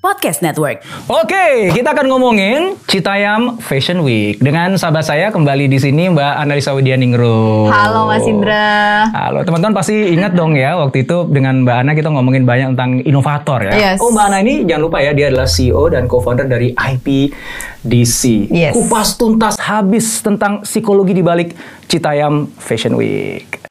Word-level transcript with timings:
Podcast 0.00 0.40
Network. 0.40 0.80
Oke, 1.12 1.76
kita 1.76 1.92
akan 1.92 2.08
ngomongin 2.08 2.72
Citayam 2.88 3.60
Fashion 3.60 4.00
Week 4.00 4.40
dengan 4.40 4.72
sahabat 4.80 5.04
saya 5.04 5.28
kembali 5.28 5.68
di 5.68 5.76
sini 5.76 6.08
Mbak 6.08 6.40
Analisa 6.40 6.72
Widianingrum. 6.72 7.68
Halo 7.68 8.08
Mas 8.08 8.24
Indra. 8.24 9.04
Halo 9.12 9.44
teman-teman 9.44 9.76
pasti 9.76 10.16
ingat 10.16 10.32
dong 10.32 10.56
ya 10.56 10.80
waktu 10.80 11.04
itu 11.04 11.28
dengan 11.28 11.68
Mbak 11.68 11.76
Ana 11.84 11.92
kita 11.92 12.08
ngomongin 12.16 12.48
banyak 12.48 12.72
tentang 12.72 13.04
inovator 13.04 13.60
ya. 13.68 13.76
Yes. 13.76 14.00
Oh 14.00 14.08
Mbak 14.08 14.24
Ana 14.24 14.40
ini 14.40 14.64
jangan 14.64 14.88
lupa 14.88 15.04
ya 15.04 15.12
dia 15.12 15.28
adalah 15.28 15.44
CEO 15.44 15.84
dan 15.92 16.08
co-founder 16.08 16.48
dari 16.48 16.72
IPDC. 16.72 18.48
Yes. 18.48 18.72
Kupas 18.72 19.20
tuntas 19.20 19.60
habis 19.60 20.24
tentang 20.24 20.64
psikologi 20.64 21.12
di 21.12 21.20
balik 21.20 21.52
Citayam 21.92 22.48
Fashion 22.56 22.96
Week. 22.96 23.69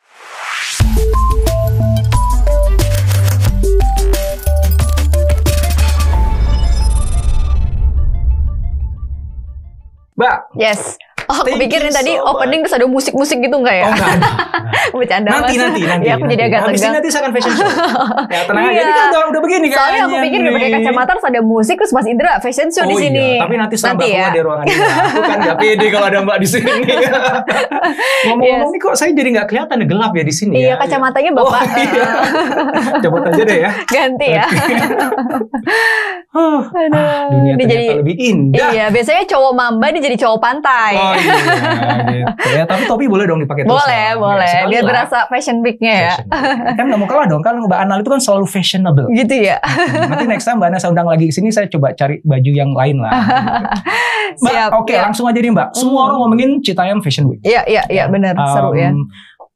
Yes. 10.55 10.97
Oh, 11.29 11.35
aku 11.39 11.55
pikirin 11.55 11.89
tadi 11.89 12.11
so 12.11 12.25
opening 12.25 12.59
terus 12.59 12.73
ada 12.73 12.85
musik-musik 12.85 13.37
gitu 13.37 13.53
nggak 13.53 13.75
ya? 13.75 13.85
Oh 13.85 13.91
enggak 13.91 14.09
ada. 14.09 14.29
Bercanda 14.99 15.29
nanti, 15.31 15.53
nanti, 15.55 15.81
nanti. 15.83 16.05
Ya, 16.05 16.13
aku 16.15 16.25
jadi 16.25 16.33
nanti. 16.41 16.43
agak 16.49 16.59
Habis 16.59 16.73
ini 16.73 16.81
tegang. 16.81 16.93
nanti 16.95 17.07
saya 17.07 17.21
akan 17.21 17.31
fashion 17.31 17.53
show. 17.53 17.69
ya 18.33 18.41
tenang 18.43 18.63
aja. 18.63 18.71
Iya. 18.71 18.81
Ini 18.81 18.91
kan 18.91 19.05
udah, 19.05 19.21
udah 19.29 19.41
begini 19.41 19.67
kan. 19.67 19.77
Soalnya 19.77 20.01
aku 20.01 20.15
pikir 20.19 20.39
udah 20.39 20.51
pakai 20.51 20.69
kacamata 20.73 21.09
terus 21.11 21.27
ada 21.27 21.41
musik 21.43 21.75
terus 21.77 21.91
Mas 21.91 22.07
Indra 22.07 22.31
fashion 22.39 22.67
show 22.67 22.83
di 22.83 22.89
Oh 22.89 22.99
sini. 22.99 23.21
Iya, 23.31 23.39
tapi 23.39 23.53
nanti 23.55 23.75
sampai 23.77 24.05
ya. 24.05 24.13
keluar 24.15 24.31
dari 24.31 24.43
ruangan 24.43 24.65
ini. 24.65 24.79
Aku 24.81 25.21
kan 25.23 25.37
nggak 25.39 25.57
pede 25.59 25.85
kalau 25.87 26.07
ada 26.07 26.19
Mbak 26.19 26.37
di 26.39 26.47
sini. 26.49 26.71
Ngomong-ngomong 28.25 28.47
Yes. 28.49 28.71
nih 28.71 28.81
kok 28.81 28.95
saya 28.95 29.11
jadi 29.11 29.29
nggak 29.31 29.47
kelihatan 29.47 29.77
gelap 29.85 30.11
ya 30.11 30.23
di 30.23 30.33
sini 30.33 30.53
Iya, 30.57 30.67
ya. 30.67 30.75
kacamatanya 30.77 31.29
Oh, 31.31 31.37
Bapak. 31.45 31.61
iya. 31.77 32.05
Coba 32.99 33.17
aja 33.23 33.43
deh 33.43 33.59
ya. 33.59 33.71
Ganti 33.85 34.27
ya. 34.31 34.45
Aduh, 36.29 36.61
ah, 36.91 37.27
dunia 37.27 37.53
ternyata 37.53 37.69
jadi- 37.69 37.97
lebih 37.99 38.15
indah. 38.17 38.69
Iya, 38.71 38.85
biasanya 38.89 39.23
cowok 39.25 39.51
mamba 39.51 39.85
dia 39.89 40.01
jadi 40.03 40.17
cowok 40.17 40.39
pantai. 40.39 40.93
Oh 40.95 41.13
iya, 41.13 41.18
gitu. 41.19 41.47
Ya, 42.51 42.63
tapi 42.63 42.83
topi 42.85 43.05
boleh 43.05 43.25
dong 43.25 43.39
dipakai 43.39 43.63
terus. 43.63 43.75
boleh, 43.75 44.05
dong. 44.09 44.21
boleh. 44.21 44.45
Ya, 44.45 44.53
sekali 44.57 44.71
Biar 44.71 44.81
lah. 44.81 44.89
berasa 44.89 45.17
fashion 45.27 45.57
week-nya 45.59 45.93
ya. 45.95 46.13
Kan 46.73 46.85
nggak 46.85 46.97
mau 46.97 47.07
kalah 47.07 47.25
dong, 47.25 47.39
kan 47.39 47.55
Mbak 47.57 47.79
Anal 47.79 47.99
itu 47.99 48.09
kan 48.09 48.19
selalu 48.19 48.45
fashionable. 48.45 49.07
Gitu 49.09 49.35
ya. 49.39 49.57
Nanti 50.05 50.25
next 50.25 50.43
time 50.43 50.57
Mbak 50.57 50.67
Ana 50.67 50.77
saya 50.77 50.91
undang 50.91 51.07
lagi 51.07 51.25
ke 51.25 51.33
sini, 51.33 51.49
saya 51.49 51.67
coba 51.67 51.91
cari 51.91 52.19
baju 52.19 52.51
yang 52.51 52.71
lain 52.71 52.97
lah. 52.97 53.11
Mbak, 54.39 54.51
Siap. 54.51 54.69
oke 54.75 54.91
ya. 54.91 55.01
langsung 55.03 55.25
aja 55.25 55.37
nih 55.37 55.51
Mbak. 55.51 55.69
Semua 55.73 55.91
Hmm. 55.91 56.05
orang 56.05 56.17
ngomongin 56.21 56.49
Citayam 56.59 56.99
Fashion 56.99 57.25
Week. 57.25 57.41
Iya, 57.41 57.61
iya, 57.65 57.83
iya 57.87 58.03
benar, 58.05 58.37
seru 58.47 58.71
ya. 58.73 58.89
Um, 58.89 59.09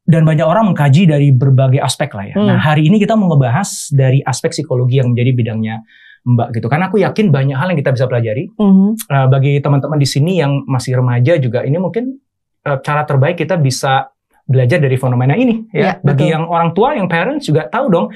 Dan 0.04 0.22
banyak 0.22 0.44
orang 0.44 0.68
mengkaji 0.68 1.08
dari 1.08 1.32
berbagai 1.32 1.80
aspek 1.80 2.12
lah 2.12 2.26
ya. 2.26 2.34
Hmm. 2.34 2.44
Nah 2.44 2.58
hari 2.58 2.84
ini 2.84 2.98
kita 2.98 3.14
mau 3.14 3.32
ngebahas 3.32 3.88
dari 3.88 4.20
aspek 4.20 4.52
psikologi 4.52 5.00
yang 5.00 5.08
menjadi 5.08 5.32
bidangnya 5.32 5.80
Mbak 6.24 6.48
gitu. 6.56 6.66
Karena 6.66 6.88
aku 6.88 6.96
yakin 6.98 7.28
banyak 7.28 7.52
hal 7.52 7.68
yang 7.68 7.78
kita 7.78 7.92
bisa 7.92 8.08
pelajari. 8.08 8.48
Mhm. 8.56 8.88
Uh, 9.06 9.26
bagi 9.28 9.60
teman-teman 9.60 10.00
di 10.00 10.08
sini 10.08 10.40
yang 10.40 10.64
masih 10.64 10.96
remaja 10.96 11.36
juga 11.36 11.60
ini 11.62 11.76
mungkin 11.76 12.16
uh, 12.64 12.80
cara 12.80 13.04
terbaik 13.04 13.36
kita 13.36 13.54
bisa 13.56 14.08
belajar 14.44 14.80
dari 14.80 14.96
fenomena 14.96 15.36
ini 15.36 15.68
ya. 15.70 15.80
Ya, 15.80 15.92
Bagi 16.00 16.28
betul. 16.28 16.32
yang 16.32 16.44
orang 16.44 16.70
tua, 16.72 16.96
yang 16.96 17.08
parents 17.08 17.44
juga 17.44 17.64
tahu 17.68 17.86
dong 17.88 18.06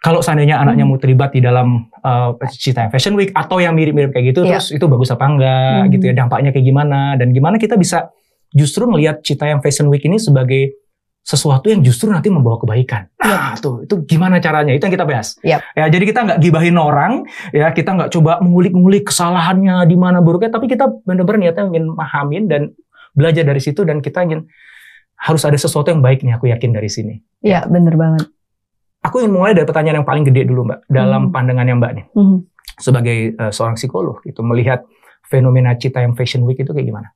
kalau 0.00 0.20
seandainya 0.20 0.60
anaknya 0.60 0.84
Hmm. 0.84 0.92
mau 0.92 1.00
terlibat 1.00 1.32
di 1.32 1.40
dalam 1.40 1.88
uh, 2.04 2.36
Citayam 2.52 2.92
Fashion 2.92 3.16
Week 3.16 3.32
atau 3.32 3.56
yang 3.56 3.72
mirip-mirip 3.72 4.12
kayak 4.12 4.36
gitu 4.36 4.44
Ya. 4.44 4.60
terus 4.60 4.68
itu 4.68 4.84
bagus 4.84 5.08
apa 5.08 5.24
enggak 5.24 5.80
Hmm. 5.80 5.92
gitu 5.96 6.04
ya 6.04 6.14
dampaknya 6.14 6.52
kayak 6.52 6.64
gimana 6.64 7.16
dan 7.16 7.32
gimana 7.32 7.56
kita 7.56 7.80
bisa 7.80 8.12
justru 8.52 8.84
melihat 8.84 9.24
Citayam 9.24 9.64
Fashion 9.64 9.88
Week 9.88 10.04
ini 10.04 10.20
sebagai 10.20 10.76
sesuatu 11.24 11.72
yang 11.72 11.80
justru 11.80 12.12
nanti 12.12 12.28
membawa 12.28 12.60
kebaikan. 12.60 13.08
Nah, 13.16 13.56
tuh 13.56 13.88
itu 13.88 14.04
gimana 14.04 14.36
caranya? 14.38 14.76
Itu 14.76 14.84
yang 14.84 14.92
kita 14.92 15.08
bahas. 15.08 15.40
Yap. 15.40 15.64
Ya, 15.72 15.88
jadi 15.88 16.04
kita 16.04 16.20
nggak 16.20 16.38
gibahin 16.44 16.76
orang, 16.76 17.24
ya 17.48 17.72
kita 17.72 17.96
nggak 17.96 18.12
coba 18.12 18.44
mengulik-ngulik 18.44 19.08
kesalahannya 19.08 19.88
di 19.88 19.96
mana 19.96 20.20
buruknya, 20.20 20.52
tapi 20.52 20.68
kita 20.68 20.84
benar-benar 21.08 21.40
niatnya 21.40 21.64
ingin 21.72 21.96
pahamin 21.96 22.44
dan 22.44 22.62
belajar 23.16 23.40
dari 23.40 23.56
situ 23.56 23.88
dan 23.88 24.04
kita 24.04 24.20
ingin 24.20 24.44
harus 25.16 25.40
ada 25.48 25.56
sesuatu 25.56 25.88
yang 25.88 26.04
baik 26.04 26.20
nih 26.20 26.36
aku 26.36 26.52
yakin 26.52 26.76
dari 26.76 26.92
sini. 26.92 27.16
Iya, 27.40 27.64
bener 27.72 27.96
banget. 27.96 28.28
Aku 29.00 29.24
ingin 29.24 29.32
mulai 29.32 29.56
dari 29.56 29.64
pertanyaan 29.64 30.04
yang 30.04 30.08
paling 30.08 30.28
gede 30.28 30.44
dulu 30.44 30.68
Mbak 30.68 30.92
dalam 30.92 31.28
Hmm. 31.28 31.32
pandangannya 31.32 31.74
Mbak 31.80 31.92
nih 31.96 32.04
Mhm. 32.12 32.36
sebagai 32.76 33.16
eh, 33.32 33.52
seorang 33.54 33.80
psikolog 33.80 34.20
gitu 34.20 34.44
melihat 34.44 34.84
fenomena 35.24 35.72
Citayam 35.72 36.12
Fashion 36.12 36.44
Week 36.44 36.60
itu 36.60 36.68
kayak 36.68 36.84
gimana? 36.84 37.13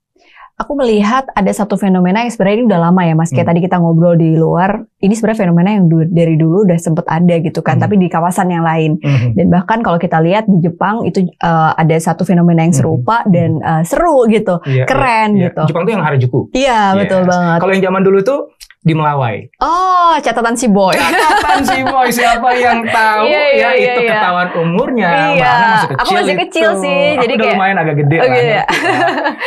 Aku 0.58 0.74
melihat 0.74 1.22
ada 1.32 1.54
satu 1.54 1.78
fenomena 1.78 2.18
yang 2.18 2.34
sebenarnya 2.34 2.56
ini 2.58 2.66
udah 2.66 2.80
lama 2.82 3.06
ya 3.06 3.14
Mas. 3.14 3.30
Kayak 3.30 3.46
Hmm. 3.46 3.50
tadi 3.54 3.60
kita 3.62 3.76
ngobrol 3.78 4.18
di 4.18 4.34
luar, 4.34 4.82
ini 4.98 5.14
sebenarnya 5.14 5.40
fenomena 5.40 5.70
yang 5.70 5.86
du- 5.86 6.10
dari 6.10 6.34
dulu 6.34 6.66
udah 6.66 6.74
sempet 6.74 7.06
ada 7.06 7.34
gitu 7.38 7.62
kan, 7.62 7.78
Hmm. 7.78 7.86
tapi 7.86 7.94
di 7.94 8.10
kawasan 8.10 8.50
yang 8.50 8.66
lain. 8.66 8.98
Mhm. 8.98 9.38
Dan 9.38 9.46
bahkan 9.48 9.78
kalau 9.80 9.96
kita 9.96 10.18
lihat 10.18 10.50
di 10.50 10.58
Jepang 10.58 11.06
itu 11.06 11.22
eh, 11.22 11.70
ada 11.72 11.94
satu 11.96 12.26
fenomena 12.26 12.66
yang 12.66 12.74
Hmm. 12.74 12.80
serupa 12.82 13.22
dan 13.30 13.62
eh, 13.62 13.82
seru 13.86 14.26
gitu, 14.26 14.58
Iya, 14.66 14.82
keren 14.84 15.38
iya. 15.38 15.46
gitu. 15.46 15.62
Jepang 15.70 15.86
tuh 15.86 15.92
yang 15.94 16.02
Harajuku. 16.02 16.40
Iya, 16.50 16.80
betul 16.98 17.22
Yes. 17.22 17.28
banget. 17.30 17.58
Kalau 17.62 17.72
yang 17.72 17.84
zaman 17.86 18.02
dulu 18.02 18.18
tuh 18.20 18.40
di 18.88 18.94
Melawai. 18.94 19.36
Oh, 19.60 20.16
catatan 20.16 20.56
si 20.56 20.64
boy. 20.66 20.96
Catatan 20.96 21.60
si 21.62 21.78
boy 21.82 22.08
siapa 22.08 22.48
yang 22.54 22.80
tahu 22.82 23.28
Iya, 23.28 23.42
iya, 23.46 23.52
ya 23.52 23.68
iya, 23.70 23.84
itu 23.86 24.00
iya. 24.00 24.10
ketahuan 24.10 24.48
umurnya. 24.56 25.08
Iya, 25.30 25.52
masih 25.52 25.86
kecil. 25.86 25.98
aku 25.98 26.10
masih 26.14 26.36
kecil 26.38 26.68
itu. 26.70 26.80
sih, 26.80 27.00
Aku 27.04 27.20
jadi 27.20 27.32
udah 27.34 27.44
kayak- 27.44 27.54
lumayan 27.54 27.76
agak 27.76 27.96
gede 27.98 28.16
Oh, 28.16 28.18
lah. 28.18 28.28
gitu 28.30 28.48
ya. 28.48 28.64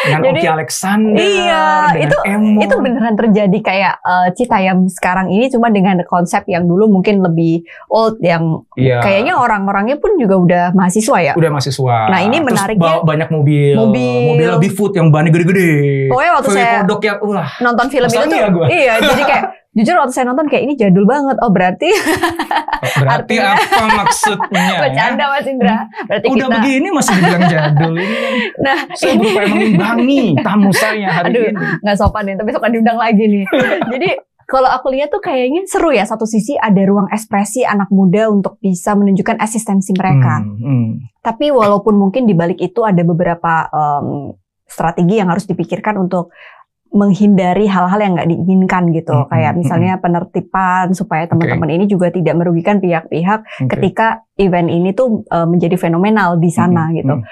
Dengan 0.02 0.20
Jadi- 0.22 0.30
Oki 0.36 0.48
Alexander. 0.48 1.18
Iya, 1.18 1.64
itu 1.98 2.18
Emo. 2.24 2.60
itu 2.62 2.76
beneran 2.78 3.16
terjadi 3.16 3.58
kayak 3.60 3.94
eh, 4.00 4.28
Citayam 4.34 4.78
sekarang 4.88 5.28
ini 5.28 5.46
cuma 5.48 5.68
dengan 5.68 5.98
konsep 6.06 6.46
yang 6.46 6.64
dulu 6.64 6.86
mungkin 6.88 7.20
lebih 7.20 7.64
old 7.88 8.20
yang 8.20 8.62
Iya. 8.74 9.02
kayaknya 9.02 9.34
orang-orangnya 9.36 9.98
pun 9.98 10.16
juga 10.16 10.36
udah 10.38 10.64
mahasiswa 10.72 11.18
ya. 11.20 11.34
udah 11.34 11.50
mahasiswa. 11.50 11.98
Nah, 12.08 12.20
ini 12.22 12.38
Terus 12.38 12.48
menariknya- 12.48 12.84
bawa 12.84 13.02
banyak 13.04 13.30
mobil. 13.30 13.74
Mobil. 13.74 14.22
Mobil 14.30 14.50
lebih 14.52 14.72
food 14.72 14.94
yang 14.94 15.10
bannya 15.10 15.32
gede-gede. 15.32 15.72
Pokoknya 16.08 16.32
waktu 16.36 16.50
saya 16.52 16.66
kodok 16.80 17.02
yang 17.02 17.18
wah. 17.24 17.50
nonton 17.60 17.86
film 17.88 18.08
itu 18.08 18.22
tuh 18.22 18.40
gua. 18.52 18.66
iya 18.68 18.94
jadi 19.00 19.24
kayak 19.32 19.44
jujur 19.72 19.96
waktu 19.96 20.12
saya 20.12 20.26
nonton 20.26 20.46
kayak 20.46 20.64
ini 20.64 20.74
jadul 20.76 21.06
banget 21.06 21.40
oh 21.40 21.50
berarti 21.50 21.90
Berarti 22.82 23.38
Artinya- 23.38 23.54
apa 23.56 23.86
maksudnya? 23.96 24.64
ya? 24.68 24.80
bercanda 24.82 25.24
mas 25.30 25.46
Indra 25.46 25.78
berarti 26.04 26.26
Udah 26.28 26.38
kita 26.42 26.56
begini 26.58 26.88
masih 26.90 27.14
dibilang 27.14 27.44
jadul 27.48 27.94
ini. 27.94 28.06
kan. 28.10 28.34
nah 28.66 28.78
Saya 28.92 29.12
ini 29.12 29.22
berupaya 29.22 29.48
mengimbangi 29.48 30.22
tamu 30.40 30.70
saya 30.72 31.08
hari 31.14 31.30
Aduh. 31.32 31.46
ini. 31.48 31.66
nggak 31.80 31.96
sopan 31.96 32.24
nih 32.26 32.36
tapi 32.36 32.50
kan 32.52 32.70
diundang 32.70 32.98
lagi 32.98 33.24
nih 33.24 33.46
jadi 33.94 34.10
kalau 34.44 34.68
aku 34.68 34.92
lihat 34.92 35.08
tuh 35.08 35.22
kayaknya 35.22 35.64
seru 35.64 35.90
ya 35.90 36.04
satu 36.04 36.26
sisi 36.26 36.58
ada 36.58 36.82
ruang 36.82 37.08
ekspresi 37.08 37.64
anak 37.64 37.88
muda 37.88 38.28
untuk 38.28 38.58
bisa 38.58 38.92
menunjukkan 38.92 39.40
eksistensi 39.40 39.94
mereka 39.94 40.42
Hmm, 40.42 40.58
hmm. 40.58 40.88
tapi 41.22 41.48
walaupun 41.50 41.96
mungkin 41.96 42.26
di 42.26 42.34
balik 42.34 42.60
itu 42.60 42.82
ada 42.82 43.00
beberapa 43.02 43.70
em, 43.70 44.36
strategi 44.66 45.16
yang 45.16 45.30
harus 45.30 45.46
dipikirkan 45.46 45.96
untuk 45.96 46.34
menghindari 46.92 47.72
hal-hal 47.72 48.00
yang 48.04 48.14
nggak 48.20 48.28
diinginkan 48.28 48.92
gitu 48.92 49.16
Mm, 49.16 49.28
kayak 49.32 49.52
mm, 49.56 49.60
misalnya 49.64 49.94
penertiban 50.04 50.92
supaya 50.92 51.24
teman-teman 51.26 51.72
ini 51.72 51.86
juga 51.88 52.12
tidak 52.12 52.36
merugikan 52.36 52.84
pihak-pihak 52.84 53.40
Oke. 53.64 53.70
ketika 53.72 54.28
event 54.36 54.68
ini 54.68 54.92
tuh 54.92 55.24
uh, 55.32 55.48
menjadi 55.48 55.80
fenomenal 55.80 56.36
di 56.36 56.52
sana 56.52 56.92
Mm, 56.92 56.96
gitu. 57.00 57.16
mm. 57.20 57.26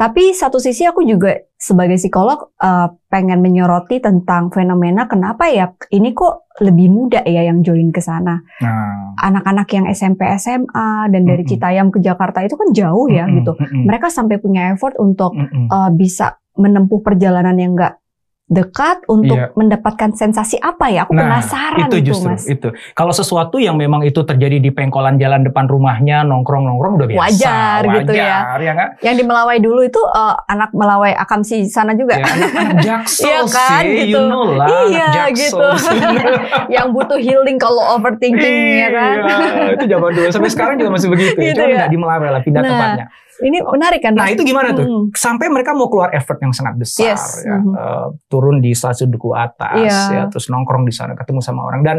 Tapi 0.00 0.32
satu 0.32 0.56
sisi 0.56 0.88
aku 0.88 1.04
juga 1.04 1.36
sebagai 1.60 2.00
psikolog 2.00 2.56
uh, 2.56 2.88
pengen 3.12 3.44
menyoroti 3.44 4.00
tentang 4.00 4.48
fenomena 4.48 5.04
kenapa 5.04 5.44
ya 5.52 5.76
ini 5.92 6.16
kok 6.16 6.48
lebih 6.64 6.88
muda 6.88 7.20
ya 7.28 7.44
yang 7.44 7.60
join 7.60 7.92
ke 7.92 8.00
sana. 8.00 8.40
Nah, 8.64 9.12
Anak-anak 9.20 9.68
yang 9.76 9.84
SMP 9.92 10.24
SMA 10.40 11.12
dan 11.12 11.22
dari 11.28 11.44
Mm-mm. 11.44 11.52
Citayam 11.52 11.92
ke 11.92 12.00
Jakarta 12.00 12.40
itu 12.40 12.56
kan 12.56 12.72
jauh 12.72 13.12
ya 13.12 13.28
mm-mm, 13.28 13.44
gitu. 13.44 13.52
mm-mm, 13.60 13.84
Mereka 13.84 14.08
sampai 14.08 14.40
punya 14.40 14.72
effort 14.72 14.96
untuk 14.96 15.36
mm-mm. 15.36 15.68
uh, 15.68 15.92
bisa 15.92 16.40
menempuh 16.56 17.04
perjalanan 17.04 17.60
yang 17.60 17.76
enggak 17.76 18.00
dekat 18.50 19.06
untuk 19.06 19.38
Iya. 19.38 19.54
mendapatkan 19.54 20.10
sensasi 20.10 20.58
apa 20.58 20.90
ya? 20.90 21.06
Aku 21.06 21.14
Nah, 21.14 21.22
penasaran 21.22 21.86
itu 21.86 21.96
itu, 21.96 22.10
justru 22.10 22.34
Mas. 22.34 22.44
itu. 22.44 22.68
Kalau 22.92 23.14
sesuatu 23.14 23.56
yang 23.56 23.78
memang 23.78 24.02
itu 24.02 24.18
terjadi 24.20 24.58
di 24.58 24.68
pengkolan 24.68 25.16
jalan 25.16 25.40
depan 25.40 25.64
rumahnya, 25.64 26.26
nongkrong-nongkrong 26.26 26.98
udah 26.98 27.06
biasa. 27.06 27.22
Wajar 27.22 27.80
gitu 27.96 28.12
ya. 28.12 28.26
Wajar, 28.42 28.58
ya 28.58 28.70
nggak? 28.74 28.90
Yang 29.00 29.14
di 29.14 29.24
Melawai 29.24 29.58
dulu 29.60 29.80
itu 29.80 30.02
eh, 30.02 30.34
anak 30.44 30.70
Melawai 30.72 31.12
Akamsi 31.14 31.62
sana 31.64 31.94
juga. 31.94 32.18
Ya, 32.18 32.26
jaksel 32.90 33.30
Iya 33.30 33.40
kan, 33.46 33.82
sih, 33.86 33.94
gitu. 34.04 34.18
you 34.18 34.22
know 34.26 34.50
lah. 34.50 34.66
Iya, 34.66 35.06
anak 35.06 35.30
gitu. 35.32 35.66
yang 36.74 36.90
butuh 36.90 37.16
healing 37.16 37.54
kalau 37.56 37.94
overthinking 37.94 38.58
ya 38.76 38.88
kan. 38.90 39.14
Iya, 39.16 39.36
itu 39.74 39.84
zaman 39.86 40.10
dulu. 40.10 40.28
Sampai 40.28 40.50
sekarang 40.50 40.74
juga 40.76 40.90
masih 40.92 41.08
begitu. 41.08 41.38
Gitu 41.50 41.56
Cuma 41.56 41.70
ya. 41.72 41.86
di 41.86 41.96
Melawai 41.96 42.30
lah, 42.30 42.42
pindah 42.42 42.60
Nah, 42.60 42.68
tempatnya. 42.68 43.06
Ini 43.40 43.58
menarik 43.62 44.00
kan? 44.00 44.12
Nah 44.12 44.28
itu 44.28 44.42
gimana 44.42 44.70
tuh? 44.70 44.84
Mm. 44.84 45.04
Sampai 45.12 45.48
mereka 45.48 45.72
mau 45.72 45.88
keluar 45.88 46.12
effort 46.12 46.36
yang 46.38 46.52
sangat 46.52 46.76
besar, 46.76 47.16
Yes, 47.16 47.40
ya. 47.40 47.56
mhm. 47.56 47.72
Eh, 47.72 48.06
turun 48.26 48.60
di 48.60 48.70
stasiun 48.70 49.08
duku 49.08 49.32
atas, 49.32 49.80
Iya. 49.80 50.00
ya, 50.12 50.22
terus 50.28 50.46
nongkrong 50.46 50.84
di 50.84 50.92
sana, 50.92 51.12
ketemu 51.14 51.40
sama 51.40 51.62
orang 51.62 51.80
dan 51.80 51.96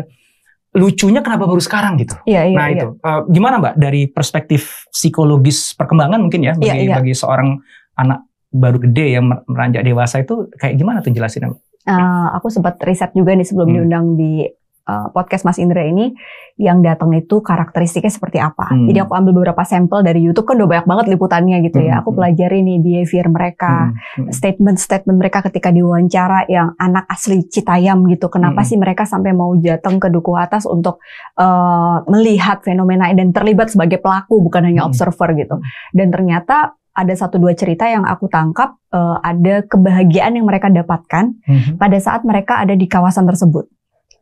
lucunya 0.72 1.20
kenapa 1.20 1.44
baru 1.44 1.60
sekarang 1.60 2.00
gitu? 2.00 2.16
Iya, 2.24 2.48
iya, 2.48 2.56
nah 2.56 2.68
iya. 2.70 2.76
itu 2.78 2.88
Eh, 2.96 3.22
gimana 3.28 3.60
mbak 3.60 3.76
dari 3.76 4.08
perspektif 4.08 4.88
psikologis 4.88 5.74
perkembangan 5.74 6.22
mungkin 6.22 6.42
ya 6.42 6.54
bagi, 6.54 6.70
Iya, 6.70 6.76
iya. 6.80 6.96
bagi 6.96 7.12
seorang 7.12 7.60
anak 7.94 8.24
baru 8.48 8.78
gede 8.80 9.16
yang 9.16 9.26
mer- 9.26 9.44
meranjak 9.46 9.84
dewasa 9.84 10.20
itu 10.20 10.48
kayak 10.56 10.76
gimana 10.76 11.02
tuh 11.02 11.12
jelasin 11.12 11.50
mbak? 11.50 11.60
Eh, 11.82 12.28
aku 12.32 12.48
sempat 12.48 12.78
riset 12.80 13.12
juga 13.12 13.34
nih 13.34 13.44
sebelum 13.44 13.68
Hmm. 13.68 13.76
diundang 13.76 14.06
di 14.16 14.46
eh, 14.92 15.08
podcast 15.16 15.48
Mas 15.48 15.56
Indra 15.56 15.88
ini 15.88 16.12
yang 16.60 16.84
datang 16.84 17.16
itu 17.16 17.40
karakteristiknya 17.40 18.12
seperti 18.12 18.38
apa. 18.38 18.70
Hmm. 18.70 18.86
Jadi 18.86 19.00
aku 19.02 19.16
ambil 19.16 19.34
beberapa 19.34 19.64
sampel 19.64 20.04
dari 20.04 20.20
YouTube 20.22 20.46
kan 20.46 20.60
udah 20.60 20.70
banyak 20.70 20.88
banget 20.88 21.06
liputannya 21.10 21.58
gitu 21.66 21.80
ya. 21.80 21.98
Hmm, 21.98 22.02
Aku 22.04 22.12
hmm. 22.12 22.18
pelajari 22.20 22.60
nih 22.62 22.78
behavior 22.84 23.28
mereka, 23.32 23.74
Hmm, 23.90 24.28
hmm. 24.28 24.32
statement-statement 24.36 25.18
mereka 25.18 25.40
ketika 25.48 25.72
diwawancara 25.72 26.46
yang 26.46 26.76
anak 26.76 27.08
asli 27.08 27.48
Citayam 27.48 28.04
gitu. 28.12 28.28
Kenapa 28.28 28.62
Hmm. 28.62 28.68
sih 28.68 28.78
mereka 28.78 29.08
sampai 29.08 29.32
mau 29.32 29.56
datang 29.56 29.98
ke 29.98 30.12
Duku 30.12 30.36
Atas 30.36 30.68
untuk 30.68 31.00
eh, 31.40 31.98
melihat 32.12 32.62
fenomena 32.62 33.08
dan 33.16 33.32
terlibat 33.34 33.72
sebagai 33.72 33.98
pelaku 33.98 34.44
bukan 34.44 34.68
hanya 34.68 34.84
Hmm. 34.84 34.92
observer 34.92 35.34
gitu. 35.34 35.58
Dan 35.96 36.12
ternyata 36.12 36.76
ada 36.92 37.14
satu 37.16 37.40
dua 37.40 37.56
cerita 37.56 37.88
yang 37.88 38.04
aku 38.04 38.28
tangkap 38.28 38.76
eh, 38.92 39.18
ada 39.24 39.64
kebahagiaan 39.64 40.36
yang 40.36 40.44
mereka 40.44 40.68
dapatkan 40.68 41.32
Mhm. 41.48 41.80
pada 41.80 41.98
saat 41.98 42.28
mereka 42.28 42.60
ada 42.60 42.76
di 42.76 42.84
kawasan 42.86 43.24
tersebut. 43.24 43.72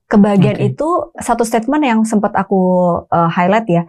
Kebahagiaan 0.09 0.57
Oke. 0.57 0.73
itu 0.73 0.89
satu 1.21 1.45
statement 1.45 1.85
yang 1.85 2.01
sempat 2.01 2.33
aku 2.33 2.57
uh, 3.05 3.29
highlight 3.29 3.69
ya. 3.69 3.83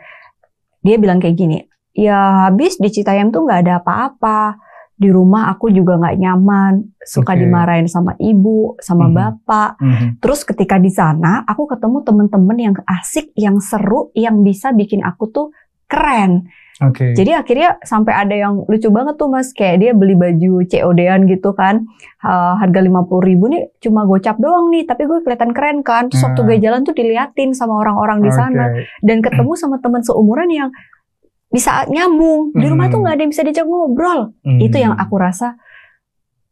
Dia 0.85 1.01
bilang 1.01 1.17
kayak 1.17 1.37
gini, 1.37 1.65
ya 1.97 2.49
habis 2.49 2.77
di 2.77 2.93
Citayam 2.93 3.33
tuh 3.33 3.49
nggak 3.49 3.61
ada 3.65 3.75
apa-apa. 3.81 4.61
Di 5.01 5.09
rumah 5.09 5.49
aku 5.49 5.73
juga 5.73 5.97
nggak 5.97 6.21
nyaman, 6.21 6.93
suka 7.01 7.33
Oke. 7.33 7.41
dimarahin 7.41 7.89
sama 7.89 8.13
ibu, 8.21 8.77
sama 8.85 9.09
Mhm. 9.09 9.15
bapak. 9.17 9.71
Mhm. 9.81 10.07
Terus 10.21 10.45
ketika 10.45 10.77
di 10.77 10.93
sana, 10.93 11.41
aku 11.49 11.65
ketemu 11.65 12.05
temen-temen 12.05 12.57
yang 12.61 12.75
asik, 12.85 13.33
yang 13.33 13.57
seru, 13.65 14.13
yang 14.13 14.45
bisa 14.45 14.77
bikin 14.77 15.01
aku 15.01 15.33
tuh 15.33 15.47
keren. 15.89 16.53
Oke. 16.81 17.13
Jadi 17.13 17.37
akhirnya 17.37 17.77
sampai 17.85 18.17
ada 18.17 18.33
yang 18.33 18.65
lucu 18.65 18.89
banget 18.89 19.21
tuh 19.21 19.29
mas, 19.29 19.53
kayak 19.53 19.77
dia 19.79 19.93
beli 19.93 20.17
baju 20.17 20.65
COD-an 20.65 21.29
gitu 21.29 21.53
kan, 21.53 21.85
Ha- 22.21 22.57
harga 22.57 22.81
50 22.81 23.21
ribu 23.21 23.49
nih 23.49 23.69
cuma 23.81 24.05
gocap 24.05 24.37
doang 24.37 24.73
nih, 24.73 24.85
tapi 24.85 25.05
gue 25.05 25.21
kelihatan 25.21 25.53
keren 25.53 25.85
kan. 25.85 26.09
Terus 26.09 26.25
waktu 26.25 26.41
Ah. 26.41 26.47
gue 26.49 26.57
jalan 26.59 26.81
tuh 26.81 26.93
diliatin 26.93 27.53
sama 27.53 27.77
orang-orang 27.77 28.21
di 28.21 28.33
sana 28.33 28.73
Oke. 28.73 28.89
dan 29.01 29.21
ketemu 29.21 29.53
sama 29.57 29.77
teman 29.77 30.01
seumuran 30.01 30.49
yang 30.49 30.69
bisa 31.49 31.85
nyambung. 31.85 32.53
Di 32.53 32.65
rumah 32.65 32.89
Hmm. 32.89 32.93
tuh 32.93 32.99
nggak 33.03 33.15
ada 33.15 33.23
yang 33.23 33.33
bisa 33.33 33.43
diajak 33.43 33.67
ngobrol. 33.67 34.33
Hmm. 34.41 34.59
Itu 34.59 34.77
yang 34.77 34.95
aku 34.95 35.15
rasa 35.17 35.57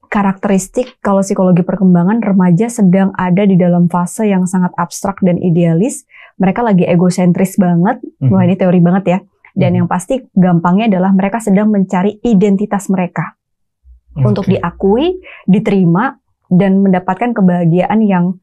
karakteristik 0.08 0.96
kalau 0.98 1.20
psikologi 1.20 1.60
perkembangan 1.60 2.24
remaja 2.24 2.72
sedang 2.72 3.12
ada 3.12 3.44
di 3.44 3.54
dalam 3.54 3.92
fase 3.92 4.24
yang 4.24 4.48
sangat 4.48 4.72
abstrak 4.74 5.20
dan 5.20 5.36
idealis. 5.36 6.08
Mereka 6.40 6.64
lagi 6.64 6.82
egosentris 6.82 7.56
banget. 7.56 8.00
Wah 8.24 8.40
ini 8.40 8.56
teori 8.56 8.80
banget 8.80 9.04
ya. 9.06 9.18
Dan 9.58 9.74
Mhm. 9.74 9.78
yang 9.82 9.88
pasti 9.90 10.22
gampangnya 10.38 10.86
adalah 10.86 11.10
mereka 11.10 11.42
sedang 11.42 11.74
mencari 11.74 12.22
identitas 12.22 12.86
mereka 12.86 13.34
untuk 14.14 14.46
Oke. 14.46 14.54
diakui, 14.54 15.18
diterima, 15.44 16.14
dan 16.46 16.78
mendapatkan 16.80 17.34
kebahagiaan 17.34 17.98
yang 18.06 18.38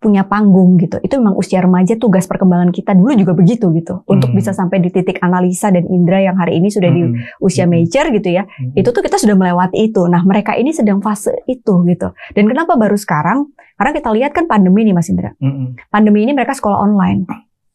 punya 0.00 0.24
panggung 0.24 0.80
gitu. 0.80 0.96
Itu 1.04 1.20
memang 1.20 1.36
usia 1.36 1.60
remaja 1.60 1.92
tugas 2.00 2.24
perkembangan 2.24 2.72
kita 2.72 2.96
dulu 2.96 3.12
juga 3.12 3.36
begitu 3.36 3.68
gitu. 3.76 4.00
Untuk 4.08 4.32
Hmm. 4.32 4.36
bisa 4.40 4.56
sampai 4.56 4.80
di 4.80 4.88
titik 4.88 5.20
analisa 5.20 5.68
dan 5.68 5.84
indera 5.92 6.24
yang 6.24 6.40
hari 6.40 6.56
ini 6.56 6.72
sudah 6.72 6.88
di 6.88 7.04
Mhm. 7.04 7.44
usia 7.44 7.68
Mhm. 7.68 7.72
mature 7.76 8.08
gitu 8.16 8.28
ya. 8.32 8.48
Mhm. 8.48 8.80
Itu 8.80 8.96
tuh 8.96 9.04
kita 9.04 9.20
sudah 9.20 9.36
melewati 9.36 9.92
itu. 9.92 10.00
Nah 10.08 10.24
mereka 10.24 10.56
ini 10.56 10.72
sedang 10.72 11.04
fase 11.04 11.44
itu 11.44 11.84
gitu. 11.84 12.16
Dan 12.32 12.48
kenapa 12.48 12.80
baru 12.80 12.96
sekarang? 12.96 13.52
Karena 13.76 13.92
kita 13.92 14.08
lihat 14.08 14.32
kan 14.32 14.48
pandemi 14.48 14.88
nih 14.88 14.96
Mas 14.96 15.12
Indra. 15.12 15.36
Mhm. 15.36 15.92
Pandemi 15.92 16.24
ini 16.24 16.32
mereka 16.32 16.56
sekolah 16.56 16.80
online. 16.80 17.28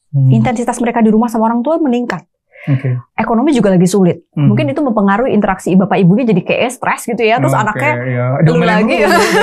Mhm. 0.09 0.33
Intensitas 0.33 0.81
mereka 0.81 1.05
di 1.05 1.13
rumah 1.13 1.29
sama 1.29 1.45
orang 1.45 1.61
tua 1.61 1.77
meningkat. 1.77 2.25
Oke. 2.65 2.97
Ekonomi 3.15 3.53
juga 3.53 3.69
lagi 3.71 3.85
sulit. 3.85 4.25
Mhm. 4.33 4.47
Mungkin 4.49 4.65
itu 4.69 4.81
mempengaruhi 4.81 5.31
interaksi 5.31 5.71
bapak 5.73 6.01
ibunya 6.01 6.25
jadi 6.25 6.41
kayak 6.41 6.71
stres 6.73 7.05
gitu 7.05 7.21
ya. 7.21 7.37
Terus 7.37 7.53
Oke, 7.53 7.61
anaknya 7.61 7.91
ya. 8.03 8.25
lu 8.41 8.45
Domelin 8.45 8.67
lagi. 8.67 8.95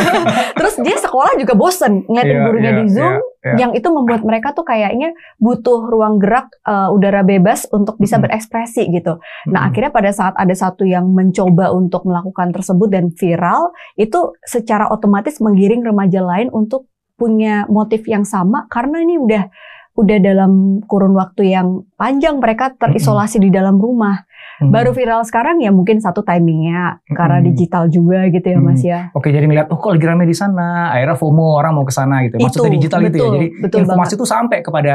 Terus 0.59 0.75
dia 0.83 0.97
sekolah 0.99 1.39
juga 1.39 1.55
bosen 1.55 2.03
ngeliatin 2.11 2.35
Iya, 2.35 2.45
gurunya 2.45 2.71
iya, 2.71 2.79
di 2.79 2.87
Zoom. 2.91 3.13
iya, 3.13 3.19
iya. 3.19 3.55
Yang 3.67 3.73
itu 3.83 3.89
membuat 3.95 4.23
mereka 4.23 4.49
tuh 4.53 4.67
kayaknya 4.67 5.15
butuh 5.39 5.81
ruang 5.87 6.19
gerak 6.19 6.51
uh, 6.63 6.91
udara 6.91 7.23
bebas 7.23 7.65
untuk 7.71 7.97
bisa 7.97 8.19
Mhm. 8.19 8.23
berekspresi 8.27 8.83
gitu. 8.91 9.19
Nah 9.49 9.61
Mhm. 9.63 9.69
akhirnya 9.71 9.91
pada 9.91 10.11
saat 10.11 10.35
ada 10.35 10.55
satu 10.55 10.83
yang 10.83 11.11
mencoba 11.11 11.71
untuk 11.71 12.03
melakukan 12.05 12.51
tersebut 12.51 12.89
dan 12.91 13.15
viral, 13.15 13.71
itu 13.95 14.35
secara 14.43 14.91
otomatis 14.91 15.39
menggiring 15.39 15.83
remaja 15.83 16.21
lain 16.21 16.51
untuk 16.51 16.91
punya 17.15 17.71
motif 17.71 18.03
yang 18.05 18.27
sama 18.27 18.67
karena 18.67 18.99
ini 18.99 19.15
udah 19.15 19.47
udah 19.93 20.19
dalam 20.19 20.53
kurun 20.83 21.13
waktu 21.13 21.53
yang 21.53 21.85
panjang 21.95 22.41
mereka 22.41 22.73
terisolasi 22.73 23.37
di 23.39 23.51
dalam 23.51 23.77
rumah. 23.77 24.25
Baru 24.63 24.95
viral 24.95 25.27
sekarang 25.27 25.59
ya 25.59 25.75
mungkin 25.75 25.99
satu 25.99 26.23
timingnya 26.23 27.03
karena 27.11 27.43
Mhm. 27.43 27.47
digital 27.51 27.91
juga 27.91 28.31
gitu 28.31 28.47
ya 28.47 28.59
Mas 28.59 28.79
ya. 28.81 29.11
Oke, 29.11 29.29
jadi 29.29 29.43
ngeliat, 29.43 29.67
oh 29.69 29.77
kok 29.77 29.91
lagi 29.91 30.07
rame 30.07 30.23
di 30.23 30.33
sana, 30.33 30.95
akhirnya 30.95 31.19
FOMO 31.19 31.59
orang 31.59 31.75
mau 31.75 31.83
ke 31.83 31.91
sana 31.91 32.23
gitu. 32.23 32.39
Maksudnya 32.39 32.71
Itu, 32.71 32.77
digital 32.79 32.99
gitu 33.01 33.11
ya. 33.11 33.11
betul, 33.11 33.33
Jadi 33.35 33.47
betul 33.59 33.79
informasi 33.83 34.13
itu 34.15 34.27
sampai 34.27 34.59
kepada 34.63 34.95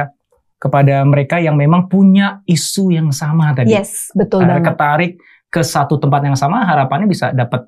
kepada 0.58 1.06
mereka 1.06 1.38
yang 1.38 1.54
memang 1.54 1.86
punya 1.86 2.42
isu 2.48 2.90
yang 2.90 3.12
sama 3.12 3.54
tadi. 3.54 3.76
Yes, 3.76 4.10
betul 4.16 4.42
Eh, 4.42 4.48
banget. 4.50 4.74
Ketarik 4.74 5.12
ke 5.48 5.62
satu 5.62 6.00
tempat 6.00 6.24
yang 6.24 6.34
sama, 6.34 6.66
harapannya 6.66 7.06
bisa 7.06 7.30
dapat 7.30 7.68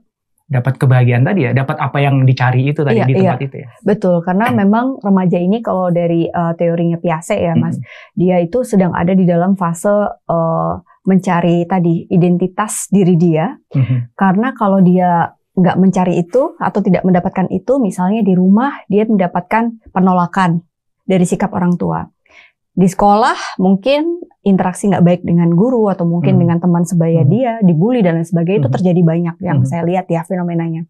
dapat 0.50 0.82
kebahagiaan 0.82 1.22
tadi 1.22 1.46
ya, 1.46 1.52
dapat 1.54 1.78
apa 1.78 1.98
yang 2.02 2.26
dicari 2.26 2.74
itu 2.74 2.82
tadi 2.82 2.98
Iya, 3.00 3.06
di 3.06 3.14
iya. 3.14 3.22
tempat 3.22 3.42
itu 3.46 3.56
ya. 3.62 3.68
Betul, 3.86 4.16
karena 4.26 4.50
memang 4.66 4.98
remaja 5.00 5.38
ini 5.38 5.62
kalau 5.62 5.94
dari 5.94 6.26
uh, 6.26 6.58
teorinya 6.58 6.98
Piaget 6.98 7.40
ya 7.40 7.54
Mas, 7.54 7.78
Mhm. 7.78 7.86
dia 8.18 8.38
itu 8.42 8.66
sedang 8.66 8.92
ada 8.98 9.14
di 9.14 9.30
dalam 9.30 9.54
fase 9.54 9.94
uh, 10.28 10.74
mencari 11.06 11.64
tadi 11.70 12.10
identitas 12.10 12.90
diri 12.90 13.14
dia. 13.16 13.54
Mhm. 13.72 14.18
Karena 14.18 14.52
kalau 14.58 14.82
dia 14.82 15.32
nggak 15.54 15.78
mencari 15.78 16.18
itu 16.18 16.58
atau 16.58 16.80
tidak 16.82 17.06
mendapatkan 17.06 17.46
itu, 17.54 17.78
misalnya 17.78 18.26
di 18.26 18.34
rumah 18.34 18.74
dia 18.90 19.06
mendapatkan 19.06 19.92
penolakan 19.94 20.66
dari 21.06 21.26
sikap 21.30 21.54
orang 21.54 21.78
tua. 21.78 22.06
Di 22.80 22.88
sekolah 22.88 23.60
mungkin 23.60 24.24
interaksi 24.48 24.88
nggak 24.88 25.04
baik 25.04 25.22
dengan 25.28 25.52
guru 25.52 25.92
atau 25.92 26.08
mungkin 26.08 26.40
Hmm. 26.40 26.42
dengan 26.48 26.58
teman 26.64 26.88
sebaya 26.88 27.28
Hmm. 27.28 27.32
dia, 27.32 27.52
dibully 27.60 28.00
dan 28.00 28.16
lain 28.16 28.24
sebagainya 28.24 28.64
itu 28.64 28.70
Hmm. 28.72 28.78
terjadi 28.80 29.02
banyak 29.04 29.36
yang 29.44 29.58
Hmm. 29.62 29.68
saya 29.68 29.84
lihat 29.84 30.08
ya 30.08 30.24
fenomenanya. 30.24 30.88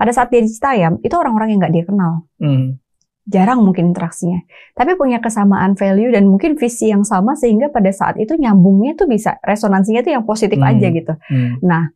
Pada 0.00 0.16
saat 0.16 0.32
dia 0.32 0.40
di 0.40 0.48
Citayam, 0.48 0.96
itu 1.04 1.12
orang-orang 1.12 1.52
yang 1.52 1.60
nggak 1.60 1.74
dia 1.76 1.84
kenal 1.84 2.24
Mhm. 2.40 2.80
jarang 3.26 3.60
mungkin 3.60 3.90
interaksinya, 3.92 4.46
tapi 4.72 4.94
punya 4.96 5.18
kesamaan 5.18 5.74
value 5.76 6.14
dan 6.14 6.24
mungkin 6.30 6.54
visi 6.56 6.88
yang 6.88 7.02
sama 7.02 7.34
sehingga 7.36 7.68
pada 7.68 7.90
saat 7.92 8.16
itu 8.16 8.38
nyambungnya 8.38 8.94
tuh 8.96 9.10
bisa 9.10 9.36
resonansinya 9.42 10.00
tuh 10.06 10.14
yang 10.16 10.24
positif 10.24 10.56
Hmm. 10.56 10.70
aja 10.72 10.88
gitu. 10.88 11.12
Mhm. 11.28 11.60
Nah, 11.66 11.90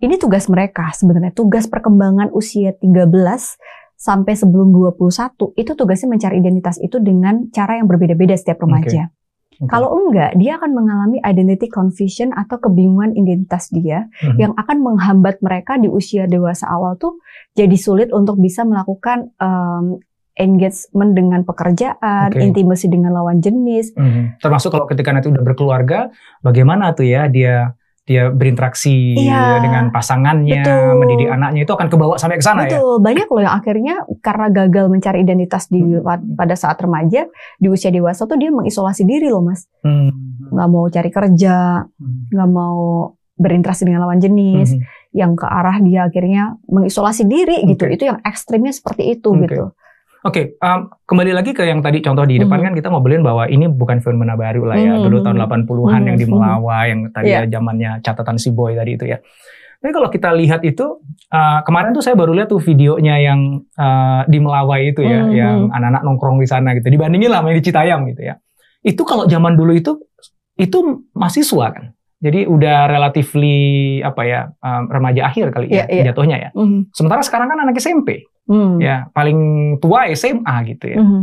ini 0.00 0.16
tugas 0.16 0.48
mereka 0.48 0.88
sebenarnya 0.96 1.30
tugas 1.30 1.68
perkembangan 1.68 2.32
usia 2.32 2.72
13 2.72 3.60
sampai 4.00 4.32
sebelum 4.32 4.72
21 4.72 5.52
itu 5.60 5.72
tugasnya 5.76 6.08
mencari 6.08 6.40
identitas 6.40 6.80
itu 6.80 6.96
dengan 6.96 7.52
cara 7.52 7.76
yang 7.76 7.84
berbeda-beda 7.84 8.32
setiap 8.32 8.64
remaja. 8.64 9.12
Oke. 9.60 9.68
Kalau 9.68 9.92
enggak, 9.92 10.40
dia 10.40 10.56
akan 10.56 10.72
mengalami 10.72 11.20
identity 11.20 11.68
confusion 11.68 12.32
atau 12.32 12.56
kebingungan 12.56 13.12
identitas 13.12 13.68
dia 13.68 14.08
Mhm. 14.24 14.38
yang 14.40 14.52
akan 14.56 14.80
menghambat 14.80 15.44
mereka 15.44 15.76
di 15.76 15.84
usia 15.84 16.24
dewasa 16.24 16.64
awal 16.64 16.96
tuh 16.96 17.20
jadi 17.52 17.76
sulit 17.76 18.08
untuk 18.08 18.40
bisa 18.40 18.64
melakukan 18.64 19.36
em, 19.36 20.00
engagement 20.40 21.12
dengan 21.12 21.44
pekerjaan, 21.44 22.32
Oke. 22.32 22.40
intimasi 22.40 22.88
dengan 22.88 23.12
lawan 23.12 23.44
jenis. 23.44 23.92
Mhm. 23.92 24.40
Termasuk 24.40 24.72
kalau 24.72 24.88
ketika 24.88 25.12
nanti 25.12 25.28
udah 25.28 25.44
berkeluarga, 25.44 26.08
bagaimana 26.40 26.96
tuh 26.96 27.04
ya 27.04 27.28
dia 27.28 27.76
dia 28.10 28.26
berinteraksi 28.26 29.14
Iya. 29.14 29.62
dengan 29.62 29.94
pasangannya, 29.94 30.66
Betul. 30.66 30.98
mendidik 30.98 31.28
anaknya 31.30 31.62
itu 31.62 31.70
akan 31.70 31.86
kebawa 31.86 32.18
sampai 32.18 32.36
ke 32.36 32.44
sana 32.44 32.66
ya. 32.66 32.74
Betul, 32.74 32.98
banyak 32.98 33.26
loh 33.30 33.40
yang 33.40 33.54
akhirnya 33.54 33.94
karena 34.18 34.46
gagal 34.50 34.86
mencari 34.90 35.22
identitas 35.22 35.70
di 35.70 35.78
Hmm. 35.78 36.34
pada 36.34 36.58
saat 36.58 36.74
remaja, 36.76 37.30
di 37.56 37.68
usia 37.70 37.94
dewasa 37.94 38.26
tuh 38.26 38.34
dia 38.34 38.50
mengisolasi 38.50 39.06
diri 39.06 39.30
loh 39.30 39.46
mas, 39.46 39.70
nggak 40.50 40.68
mau 40.68 40.90
cari 40.90 41.08
kerja, 41.08 41.86
nggak 42.34 42.50
mau 42.50 43.14
berinteraksi 43.36 43.86
dengan 43.86 44.04
lawan 44.04 44.18
jenis. 44.18 44.74
Mhm. 44.74 44.82
yang 45.10 45.34
ke 45.34 45.42
arah 45.42 45.82
dia 45.82 46.06
akhirnya 46.06 46.54
mengisolasi 46.70 47.26
diri 47.26 47.66
gitu. 47.66 47.82
Oke. 47.82 47.98
Itu 47.98 48.06
yang 48.06 48.22
ekstrimnya 48.22 48.70
seperti 48.70 49.10
itu 49.10 49.26
Oke. 49.26 49.42
gitu. 49.42 49.74
Oke, 50.20 50.60
um, 50.60 50.92
kembali 51.08 51.32
lagi 51.32 51.56
ke 51.56 51.64
yang 51.64 51.80
tadi 51.80 52.04
contoh 52.04 52.28
di 52.28 52.36
depan 52.36 52.60
Mhm. 52.60 52.64
kan 52.68 52.72
kita 52.76 52.88
ngobrolin 52.92 53.24
bahwa 53.24 53.48
ini 53.48 53.72
bukan 53.72 54.04
fenomena 54.04 54.36
baru 54.36 54.68
lah 54.68 54.76
ya. 54.76 54.92
Mhm. 55.00 55.08
Dulu 55.08 55.16
tahun 55.24 55.36
80-an 55.40 56.02
yang 56.04 56.16
di 56.20 56.28
Mhm. 56.28 56.32
Melawai 56.36 56.84
yang 56.92 57.00
tadi 57.08 57.26
Iya. 57.32 57.40
ya 57.48 57.56
zamannya 57.56 57.90
catatan 58.04 58.36
si 58.36 58.52
boy 58.52 58.76
tadi 58.76 59.00
itu 59.00 59.08
ya. 59.08 59.16
Tapi 59.80 59.96
kalau 59.96 60.12
kita 60.12 60.28
lihat 60.36 60.60
itu 60.60 61.00
uh, 61.32 61.64
kemarin 61.64 61.96
tuh 61.96 62.04
saya 62.04 62.12
baru 62.12 62.36
lihat 62.36 62.52
tuh 62.52 62.60
videonya 62.60 63.16
yang 63.16 63.64
uh, 63.80 64.28
di 64.28 64.36
Melawai 64.36 64.92
itu 64.92 65.00
ya, 65.00 65.24
Mhm. 65.24 65.32
yang 65.32 65.56
anak-anak 65.72 66.02
nongkrong 66.04 66.36
di 66.36 66.44
sana 66.44 66.76
gitu. 66.76 66.92
Dibandingin 66.92 67.32
lah 67.32 67.40
sama 67.40 67.56
yang 67.56 67.58
di 67.58 67.64
Citayam 67.64 68.00
gitu 68.04 68.20
ya. 68.20 68.34
Itu 68.84 69.08
kalau 69.08 69.24
zaman 69.24 69.56
dulu 69.56 69.72
itu 69.72 69.96
itu 70.60 70.78
mahasiswa 71.16 71.66
kan. 71.72 71.96
Jadi 72.20 72.44
udah 72.44 72.84
relatively 72.84 73.56
apa 74.04 74.22
ya 74.28 74.40
um, 74.60 74.92
remaja 74.92 75.32
akhir 75.32 75.48
kali 75.48 75.72
ya 75.72 75.88
Iya, 75.88 76.04
iya. 76.04 76.04
jatuhnya 76.12 76.36
ya. 76.36 76.50
Mhm. 76.52 76.92
Sementara 76.92 77.24
sekarang 77.24 77.48
kan 77.48 77.64
anak 77.64 77.80
SMP 77.80 78.28
Hmm. 78.50 78.82
ya 78.82 79.06
paling 79.14 79.38
tua 79.78 80.10
SMA 80.10 80.54
gitu 80.66 80.90
ya. 80.90 80.98
Mhm. 80.98 81.22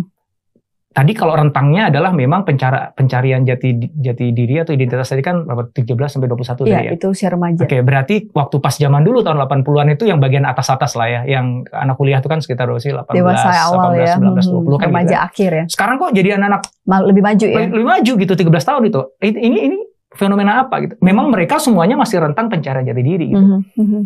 Tadi 0.88 1.14
kalau 1.14 1.38
rentangnya 1.38 1.94
adalah 1.94 2.10
memang 2.10 2.42
pencara, 2.42 2.90
pencarian 2.90 3.46
jati 3.46 3.70
jati 3.94 4.34
diri 4.34 4.58
atau 4.58 4.74
identitas 4.74 5.06
tadi 5.06 5.22
kan 5.22 5.46
berapa 5.46 5.70
13 5.70 5.94
sampai 6.10 6.26
21 6.26 6.66
Iya, 6.66 6.74
tadi 6.74 6.88
ya. 6.90 6.92
itu 6.98 7.06
usia 7.14 7.30
remaja. 7.30 7.62
Oke, 7.62 7.78
berarti 7.86 8.16
waktu 8.34 8.56
pas 8.58 8.74
zaman 8.74 9.06
dulu 9.06 9.22
tahun 9.22 9.38
80-an 9.38 9.94
itu 9.94 10.10
yang 10.10 10.18
bagian 10.18 10.42
atas-atas 10.42 10.98
lah 10.98 11.06
ya, 11.06 11.22
yang 11.30 11.62
anak 11.70 12.02
kuliah 12.02 12.18
itu 12.18 12.26
kan 12.26 12.42
sekitar 12.42 12.66
sih 12.82 12.90
18, 12.90 13.14
Dewasa 13.14 13.46
awal 13.70 13.94
18, 13.94 14.10
ya. 14.10 14.16
19, 14.18 14.42
Mhm. 14.42 14.54
20 14.58 14.74
kan 14.74 14.82
gitu 14.82 14.90
remaja 14.90 15.14
kan. 15.14 15.28
akhir 15.30 15.52
ya. 15.54 15.64
Sekarang 15.70 15.96
kok 16.02 16.12
jadi 16.18 16.30
anak-anak 16.34 16.62
Lebih 17.06 17.22
maju 17.22 17.46
ya. 17.46 17.58
lebih 17.70 17.86
maju 17.86 18.12
gitu 18.18 18.34
13 18.34 18.66
tahun 18.66 18.84
itu. 18.90 19.02
Ini 19.22 19.38
ini, 19.38 19.58
ini 19.70 19.78
fenomena 20.10 20.66
apa 20.66 20.76
gitu? 20.82 20.94
Memang 20.98 21.30
mereka 21.30 21.62
semuanya 21.62 21.94
masih 21.94 22.18
rentang 22.18 22.50
pencarian 22.50 22.82
jati 22.82 23.04
diri 23.06 23.26
gitu. 23.30 23.38
Mhm. 23.38 23.60
Mhm. 23.78 24.02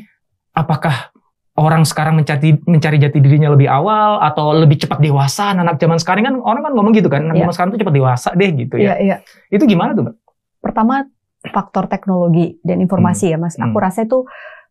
apakah 0.52 1.16
orang 1.60 1.84
sekarang 1.84 2.16
mencari 2.16 2.56
mencari 2.64 2.98
jati 2.98 3.20
dirinya 3.20 3.52
lebih 3.52 3.68
awal 3.68 4.24
atau 4.24 4.56
lebih 4.56 4.80
cepat 4.80 5.04
dewasa 5.04 5.52
anak 5.52 5.76
zaman 5.78 6.00
sekarang 6.00 6.24
kan 6.24 6.36
orang 6.40 6.64
kan 6.64 6.72
ngomong 6.72 6.96
gitu 6.96 7.12
kan 7.12 7.28
anak 7.28 7.36
Iya. 7.36 7.42
zaman 7.44 7.54
sekarang 7.54 7.70
tuh 7.76 7.80
cepat 7.84 7.96
dewasa 7.96 8.30
deh 8.34 8.50
gitu 8.56 8.76
ya 8.80 8.96
iya. 8.96 9.16
itu 9.52 9.64
gimana 9.68 9.92
tuh 9.92 10.04
mbak? 10.08 10.16
Pertama 10.62 11.04
faktor 11.42 11.90
teknologi 11.90 12.62
dan 12.62 12.80
informasi 12.80 13.34
ya 13.34 13.38
Mas. 13.42 13.58
Hmm. 13.58 13.74
Aku 13.74 13.82
rasa 13.82 14.06
itu 14.06 14.24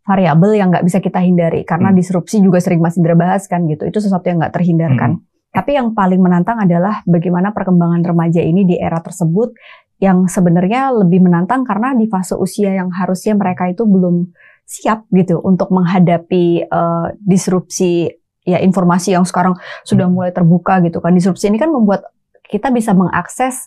variabel 0.07 0.55
yang 0.55 0.71
nggak 0.71 0.87
bisa 0.87 1.03
kita 1.03 1.19
hindari 1.19 1.67
karena 1.67 1.91
Hmm. 1.91 1.99
disrupsi 1.99 2.39
juga 2.41 2.63
sering 2.63 2.79
Mas 2.79 2.95
Indra 2.95 3.19
bahas 3.19 3.45
kan 3.51 3.67
gitu. 3.67 3.85
Itu 3.85 3.99
sesuatu 3.99 4.23
yang 4.31 4.39
nggak 4.39 4.55
terhindarkan. 4.55 5.19
Tapi 5.51 5.75
yang 5.75 5.99
paling 5.99 6.23
menantang 6.23 6.63
adalah 6.63 7.03
bagaimana 7.11 7.51
perkembangan 7.51 8.07
remaja 8.07 8.39
ini 8.39 8.63
di 8.63 8.79
era 8.79 9.03
tersebut 9.03 9.51
yang 9.99 10.31
sebenarnya 10.31 10.95
lebih 10.95 11.21
menantang 11.27 11.67
karena 11.67 11.91
di 11.93 12.07
fase 12.07 12.39
usia 12.39 12.71
yang 12.71 12.89
harusnya 12.95 13.35
mereka 13.35 13.67
itu 13.67 13.83
belum 13.83 14.31
siap 14.71 15.11
gitu 15.11 15.43
untuk 15.43 15.75
menghadapi 15.75 16.45
eh, 16.63 17.07
disrupsi 17.19 18.07
ya 18.41 18.63
informasi 18.63 19.13
yang 19.13 19.27
sekarang 19.27 19.59
sudah 19.83 20.07
Hmm. 20.07 20.15
mulai 20.15 20.31
terbuka 20.31 20.79
gitu 20.81 21.03
kan. 21.03 21.11
Disrupsi 21.11 21.51
ini 21.51 21.59
kan 21.59 21.69
membuat 21.69 22.07
kita 22.47 22.71
bisa 22.71 22.95
mengakses 22.95 23.67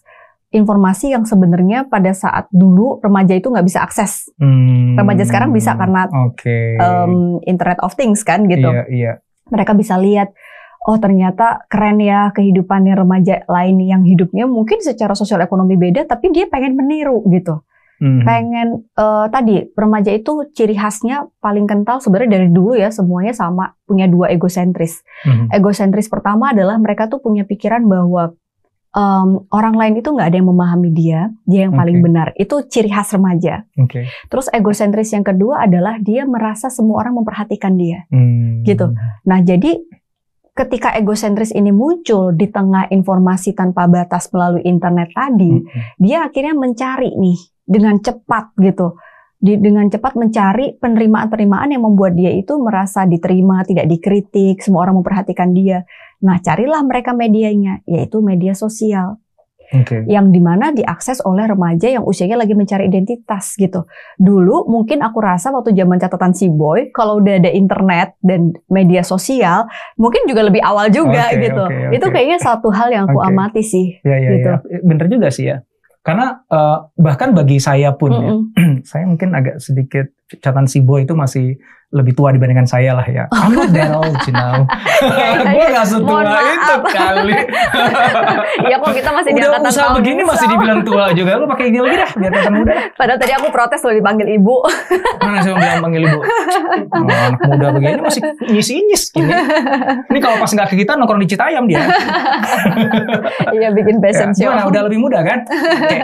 informasi 0.49 1.11
yang 1.11 1.25
sebenarnya 1.25 1.89
pada 1.89 2.13
saat 2.13 2.45
dulu 2.49 3.01
remaja 3.01 3.33
itu 3.33 3.49
nggak 3.49 3.65
bisa 3.65 3.81
akses. 3.81 4.29
Hmm, 4.37 4.93
Remaja 4.93 5.25
sekarang 5.25 5.49
bisa 5.49 5.73
karena, 5.73 6.05
oke 6.07 6.57
Em, 6.77 7.13
Internet 7.43 7.81
of 7.81 7.97
Things 7.97 8.21
kan 8.21 8.45
gitu. 8.45 8.69
iya 8.69 8.85
iya 8.87 9.13
Mereka 9.49 9.73
bisa 9.73 9.97
lihat 9.97 10.29
oh 10.83 10.99
ternyata 10.99 11.63
keren 11.65 11.97
ya 11.97 12.29
kehidupannya 12.31 12.93
remaja 12.93 13.41
lain 13.47 13.81
yang 13.81 14.03
hidupnya 14.03 14.45
mungkin 14.45 14.77
secara 14.79 15.15
sosial 15.15 15.41
ekonomi 15.41 15.73
beda 15.73 16.05
tapi 16.05 16.29
dia 16.29 16.45
pengen 16.45 16.75
meniru 16.75 17.23
gitu. 17.27 17.65
Hmm. 18.03 18.27
Pengen 18.27 18.67
eh, 18.99 19.25
tadi 19.31 19.63
remaja 19.71 20.11
itu 20.11 20.51
ciri 20.51 20.75
khasnya 20.75 21.31
paling 21.39 21.63
kental 21.63 22.03
sebenarnya 22.03 22.35
dari 22.35 22.47
dulu 22.51 22.75
ya 22.75 22.91
semuanya 22.91 23.31
sama 23.31 23.79
punya 23.87 24.11
dua 24.11 24.27
egosentris. 24.35 25.07
Hmm. 25.23 25.47
Egosentris 25.47 26.11
pertama 26.11 26.51
adalah 26.51 26.75
mereka 26.75 27.07
tuh 27.07 27.23
punya 27.23 27.47
pikiran 27.47 27.87
bahwa 27.87 28.35
em, 28.91 29.29
orang 29.49 29.75
lain 29.79 29.93
itu 30.03 30.11
nggak 30.11 30.27
ada 30.27 30.37
yang 30.37 30.49
memahami 30.51 30.89
dia, 30.91 31.31
dia 31.47 31.61
yang 31.67 31.73
paling 31.73 32.03
Oke. 32.03 32.03
benar. 32.03 32.27
Itu 32.35 32.67
ciri 32.67 32.91
khas 32.91 33.15
remaja. 33.15 33.63
oke 33.79 34.03
Terus 34.27 34.51
egosentris 34.51 35.15
yang 35.15 35.23
kedua 35.23 35.63
adalah 35.63 35.95
dia 36.03 36.27
merasa 36.27 36.67
semua 36.67 37.01
orang 37.01 37.23
memperhatikan 37.23 37.73
dia. 37.79 38.03
Hmm. 38.11 38.67
Gitu. 38.67 38.91
Nah, 39.23 39.39
jadi 39.41 39.79
ketika 40.53 40.93
egosentris 40.93 41.49
ini 41.49 41.73
muncul 41.73 42.29
di 42.33 42.45
tengah 42.49 42.89
informasi 42.93 43.57
tanpa 43.57 43.89
batas 43.89 44.29
melalui 44.29 44.61
internet 44.65 45.09
tadi, 45.13 45.49
Hmm. 45.49 45.65
dia 45.97 46.29
akhirnya 46.29 46.53
mencari 46.53 47.09
nih 47.17 47.39
dengan 47.65 47.97
cepat 47.97 48.53
gitu. 48.61 48.97
Di, 49.43 49.59
dengan 49.59 49.91
cepat 49.91 50.15
mencari 50.15 50.79
penerimaan-penerimaan 50.79 51.75
yang 51.75 51.83
membuat 51.83 52.15
dia 52.15 52.31
itu 52.31 52.55
merasa 52.63 53.03
diterima, 53.03 53.67
tidak 53.67 53.91
dikritik, 53.91 54.63
semua 54.63 54.87
orang 54.87 55.03
memperhatikan 55.03 55.51
dia. 55.51 55.83
Nah, 56.23 56.39
carilah 56.39 56.79
mereka 56.87 57.11
medianya, 57.11 57.83
yaitu 57.83 58.23
media 58.23 58.55
sosial 58.55 59.19
oke 59.71 60.03
yang 60.09 60.33
di 60.33 60.41
mana 60.43 60.75
diakses 60.75 61.23
oleh 61.23 61.47
remaja 61.47 61.87
yang 61.87 62.03
usianya 62.03 62.35
lagi 62.35 62.51
mencari 62.57 62.89
identitas 62.91 63.55
gitu. 63.55 63.87
Dulu 64.19 64.67
mungkin 64.67 64.99
aku 64.99 65.23
rasa 65.23 65.53
waktu 65.55 65.71
zaman 65.71 66.01
catatan 66.01 66.35
si 66.35 66.51
boy, 66.51 66.91
kalau 66.91 67.23
udah 67.23 67.39
ada 67.39 67.51
internet 67.53 68.19
dan 68.19 68.51
media 68.67 69.05
sosial, 69.05 69.69
mungkin 69.95 70.27
juga 70.27 70.43
lebih 70.43 70.59
awal 70.59 70.91
juga 70.91 71.31
Oke, 71.31 71.39
gitu. 71.47 71.63
oke, 71.63 71.95
Itu 71.95 72.05
oke. 72.09 72.13
kayaknya 72.13 72.39
satu 72.41 72.67
hal 72.73 72.91
yang 72.91 73.05
aku 73.07 73.19
Oke. 73.21 73.29
amati 73.31 73.61
sih. 73.63 73.87
ya 74.03 74.17
ya 74.19 74.29
gitu. 74.35 74.49
ya 74.49 74.79
bener 74.83 75.05
juga 75.07 75.27
sih 75.31 75.47
ya 75.47 75.63
karena 76.03 76.43
eh, 76.51 76.77
bahkan 76.99 77.31
bagi 77.31 77.63
saya 77.63 77.95
pun 77.95 78.11
ya 78.11 78.31
Mm-mm. 78.35 78.83
saya 78.89 79.07
mungkin 79.07 79.31
agak 79.31 79.63
sedikit 79.63 80.11
catatan 80.41 80.65
si 80.65 80.79
boy 80.81 81.03
itu 81.05 81.13
masih 81.13 81.57
lebih 81.93 82.17
tua 82.17 82.33
dibandingkan 82.33 82.65
saya 82.65 82.97
lah 82.97 83.05
ya. 83.05 83.29
I'm 83.29 83.53
not 83.53 83.69
that 83.69 83.93
old, 83.93 84.17
you 84.25 84.33
know. 84.33 84.65
Gue 85.53 85.65
gak 85.69 85.85
setua 85.85 86.21
itu 86.25 86.75
kali. 86.89 87.37
Iya 88.63 88.79
kok 88.79 88.95
kita 88.95 89.09
masih 89.11 89.29
di 89.35 89.39
Udah 89.43 89.49
angkatan 89.53 89.69
usaha 89.69 89.89
begini 89.93 90.19
yang 90.23 90.29
masih 90.29 90.47
dibilang 90.49 90.79
tua 90.81 91.13
juga. 91.13 91.37
Lu 91.37 91.45
pakai 91.45 91.69
ini 91.69 91.79
lagi 91.83 91.95
dah, 91.99 92.09
biar 92.17 92.29
kelihatan 92.33 92.53
muda. 92.57 92.73
Padahal 92.97 93.19
tadi 93.19 93.33
aku 93.35 93.47
protes 93.53 93.79
lo 93.85 93.91
dipanggil 93.93 94.27
ibu. 94.33 94.55
Mana 95.21 95.37
saya 95.43 95.53
bilang 95.53 95.81
panggil 95.83 96.01
ibu. 96.07 96.19
Oh, 96.23 97.05
anak 97.05 97.41
muda 97.45 97.67
begini 97.77 98.01
masih 98.01 98.21
nyis-nyis 98.49 99.03
ini. 99.19 99.33
Ini 100.09 100.19
kalau 100.23 100.37
pas 100.41 100.49
nggak 100.49 100.67
ke 100.73 100.75
kita 100.81 100.97
nongkrong 100.97 101.21
di 101.21 101.29
Citayam 101.29 101.63
dia. 101.69 101.83
Iya 103.53 103.69
bikin 103.75 104.01
fashion 104.01 104.29
Ya, 104.33 104.57
show. 104.57 104.71
Udah 104.71 104.81
lebih 104.87 104.97
muda 104.97 105.21
kan? 105.21 105.45
Oke. 105.45 105.97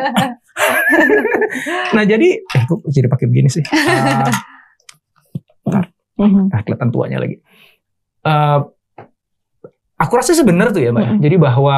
nah 1.95 2.03
jadi, 2.03 2.27
eh 2.39 2.63
kok 2.63 2.79
jadi 2.85 3.07
pakai 3.07 3.25
begini 3.25 3.49
sih? 3.49 3.63
Ah, 5.65 5.85
Mhm. 6.17 6.49
ah, 6.49 6.61
kelihatan 6.61 6.89
tuanya 6.89 7.17
lagi. 7.17 7.37
Eh, 8.21 8.59
aku 9.95 10.13
rasa 10.13 10.33
sebenarnya 10.33 10.73
tuh 10.73 10.81
ya, 10.81 10.89
mbak. 10.89 11.05
Mm-mm. 11.05 11.21
Jadi 11.21 11.35
bahwa 11.37 11.77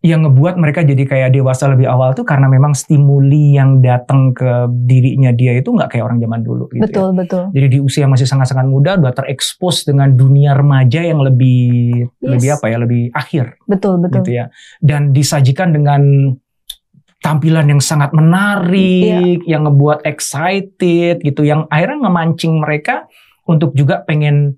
yang 0.00 0.24
ngebuat 0.24 0.56
mereka 0.56 0.80
jadi 0.80 1.04
kayak 1.04 1.34
dewasa 1.34 1.68
lebih 1.68 1.84
awal 1.84 2.16
tuh 2.16 2.24
karena 2.24 2.48
memang 2.48 2.72
stimuli 2.72 3.52
yang 3.52 3.84
datang 3.84 4.32
ke 4.32 4.48
dirinya 4.88 5.28
dia 5.28 5.52
itu 5.52 5.68
nggak 5.68 5.92
kayak 5.92 6.06
orang 6.06 6.16
zaman 6.16 6.40
dulu 6.40 6.72
gitu. 6.72 6.80
ya. 6.80 6.84
Betul 6.88 7.08
betul. 7.12 7.42
Jadi 7.52 7.66
di 7.68 7.78
usia 7.82 8.08
masih 8.08 8.24
sangat-sangat 8.24 8.64
muda 8.64 8.96
udah 8.96 9.12
terekspos 9.12 9.84
dengan 9.84 10.08
dunia 10.10 10.56
remaja 10.56 11.04
yang 11.04 11.20
lebih 11.20 12.08
Yes. 12.16 12.30
lebih 12.32 12.48
apa 12.56 12.66
ya, 12.66 12.76
lebih 12.78 13.02
akhir 13.12 13.60
Betul 13.66 14.00
betul. 14.00 14.24
gitu 14.24 14.30
ya. 14.32 14.44
Dan 14.80 15.12
disajikan 15.12 15.74
dengan 15.74 16.00
tampilan 17.20 17.68
yang 17.68 17.80
sangat 17.80 18.10
menarik, 18.12 19.44
Iya. 19.44 19.56
yang 19.56 19.68
ngebuat 19.68 20.04
excited 20.04 21.20
gitu, 21.20 21.44
yang 21.44 21.68
akhirnya 21.68 22.08
ngemancing 22.08 22.56
mereka 22.56 23.04
untuk 23.44 23.72
juga 23.72 24.00
pengen 24.00 24.56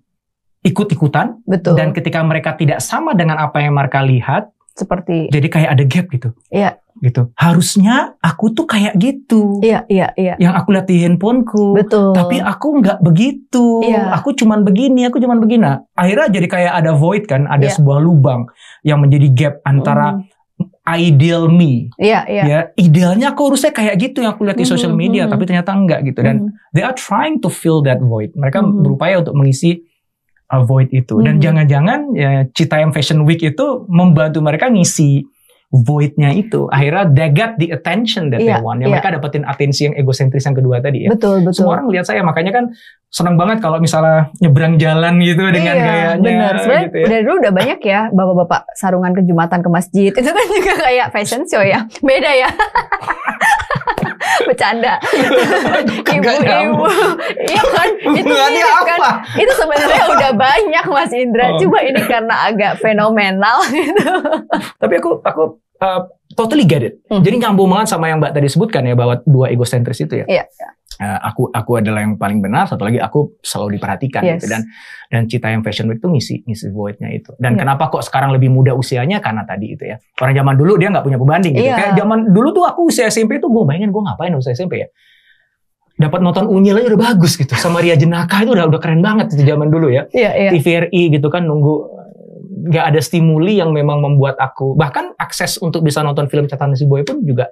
ikut-ikutan 0.62 1.42
Betul. 1.42 1.74
dan 1.74 1.90
ketika 1.90 2.22
mereka 2.22 2.54
tidak 2.54 2.78
sama 2.78 3.12
dengan 3.12 3.38
apa 3.38 3.58
yang 3.58 3.74
mereka 3.74 4.00
lihat, 4.00 4.54
Seperti 4.72 5.28
jadi 5.28 5.48
kayak 5.52 5.70
ada 5.76 5.84
gap 5.84 6.06
gitu. 6.08 6.28
Iya. 6.48 6.80
Gitu. 6.96 7.28
Harusnya 7.36 8.16
aku 8.24 8.52
tuh 8.52 8.64
kayak 8.64 8.96
gitu. 8.96 9.60
iya 9.60 9.84
iya 9.84 10.16
iya. 10.16 10.32
Yang 10.40 10.54
aku 10.54 10.68
lihat 10.72 10.86
di 10.88 10.96
handphoneku. 11.02 11.76
Betul. 11.76 12.16
Tapi 12.16 12.40
aku 12.40 12.80
nggak 12.80 13.04
begitu. 13.04 13.84
Iya. 13.84 14.16
Aku 14.16 14.32
cuman 14.32 14.64
begini, 14.64 15.04
aku 15.04 15.20
cuman 15.20 15.44
begini. 15.44 15.66
Nah, 15.68 15.84
akhirnya 15.92 16.32
jadi 16.32 16.46
kayak 16.48 16.72
ada 16.72 16.92
void 16.96 17.28
kan, 17.28 17.44
ada 17.48 17.68
Iya. 17.68 17.76
sebuah 17.76 18.00
lubang 18.00 18.48
yang 18.80 18.96
menjadi 18.96 19.28
gap 19.34 19.54
antara 19.66 20.16
Mhm. 20.16 20.31
Ideal 20.82 21.46
me. 21.46 21.94
Iya 21.94 22.26
iya. 22.26 22.42
Ya, 22.42 22.60
idealnya 22.74 23.30
aku 23.30 23.54
harusnya 23.54 23.70
kayak 23.70 23.94
gitu 24.02 24.26
yang 24.26 24.34
aku 24.34 24.42
lihat 24.42 24.58
di 24.58 24.66
Mhm, 24.66 24.72
social 24.74 24.94
media, 24.94 25.24
mhm. 25.26 25.30
tapi 25.30 25.42
ternyata 25.46 25.70
enggak 25.70 26.02
gitu. 26.02 26.20
Dan 26.26 26.50
Mhm. 26.50 26.74
they 26.74 26.82
are 26.82 26.94
trying 26.94 27.38
to 27.38 27.46
fill 27.46 27.86
that 27.86 28.02
void. 28.02 28.34
Mereka 28.34 28.58
Mhm. 28.58 28.82
berupaya 28.82 29.22
untuk 29.22 29.38
mengisi 29.38 29.86
uh, 30.52 30.60
void 30.68 30.92
itu. 30.92 31.16
Dan 31.24 31.38
Mhm. 31.38 31.42
jangan-jangan 31.42 32.00
ya, 32.12 32.30
Citayam 32.52 32.92
Fashion 32.92 33.24
Week 33.24 33.40
itu 33.40 33.86
membantu 33.88 34.44
mereka 34.44 34.68
ngisi 34.68 35.24
voidnya 35.72 36.28
itu. 36.36 36.68
Akhirnya 36.68 37.08
they 37.08 37.32
got 37.32 37.56
the 37.56 37.72
attention 37.72 38.28
that 38.28 38.44
they 38.44 38.52
Iya, 38.52 38.60
want. 38.60 38.84
Yang 38.84 38.92
iya. 38.92 38.94
mereka 39.00 39.08
dapetin 39.16 39.42
atensi 39.48 39.88
yang 39.88 39.96
egosentris 39.96 40.44
yang 40.44 40.52
kedua 40.52 40.84
tadi 40.84 41.08
ya. 41.08 41.16
betul 41.16 41.40
betul. 41.40 41.64
Semua 41.64 41.80
orang 41.80 41.88
lihat 41.88 42.04
saya, 42.04 42.20
makanya 42.20 42.52
kan 42.52 42.64
seneng 43.08 43.40
banget 43.40 43.64
kalau 43.64 43.80
misalnya 43.80 44.28
nyebrang 44.40 44.76
jalan 44.76 45.16
gitu 45.20 45.44
dengan 45.48 45.74
iya, 45.76 45.84
gayanya 45.84 46.16
bener. 46.20 46.54
Sebenarnya 46.60 46.84
gitu 46.88 46.98
ya. 47.00 47.06
dari 47.08 47.22
dulu 47.24 47.36
udah 47.40 47.52
banyak 47.52 47.80
ya 47.84 48.00
bapak-bapak 48.12 48.60
sarungan 48.76 49.12
ke 49.12 49.22
jumatan 49.24 49.60
ke 49.60 49.68
masjid 49.68 50.10
itu 50.20 50.30
kan 50.32 50.46
juga 50.48 50.74
kayak 50.80 51.06
fashion 51.12 51.44
show 51.44 51.60
ya 51.60 51.84
beda 52.00 52.30
ya 52.36 52.48
bercanda 54.48 54.98
ibu-ibu 56.16 56.86
iya 57.48 57.62
kan 57.62 57.88
itu 58.20 58.32
mirip 58.32 58.78
kan 58.84 59.00
itu 59.38 59.52
sebenarnya 59.54 60.04
udah 60.10 60.30
banyak 60.34 60.84
Mas 60.88 61.12
Indra 61.12 61.44
Oh. 61.52 61.58
cuma 61.58 61.82
ini 61.84 62.00
karena 62.06 62.48
agak 62.48 62.78
fenomenal 62.80 63.60
gitu 63.68 64.08
Tapi 64.78 64.94
aku 64.96 65.20
aku 65.20 65.42
uh, 65.82 66.00
totally 66.38 66.64
get 66.64 66.80
it. 66.86 66.94
Hmm. 67.10 67.20
Jadi 67.20 67.42
nyambung 67.42 67.68
banget 67.68 67.92
sama 67.92 68.08
yang 68.08 68.22
Mbak 68.22 68.32
tadi 68.32 68.48
sebutkan 68.48 68.86
ya 68.86 68.94
bahwa 68.96 69.20
dua 69.26 69.50
egosentris 69.50 70.00
itu 70.00 70.22
ya. 70.22 70.26
Iya. 70.28 70.44
Uh, 70.98 71.18
aku 71.22 71.48
aku 71.48 71.80
adalah 71.80 72.02
yang 72.02 72.18
paling 72.18 72.40
benar, 72.40 72.68
satu 72.68 72.84
lagi 72.84 72.98
aku 72.98 73.38
selalu 73.40 73.78
diperhatikan 73.78 74.20
Yes. 74.20 74.42
gitu 74.42 74.46
dan 74.50 74.62
dan 75.08 75.22
Cita 75.24 75.48
yang 75.48 75.62
Fashion 75.62 75.88
Week 75.88 75.96
itu 75.96 76.08
ngisi 76.08 76.34
ngisi 76.44 76.68
voidnya 76.68 77.08
itu. 77.08 77.32
Dan 77.38 77.54
Iya. 77.56 77.64
kenapa 77.64 77.88
kok 77.88 78.02
sekarang 78.02 78.32
lebih 78.32 78.50
muda 78.50 78.72
usianya 78.72 79.20
karena 79.20 79.44
tadi 79.44 79.72
itu 79.72 79.86
ya. 79.86 79.96
Orang 80.18 80.34
zaman 80.34 80.54
dulu 80.56 80.76
dia 80.76 80.90
nggak 80.90 81.04
punya 81.04 81.16
pembanding 81.16 81.52
gitu. 81.54 81.64
Iya. 81.64 81.76
Kayak 81.78 81.92
zaman 81.96 82.18
dulu 82.28 82.48
tuh 82.50 82.64
aku 82.66 82.80
usia 82.88 83.06
SMP 83.06 83.38
tuh 83.38 83.48
gue 83.48 83.62
bayangin 83.62 83.88
gue 83.88 84.02
ngapain 84.02 84.32
usia 84.34 84.52
SMP 84.52 84.82
ya. 84.82 84.88
Dapat 85.92 86.18
nonton 86.18 86.48
Unyil 86.48 86.76
aja 86.76 86.88
udah 86.88 87.02
bagus 87.14 87.36
gitu. 87.36 87.52
Sama 87.54 87.78
Ria 87.78 87.94
Jenaka 87.94 88.42
itu 88.42 88.50
udah 88.50 88.66
udah 88.66 88.80
keren 88.80 89.00
banget 89.00 89.30
itu 89.32 89.44
zaman 89.44 89.70
dulu 89.70 89.86
ya. 89.86 90.08
iya 90.10 90.34
iya 90.34 90.50
TVRI 90.50 91.14
gitu 91.14 91.28
kan 91.28 91.44
nunggu 91.44 92.02
nggak 92.62 92.94
ada 92.94 93.00
stimuli 93.02 93.58
yang 93.58 93.74
memang 93.74 93.98
membuat 93.98 94.38
aku 94.38 94.78
bahkan 94.78 95.10
akses 95.18 95.58
untuk 95.58 95.82
bisa 95.82 95.98
nonton 96.00 96.30
film 96.30 96.46
catatan 96.46 96.78
si 96.78 96.86
boy 96.86 97.02
pun 97.02 97.18
juga 97.22 97.50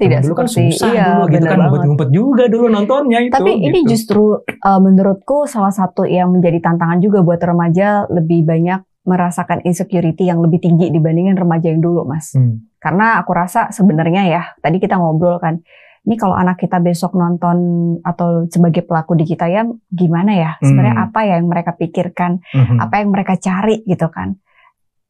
tidak 0.00 0.24
dulu 0.24 0.34
kan 0.34 0.46
seperti 0.48 0.72
susah 0.72 0.88
iya 0.90 1.04
dulu 1.12 1.22
gitu 1.28 1.44
kan 1.44 1.50
banget. 1.52 1.60
ngumpet-ngumpet 1.68 2.08
juga 2.10 2.44
dulu 2.48 2.66
nontonnya 2.66 3.18
itu 3.20 3.34
Tapi 3.36 3.52
ini 3.54 3.78
gitu. 3.84 3.90
justru 3.92 4.24
uh, 4.40 4.80
menurutku 4.80 5.44
salah 5.44 5.70
satu 5.70 6.08
yang 6.08 6.32
menjadi 6.32 6.58
tantangan 6.58 6.98
juga 6.98 7.20
buat 7.20 7.38
remaja 7.38 8.08
lebih 8.08 8.42
banyak 8.42 8.80
merasakan 9.00 9.60
insecurity 9.62 10.28
yang 10.28 10.40
lebih 10.40 10.60
tinggi 10.60 10.88
dibandingin 10.88 11.32
remaja 11.32 11.72
yang 11.72 11.80
dulu, 11.80 12.04
Mas. 12.04 12.36
Hmm. 12.36 12.68
Karena 12.76 13.16
aku 13.16 13.32
rasa 13.32 13.72
sebenarnya 13.72 14.28
ya, 14.28 14.42
tadi 14.60 14.76
kita 14.76 15.00
ngobrol 15.00 15.40
kan, 15.40 15.64
ini 16.04 16.14
kalau 16.14 16.36
anak 16.36 16.60
kita 16.60 16.78
besok 16.78 17.16
nonton 17.16 17.56
atau 18.04 18.44
sebagai 18.46 18.84
pelaku 18.84 19.16
di 19.16 19.24
kita 19.24 19.48
ya 19.48 19.64
gimana 19.88 20.36
ya? 20.36 20.50
Sebenarnya 20.60 20.96
Hmm. 21.00 21.06
apa 21.10 21.20
yang 21.26 21.42
mereka 21.48 21.72
pikirkan, 21.74 22.44
Mhm. 22.52 22.76
apa 22.76 22.94
yang 23.00 23.08
mereka 23.08 23.34
cari 23.36 23.80
gitu 23.84 24.06
kan. 24.12 24.36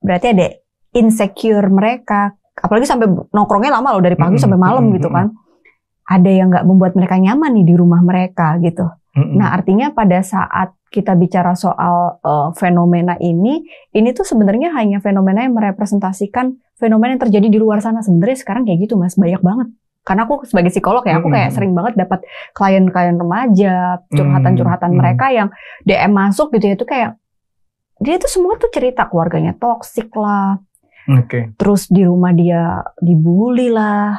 Berarti 0.00 0.26
ada 0.32 0.48
insecure 0.94 1.66
mereka, 1.68 2.34
apalagi 2.60 2.86
sampai 2.86 3.08
nongkrongnya 3.08 3.72
lama 3.72 3.96
loh 3.96 4.02
dari 4.04 4.14
pagi 4.14 4.36
Mm-mm, 4.36 4.44
sampai 4.44 4.58
malam 4.60 4.88
mm-mm, 4.88 4.96
gitu 5.00 5.08
kan. 5.08 5.32
Ada 6.06 6.30
yang 6.30 6.48
nggak 6.52 6.66
membuat 6.66 6.92
mereka 6.94 7.16
nyaman 7.16 7.50
nih 7.56 7.66
di 7.66 7.74
rumah 7.74 8.00
mereka 8.04 8.60
gitu. 8.60 8.86
Mhm. 9.16 9.34
Nah, 9.40 9.50
artinya 9.54 9.90
pada 9.90 10.22
saat 10.22 10.70
kita 10.90 11.14
bicara 11.14 11.54
soal 11.54 12.18
uh, 12.22 12.50
fenomena 12.54 13.14
ini, 13.22 13.62
ini 13.94 14.08
tuh 14.10 14.26
sebenarnya 14.26 14.74
hanya 14.74 14.98
fenomena 14.98 15.46
yang 15.46 15.54
merepresentasikan 15.54 16.58
fenomena 16.78 17.14
yang 17.14 17.22
terjadi 17.26 17.46
di 17.46 17.58
luar 17.58 17.78
sana. 17.82 18.02
Sebenarnya 18.02 18.38
sekarang 18.42 18.66
kayak 18.66 18.86
gitu, 18.86 18.94
Mas, 18.98 19.14
banyak 19.14 19.42
banget. 19.42 19.70
Karena 20.02 20.26
aku 20.26 20.42
sebagai 20.48 20.72
psikolog 20.72 21.04
ya, 21.04 21.20
aku 21.20 21.28
kayak 21.28 21.50
sering 21.52 21.76
banget 21.76 21.94
dapat 21.94 22.24
klien-klien 22.56 23.14
remaja, 23.20 24.00
curhatan-curhatan 24.08 24.90
mereka 24.96 25.28
yang 25.30 25.48
DM 25.84 26.10
masuk 26.10 26.50
gitu 26.56 26.72
ya, 26.72 26.74
itu 26.74 26.86
kayak 26.88 27.10
dia 28.00 28.16
tuh 28.16 28.32
semua 28.32 28.56
tuh 28.56 28.72
cerita 28.72 29.04
keluarganya 29.04 29.52
toksik 29.60 30.08
lah, 30.16 30.56
Oke. 31.08 31.56
terus 31.56 31.88
di 31.88 32.04
rumah 32.04 32.36
dia 32.36 32.84
dibully 33.00 33.72
lah, 33.72 34.18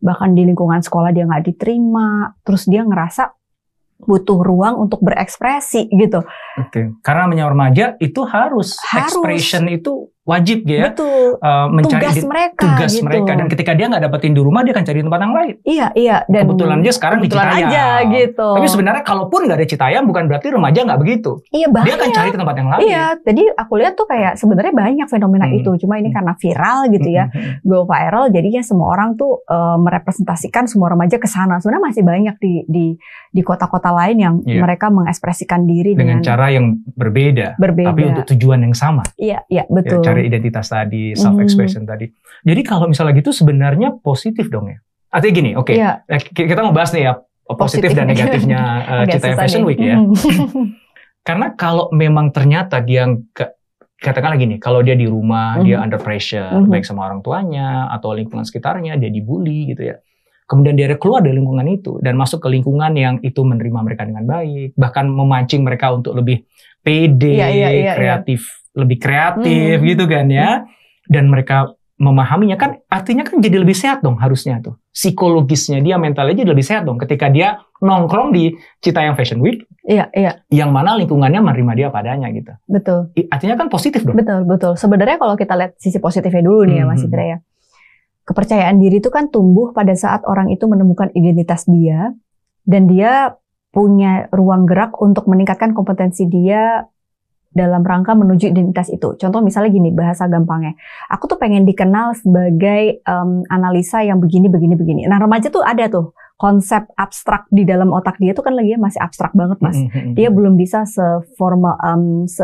bahkan 0.00 0.32
di 0.32 0.48
lingkungan 0.48 0.80
sekolah 0.80 1.12
dia 1.12 1.28
nggak 1.28 1.44
diterima, 1.52 2.32
terus 2.42 2.64
dia 2.66 2.82
ngerasa 2.82 3.30
butuh 4.02 4.42
ruang 4.42 4.82
untuk 4.82 4.98
berekspresi 4.98 5.86
gitu. 5.94 6.26
Oke. 6.58 6.98
Karena 7.06 7.30
namanya 7.30 7.46
remaja 7.54 7.84
itu 8.02 8.26
harus, 8.26 8.74
Harus. 8.82 9.14
expression 9.14 9.70
itu 9.70 10.10
wajib 10.22 10.62
ya 10.64 10.86
Betul. 10.88 11.34
eh, 11.34 11.66
mencari 11.68 11.98
Tugas 12.00 12.14
di- 12.14 12.22
mereka 12.24 12.62
tugas 12.64 12.92
gitu. 12.92 13.02
mereka 13.02 13.30
dan 13.34 13.46
ketika 13.46 13.72
dia 13.72 13.86
nggak 13.86 14.02
dapetin 14.02 14.32
di 14.32 14.40
rumah 14.40 14.62
dia 14.62 14.70
akan 14.70 14.84
cari 14.84 15.00
tempat 15.00 15.20
yang 15.20 15.34
lain. 15.34 15.54
Iya, 15.62 15.86
iya 15.94 16.16
dan 16.24 16.42
Kebetulan 16.46 16.78
aja 16.78 16.92
sekarang 16.92 17.18
di 17.18 17.26
kebetulan 17.26 17.46
Citayam. 17.48 17.68
aja 17.68 17.84
gitu. 18.08 18.48
Tapi 18.52 18.66
sebenarnya 18.68 19.02
kalaupun 19.02 19.40
nggak 19.42 19.58
ada 19.58 19.66
Citayam 19.66 20.02
bukan 20.04 20.22
berarti 20.24 20.46
remaja 20.48 20.80
nggak 20.80 21.00
begitu. 21.00 21.30
iya 21.50 21.66
Dia 21.66 21.74
banyak. 21.74 21.94
akan 21.96 22.10
cari 22.12 22.28
ke 22.28 22.38
tempat 22.38 22.54
yang 22.54 22.68
lain. 22.68 22.82
Iya, 22.84 23.04
jadi 23.20 23.42
aku 23.52 23.72
lihat 23.76 23.92
tuh 23.92 24.06
kayak 24.06 24.32
sebenarnya 24.36 24.72
banyak 24.72 25.06
fenomena 25.06 25.46
Hmm. 25.46 25.58
itu. 25.58 25.70
Cuma 25.76 25.94
ini 25.96 26.08
Hmm. 26.08 26.16
karena 26.16 26.32
viral 26.36 26.78
gitu 26.88 27.08
ya, 27.08 27.24
Mhm. 27.26 27.52
go 27.62 27.82
viral. 27.82 28.24
Jadinya 28.28 28.62
semua 28.62 28.86
orang 28.88 29.14
tuh 29.14 29.42
eh, 29.44 29.76
merepresentasikan 29.76 30.64
semua 30.64 30.88
remaja 30.88 31.16
ke 31.16 31.26
sana. 31.26 31.58
Sebenarnya 31.58 31.84
masih 31.84 32.02
banyak 32.02 32.36
di 32.38 32.52
di 32.64 32.86
di 33.28 33.40
kota-kota 33.40 33.90
lain 33.90 34.16
yang 34.16 34.34
Iya. 34.40 34.60
mereka 34.60 34.86
mengekspresikan 34.86 35.64
diri 35.64 35.92
dengan 35.92 36.20
dengan, 36.20 36.22
cara 36.22 36.46
yang 36.48 36.78
berbeda, 36.86 37.56
berbeda. 37.56 37.88
tapi 37.88 38.02
untuk 38.06 38.24
tujuan 38.28 38.60
yang 38.60 38.72
sama. 38.72 39.02
Iya, 39.16 39.42
iya 39.48 39.62
Ya, 39.62 39.64
betul. 39.68 40.02
Cari 40.12 40.22
identitas 40.24 40.66
tadi, 40.66 41.12
self 41.12 41.40
expression 41.40 41.82
tadi. 41.82 42.06
Jadi 42.42 42.60
kalau 42.60 42.86
misalnya 42.86 43.12
gitu 43.14 43.30
sebenarnya 43.30 43.96
positif 43.96 44.46
dong 44.46 44.68
ya. 44.68 44.78
Artinya 45.08 45.32
gini, 45.34 45.50
oke, 45.52 45.72
Iya, 45.72 46.04
eh, 46.04 46.20
ki- 46.20 46.46
kita 46.46 46.60
mau 46.60 46.70
bahas 46.70 46.90
nih 46.90 47.04
ya 47.04 47.12
positif 47.44 47.58
Positif. 47.84 47.90
dan 47.92 48.06
negatifnya 48.06 48.60
uh, 48.92 49.04
Cita 49.04 49.34
Fashion 49.34 49.60
nih. 49.60 49.68
Week 49.68 49.80
ya. 49.80 49.96
Hmm. 49.96 50.12
Karena 51.26 51.52
kalau 51.52 51.88
memang 51.90 52.30
ternyata 52.30 52.78
dia 52.78 53.04
ke- 53.28 53.52
katakanlah 53.94 54.34
gini, 54.34 54.56
kalau 54.56 54.80
dia 54.80 54.92
di 54.92 55.06
rumah 55.06 55.60
dia 55.60 55.78
Mhm. 55.78 55.84
under 55.84 56.00
pressure, 56.00 56.50
Mhm. 56.50 56.68
baik 56.68 56.82
sama 56.82 57.06
orang 57.06 57.20
tuanya 57.20 57.86
atau 57.88 58.10
lingkungan 58.10 58.42
sekitarnya, 58.42 58.96
dia 58.96 59.06
dibully 59.08 59.70
gitu 59.70 59.86
ya. 59.86 59.96
Kemudian 60.42 60.74
dia 60.74 60.90
keluar 60.96 61.20
dari 61.20 61.38
lingkungan 61.38 61.64
itu 61.66 61.96
dan 61.98 62.12
masuk 62.12 62.42
ke 62.42 62.48
lingkungan 62.50 62.92
yang 62.92 63.16
itu 63.20 63.40
menerima 63.40 63.78
mereka 63.80 64.02
dengan 64.02 64.24
baik, 64.24 64.74
bahkan 64.74 65.06
memancing 65.06 65.62
mereka 65.62 65.94
untuk 65.94 66.12
lebih 66.12 66.42
pede, 66.80 67.38
Iya, 67.38 67.48
iya, 67.48 67.68
iya, 67.70 67.92
kreatif, 67.94 68.61
lebih 68.72 68.98
kreatif 68.98 69.78
Mhm. 69.78 69.86
gitu 69.86 70.04
kan 70.06 70.26
ya. 70.26 70.50
Dan 71.04 71.28
mereka 71.28 71.72
memahaminya 71.96 72.58
kan 72.58 72.82
artinya 72.88 73.22
kan 73.22 73.38
jadi 73.38 73.62
lebih 73.62 73.74
sehat 73.74 74.02
dong 74.02 74.18
harusnya 74.18 74.58
tuh. 74.58 74.74
Psikologisnya 74.90 75.78
dia 75.78 75.96
mentalnya 75.96 76.34
jadi 76.34 76.50
lebih 76.50 76.62
sehat 76.62 76.82
dong 76.82 76.98
ketika 76.98 77.28
dia 77.28 77.62
nongkrong 77.78 78.32
di 78.32 78.50
Citayam 78.78 79.14
Fashion 79.14 79.38
Week 79.38 79.62
Iya, 79.82 80.10
iya, 80.12 80.42
yang 80.48 80.70
mana 80.70 80.94
lingkungannya 80.94 81.38
menerima 81.38 81.72
dia 81.74 81.88
padanya 81.90 82.30
gitu. 82.30 82.54
betul. 82.66 83.10
Artinya 83.28 83.54
kan 83.56 83.66
positif 83.66 84.02
dong. 84.02 84.14
Betul, 84.14 84.46
betul. 84.46 84.72
Sebenarnya 84.74 85.18
kalau 85.18 85.34
kita 85.34 85.54
lihat 85.54 85.74
sisi 85.76 85.98
positifnya 85.98 86.42
dulu 86.42 86.62
nih 86.64 86.82
ya 86.82 86.84
Mas 86.86 87.02
Mhm. 87.02 87.06
Indra 87.06 87.24
ya. 87.24 87.38
Kepercayaan 88.22 88.78
diri 88.78 88.98
itu 88.98 89.10
kan 89.10 89.26
tumbuh 89.28 89.70
pada 89.70 89.90
saat 89.92 90.22
orang 90.22 90.46
itu 90.48 90.62
menemukan 90.64 91.10
identitas 91.12 91.66
dia 91.66 92.14
dan 92.62 92.86
dia 92.86 93.34
punya 93.68 94.30
ruang 94.30 94.62
gerak 94.62 94.94
untuk 94.96 95.26
meningkatkan 95.26 95.74
kompetensi 95.74 96.26
dia 96.26 96.86
dalam 97.52 97.84
rangka 97.84 98.12
menuju 98.12 98.48
identitas 98.48 98.88
itu. 98.88 99.14
Contoh 99.16 99.40
misalnya 99.40 99.70
gini, 99.70 99.92
bahasa 99.92 100.24
gampangnya. 100.26 100.72
Aku 101.08 101.28
tuh 101.28 101.36
pengen 101.36 101.64
dikenal 101.64 102.16
sebagai 102.16 103.00
em, 103.00 103.30
analisa 103.46 104.00
yang 104.00 104.18
begini, 104.18 104.48
begini, 104.48 104.74
begini. 104.74 105.00
Nah 105.04 105.16
remaja 105.16 105.48
tuh 105.48 105.60
ada 105.60 105.86
tuh 105.86 106.12
konsep 106.34 106.82
abstrak 106.98 107.46
di 107.54 107.62
dalam 107.62 107.94
otak 107.94 108.18
dia 108.18 108.34
tuh 108.34 108.42
kan 108.42 108.58
lagi 108.58 108.74
masih 108.74 108.98
abstrak 108.98 109.30
banget 109.30 109.62
mas 109.62 109.78
Mhm. 109.78 110.18
dia 110.18 110.26
belum 110.26 110.58
bisa 110.58 110.82
seformal 110.82 111.78
um, 111.78 112.26
se 112.26 112.42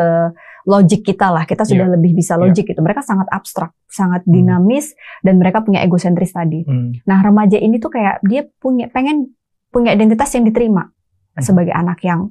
logik 0.71 1.03
kita 1.03 1.35
lah 1.35 1.43
kita 1.43 1.67
sudah 1.67 1.91
lebih 1.99 2.15
bisa 2.15 2.39
Iya. 2.39 2.47
logik 2.47 2.71
itu 2.71 2.79
mereka 2.79 3.03
sangat 3.03 3.27
abstrak 3.27 3.75
sangat 3.91 4.23
Hmm. 4.23 4.31
dinamis 4.31 4.95
dan 5.27 5.43
mereka 5.43 5.67
punya 5.67 5.83
egosentris 5.83 6.31
tadi 6.31 6.63
Hmm. 6.63 6.95
nah 7.11 7.19
remaja 7.19 7.59
ini 7.59 7.83
tuh 7.83 7.91
kayak 7.91 8.23
dia 8.23 8.47
punya 8.63 8.87
pengen 8.87 9.35
punya 9.75 9.91
identitas 9.91 10.31
yang 10.31 10.47
diterima 10.47 10.87
Hmm. 11.35 11.43
sebagai 11.43 11.75
anak 11.75 11.99
yang 12.07 12.31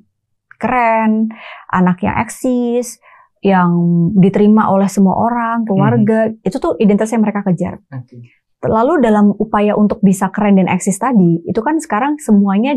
keren 0.58 1.30
anak 1.70 2.02
yang 2.02 2.18
eksis 2.20 2.98
yang 3.40 3.70
diterima 4.14 4.68
oleh 4.68 4.90
semua 4.90 5.14
orang 5.16 5.64
keluarga 5.64 6.28
Hmm. 6.28 6.42
itu 6.42 6.58
tuh 6.58 6.74
identitas 6.78 7.14
yang 7.14 7.22
mereka 7.22 7.46
kejar 7.46 7.78
Oke. 7.94 8.18
Lalu 8.58 9.00
dalam 9.00 9.30
upaya 9.38 9.78
untuk 9.78 10.02
bisa 10.02 10.34
keren 10.34 10.58
dan 10.58 10.66
eksis 10.66 10.98
tadi, 10.98 11.46
itu 11.46 11.62
kan 11.62 11.78
sekarang 11.78 12.18
semuanya 12.18 12.74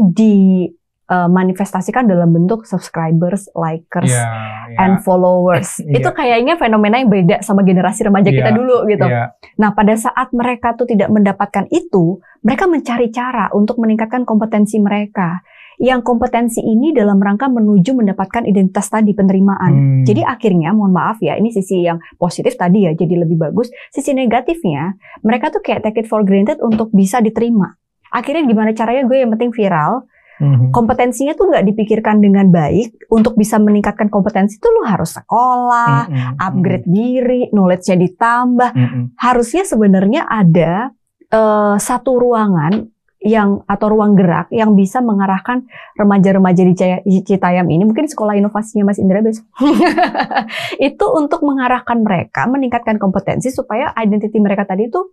dimanifestasikan 1.11 2.05
dalam 2.05 2.31
bentuk 2.31 2.69
subscribers, 2.69 3.49
likers, 3.57 4.13
Iya, 4.13 4.29
iya. 4.71 4.79
and 4.79 5.01
followers. 5.01 5.81
Iya. 5.83 6.05
Itu 6.05 6.13
kayaknya 6.13 6.61
fenomena 6.61 7.01
yang 7.01 7.09
beda 7.09 7.41
sama 7.41 7.65
generasi 7.65 8.05
remaja 8.05 8.29
kita 8.29 8.53
Iya, 8.53 8.57
dulu 8.57 8.77
gitu. 8.87 9.09
Iya. 9.09 9.33
Nah, 9.57 9.73
pada 9.73 9.97
saat 9.97 10.29
mereka 10.31 10.77
tuh 10.77 10.85
tidak 10.85 11.09
mendapatkan 11.09 11.65
itu, 11.73 12.21
mereka 12.45 12.69
mencari 12.69 13.09
cara 13.09 13.49
untuk 13.51 13.81
meningkatkan 13.81 14.29
kompetensi 14.29 14.77
mereka. 14.79 15.41
Yang 15.81 16.05
kompetensi 16.05 16.61
ini 16.61 16.93
dalam 16.93 17.17
rangka 17.17 17.49
menuju 17.49 17.97
mendapatkan 17.97 18.45
identitas 18.45 18.93
tadi 18.93 19.17
penerimaan. 19.17 19.73
Hmm. 19.73 20.05
Jadi 20.05 20.21
akhirnya, 20.21 20.77
mohon 20.77 20.93
maaf 20.93 21.25
ya, 21.25 21.41
ini 21.41 21.49
sisi 21.49 21.81
yang 21.81 21.97
positif 22.21 22.53
tadi 22.61 22.85
ya, 22.85 22.93
jadi 22.93 23.25
lebih 23.25 23.41
bagus. 23.41 23.73
Sisi 23.89 24.13
negatifnya, 24.13 24.93
mereka 25.25 25.49
tuh 25.49 25.65
kayak 25.65 25.81
take 25.89 26.05
it 26.05 26.07
for 26.07 26.21
granted 26.21 26.61
untuk 26.61 26.93
bisa 26.93 27.25
diterima. 27.25 27.73
Akhirnya 28.13 28.45
gimana 28.45 28.77
caranya 28.77 29.09
gue 29.09 29.25
yang 29.25 29.33
penting 29.33 29.57
viral, 29.57 30.05
Mhm. 30.41 30.73
kompetensinya 30.73 31.37
tuh 31.37 31.53
nggak 31.53 31.65
dipikirkan 31.69 32.17
dengan 32.21 32.49
baik. 32.49 33.13
Untuk 33.13 33.37
bisa 33.37 33.61
meningkatkan 33.61 34.09
kompetensi 34.09 34.57
tuh 34.57 34.73
lu 34.73 34.83
harus 34.89 35.13
sekolah, 35.13 36.09
Mhm. 36.09 36.33
upgrade 36.41 36.87
diri, 36.89 37.41
knowledge-nya 37.53 37.97
ditambah. 38.01 38.71
Mhm. 38.73 39.03
Harusnya 39.21 39.65
sebenarnya 39.69 40.25
ada 40.29 40.93
eh, 41.31 41.77
satu 41.79 42.19
ruangan 42.19 42.91
yang 43.21 43.61
atau 43.69 43.93
ruang 43.93 44.17
gerak 44.17 44.49
yang 44.49 44.73
bisa 44.73 45.05
mengarahkan 45.05 45.69
remaja-remaja 45.93 46.63
di 46.65 46.73
di 47.05 47.21
Citayam 47.21 47.69
ini 47.69 47.85
mungkin 47.85 48.09
sekolah 48.09 48.33
inovasinya 48.33 48.89
Mas 48.89 48.97
Indra 48.97 49.21
besok 49.21 49.45
itu 50.89 51.07
untuk 51.13 51.45
mengarahkan 51.45 52.01
mereka 52.01 52.49
meningkatkan 52.49 52.97
kompetensi 52.97 53.53
supaya 53.53 53.93
identiti 54.01 54.41
mereka 54.41 54.65
tadi 54.65 54.89
itu 54.89 55.05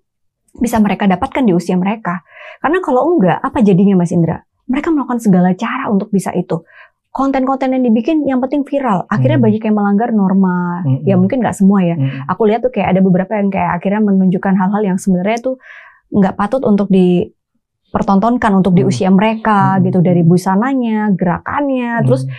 bisa 0.57 0.81
mereka 0.81 1.05
dapatkan 1.05 1.43
di 1.45 1.53
usia 1.53 1.77
mereka. 1.77 2.25
Karena 2.59 2.81
kalau 2.81 3.13
enggak, 3.13 3.37
apa 3.41 3.61
jadinya 3.61 4.01
Mas 4.01 4.09
Indra? 4.09 4.41
Mereka 4.67 4.91
melakukan 4.91 5.21
segala 5.21 5.53
cara 5.53 5.87
untuk 5.87 6.09
bisa 6.11 6.33
itu. 6.33 6.65
Konten-konten 7.13 7.73
yang 7.73 7.81
dibikin 7.81 8.25
yang 8.29 8.37
penting 8.43 8.61
viral. 8.61 9.09
Akhirnya 9.09 9.41
Hmm. 9.41 9.45
banyak 9.49 9.61
yang 9.63 9.75
melanggar 9.77 10.09
norma. 10.13 10.85
Hmm. 10.85 11.01
Ya 11.07 11.15
mungkin 11.17 11.41
nggak 11.41 11.55
semua 11.57 11.81
ya. 11.81 11.97
Mm. 11.97 12.29
Aku 12.29 12.45
lihat 12.45 12.61
tuh 12.61 12.69
kayak 12.69 12.93
ada 12.93 13.01
beberapa 13.01 13.33
yang 13.41 13.49
kayak 13.49 13.81
akhirnya 13.81 14.01
menunjukkan 14.05 14.53
hal-hal 14.53 14.81
yang 14.85 14.97
sebenarnya 15.01 15.39
tuh 15.41 15.55
nggak 16.13 16.35
patut 16.37 16.61
untuk 16.61 16.93
dipertontonkan 17.87 18.51
untuk 18.51 18.75
di 18.75 18.83
Hmm. 18.83 18.91
usia 18.91 19.09
mereka 19.09 19.79
Hmm. 19.79 19.87
gitu 19.87 19.99
dari 20.03 20.21
busananya, 20.21 21.15
gerakannya, 21.15 22.03
terus 22.03 22.27
Mm. 22.27 22.35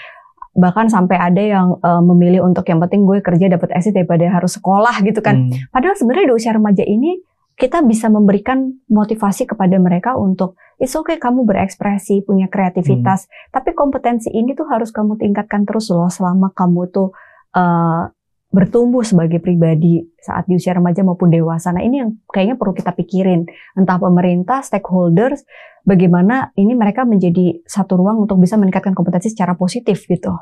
bahkan 0.58 0.86
sampai 0.90 1.16
ada 1.16 1.40
yang 1.40 1.66
eh, 1.80 2.02
memilih 2.04 2.44
untuk 2.44 2.66
yang 2.68 2.82
penting 2.84 3.06
gue 3.08 3.22
kerja 3.24 3.48
dapat 3.48 3.72
exit 3.72 3.96
daripada 3.96 4.28
harus 4.28 4.58
sekolah 4.58 5.00
gitu 5.06 5.24
kan. 5.24 5.48
Mm. 5.48 5.70
Padahal 5.72 5.94
sebenarnya 5.96 6.26
di 6.30 6.34
usia 6.36 6.52
remaja 6.52 6.84
ini 6.84 7.16
kita 7.58 7.82
bisa 7.82 8.06
memberikan 8.06 8.70
motivasi 8.86 9.46
kepada 9.50 9.74
mereka 9.82 10.14
untuk 10.14 10.54
it's 10.78 10.94
okay 10.94 11.18
kamu 11.18 11.42
berekspresi, 11.42 12.22
punya 12.22 12.46
kreativitas, 12.46 13.26
tapi 13.50 13.74
kompetensi 13.74 14.30
ini 14.30 14.54
tuh 14.54 14.70
harus 14.70 14.94
kamu 14.94 15.18
tingkatkan 15.18 15.66
terus 15.66 15.90
loh 15.90 16.06
selama 16.06 16.54
kamu 16.54 16.86
tuh 16.92 17.10
eh, 17.56 18.02
bertumbuh 18.48 19.04
sebagai 19.04 19.44
pribadi 19.44 20.00
saat 20.16 20.48
di 20.48 20.56
usia 20.56 20.72
remaja 20.72 21.04
maupun 21.04 21.28
dewasa. 21.28 21.68
Nah, 21.68 21.84
ini 21.84 22.00
yang 22.00 22.16
kayaknya 22.32 22.56
perlu 22.56 22.72
kita 22.72 22.96
pikirin. 22.96 23.44
Entah 23.76 24.00
pemerintah, 24.00 24.64
stakeholders, 24.64 25.44
bagaimana 25.84 26.52
ini 26.56 26.72
mereka 26.72 27.04
menjadi 27.04 27.60
satu 27.68 28.00
ruang 28.00 28.24
untuk 28.24 28.40
bisa 28.40 28.56
meningkatkan 28.56 28.96
kompetensi 28.96 29.36
secara 29.36 29.52
positif 29.52 30.08
gitu. 30.08 30.32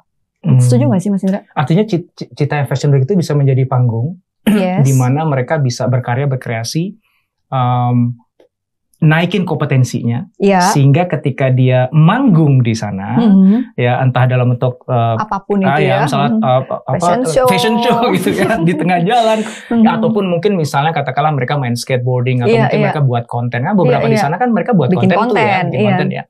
Mm. 0.46 0.62
Setuju 0.62 0.86
nggak 0.86 1.02
sih 1.02 1.10
Mas 1.10 1.22
Indra? 1.26 1.42
Artinya 1.58 1.82
Ci- 1.82 2.06
Ci- 2.14 2.30
Cita 2.30 2.62
Fashion 2.70 2.94
Week 2.94 3.02
itu 3.02 3.18
bisa 3.18 3.34
menjadi 3.34 3.66
panggung 3.66 4.22
Yes. 4.46 4.86
di 4.86 4.94
mana 4.94 5.26
mereka 5.26 5.58
bisa 5.58 5.90
berkarya, 5.90 6.30
berkreasi, 6.30 6.94
um, 7.50 8.14
naikin 9.06 9.46
kompetensinya, 9.46 10.26
Ya. 10.36 10.58
sehingga 10.74 11.06
ketika 11.06 11.46
dia 11.48 11.86
manggung 11.94 12.60
di 12.60 12.74
sana, 12.74 13.14
Mhm. 13.14 13.78
ya 13.78 14.02
entah 14.02 14.26
dalam 14.26 14.50
bentuk 14.52 14.82
uh, 14.84 15.14
Apa 15.14 15.46
pun 15.46 15.62
itu 15.62 15.70
ah, 15.70 15.78
ya. 15.78 16.02
misalnya 16.02 16.30
Mhm. 16.34 16.42
uh, 16.42 16.60
apa 16.66 16.74
Fashion 16.98 17.20
uh, 17.22 17.30
show. 17.30 17.46
fashion 17.46 17.74
show 17.78 17.98
gitu 18.10 18.30
ya 18.34 18.58
di 18.58 18.72
tengah 18.74 18.98
jalan, 19.00 19.38
Mhm. 19.70 19.82
Ya, 19.86 19.90
ataupun 19.94 20.24
mungkin 20.26 20.58
misalnya 20.58 20.90
katakanlah 20.90 21.30
mereka 21.32 21.54
main 21.54 21.78
skateboarding 21.78 22.42
atau 22.42 22.50
Iya, 22.50 22.66
mungkin 22.66 22.78
iya. 22.82 22.84
mereka 22.90 23.00
buat 23.00 23.24
konten, 23.24 23.62
kan 23.62 23.72
beberapa 23.72 24.04
Iya, 24.04 24.12
di 24.12 24.18
iya. 24.18 24.24
sana 24.26 24.36
kan 24.36 24.50
mereka 24.50 24.74
buat 24.74 24.90
Bikin 24.90 25.14
konten, 25.14 25.14
tuh 25.14 25.38
ya, 25.38 25.46
konten, 25.46 25.64
bikin 25.70 25.80
iya. 25.80 25.88
konten 25.94 26.10
ya, 26.10 26.24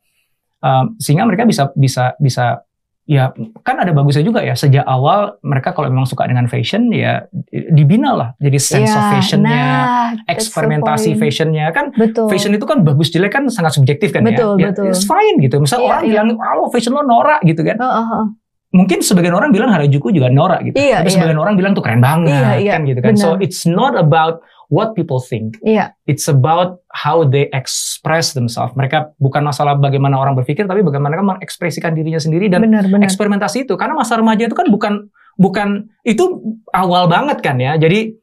Um, 0.56 0.96
sehingga 0.96 1.28
mereka 1.28 1.44
bisa 1.44 1.70
bisa 1.76 2.16
bisa 2.18 2.64
ya 3.06 3.30
kan 3.62 3.78
ada 3.78 3.94
bagusnya 3.94 4.20
juga 4.20 4.42
ya 4.42 4.52
sejak 4.52 4.82
awal 4.82 5.38
mereka 5.40 5.70
kalau 5.70 5.86
memang 5.86 6.04
suka 6.04 6.26
dengan 6.26 6.50
fashion 6.50 6.90
ya 6.90 7.22
dibina 7.70 8.10
lah 8.12 8.28
jadi 8.36 8.58
sense 8.58 8.90
of 8.90 8.98
Iya, 8.98 9.12
fashionnya 9.14 9.62
nah, 9.62 10.08
eksperimentasi 10.26 11.14
fashionnya 11.14 11.70
kan 11.70 11.94
Betul. 11.94 12.26
fashion 12.26 12.50
itu 12.52 12.66
kan 12.66 12.82
bagus 12.82 13.14
jelek 13.14 13.30
kan 13.30 13.46
sangat 13.46 13.78
subjektif 13.78 14.10
kan 14.10 14.26
Betul, 14.26 14.58
ya. 14.58 14.74
betul. 14.74 14.90
ya 14.90 14.92
it's 14.92 15.06
fine 15.06 15.38
gitu 15.38 15.62
misal 15.62 15.78
Iya, 15.78 15.86
orang 15.86 16.02
iya. 16.02 16.10
bilang 16.18 16.28
oh 16.58 16.66
fashion 16.68 16.92
lo 16.92 17.06
norak 17.06 17.40
gitu 17.42 17.62
kan 17.62 17.78
Heeh, 17.78 18.04
heeh. 18.10 18.26
mungkin 18.74 18.98
sebagian 19.00 19.34
orang 19.38 19.54
bilang 19.54 19.70
Harajuku 19.70 20.10
juga 20.10 20.26
norak 20.26 20.66
gitu 20.66 20.74
Iya, 20.74 21.06
tapi 21.06 21.08
iya. 21.08 21.14
sebagian 21.14 21.38
orang 21.38 21.54
bilang 21.54 21.72
tuh 21.72 21.86
keren 21.86 22.02
banget 22.02 22.34
Iya, 22.34 22.50
iya, 22.58 22.72
kan 22.74 22.82
gitu 22.84 23.00
kan 23.00 23.14
so 23.14 23.38
it's 23.38 23.62
not 23.64 23.94
about 23.94 24.42
what 24.68 24.92
people 24.92 25.18
think. 25.18 25.56
Iya, 25.60 25.94
it's 26.04 26.26
about 26.26 26.82
how 26.90 27.22
they 27.22 27.46
express 27.50 28.32
themselves. 28.32 28.74
Mereka 28.74 29.14
bukan 29.16 29.42
masalah 29.42 29.74
bagaimana 29.74 30.16
orang 30.16 30.34
berpikir 30.34 30.64
tapi 30.64 30.82
bagaimana 30.82 31.14
mereka 31.14 31.24
mengekspresikan 31.36 31.92
dirinya 31.92 32.18
sendiri 32.18 32.46
dan 32.46 32.62
benar-benar. 32.62 33.06
eksperimentasi 33.06 33.64
itu. 33.64 33.74
Karena 33.74 33.94
masa 33.94 34.16
remaja 34.16 34.44
itu 34.44 34.54
kan 34.54 34.66
bukan 34.66 35.06
bukan 35.36 35.68
itu 36.02 36.24
awal 36.70 37.06
banget 37.06 37.38
kan 37.40 37.56
ya. 37.56 37.76
Jadi 37.76 38.14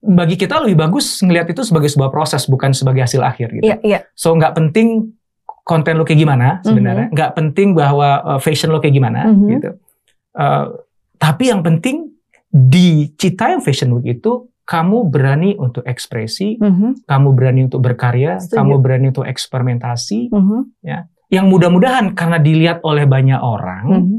bagi 0.00 0.36
kita 0.36 0.60
lebih 0.60 0.76
bagus 0.78 1.20
ngelihat 1.20 1.48
itu 1.48 1.64
sebagai 1.64 1.88
sebuah 1.88 2.12
proses 2.12 2.44
bukan 2.44 2.76
sebagai 2.76 3.00
hasil 3.00 3.24
akhir 3.24 3.48
gitu. 3.56 3.64
Iya, 3.64 3.76
iya. 3.80 3.98
so 4.12 4.32
nggak 4.32 4.52
penting 4.52 5.16
konten 5.64 5.96
lo 5.96 6.04
kayak 6.04 6.20
gimana 6.20 6.60
sebenarnya. 6.60 7.08
Nggak 7.08 7.30
penting 7.32 7.72
bahwa 7.72 8.20
uh, 8.20 8.40
fashion 8.40 8.68
lo 8.68 8.78
kayak 8.78 8.92
gimana 8.92 9.32
Mhm. 9.32 9.48
gitu. 9.48 9.70
Uh, 10.36 10.76
tapi 11.16 11.48
yang 11.48 11.64
penting 11.64 12.12
di 12.50 13.10
Citayam 13.16 13.58
Fashion 13.58 13.96
Week 13.96 14.14
itu 14.14 14.46
kamu 14.64 15.12
berani 15.12 15.50
untuk 15.60 15.84
ekspresi 15.84 16.56
Mhm, 16.56 17.04
kamu 17.04 17.28
berani 17.36 17.60
untuk 17.68 17.84
berkarya 17.84 18.40
Setuju. 18.40 18.56
kamu 18.56 18.74
berani 18.80 19.06
untuk 19.12 19.28
eksperimentasi 19.28 20.32
mhm, 20.32 20.58
yang 21.28 21.46
mudah-mudahan 21.52 22.16
karena 22.16 22.40
dilihat 22.40 22.80
oleh 22.80 23.04
banyak 23.04 23.40
orang 23.40 23.84
mhm. 23.84 24.16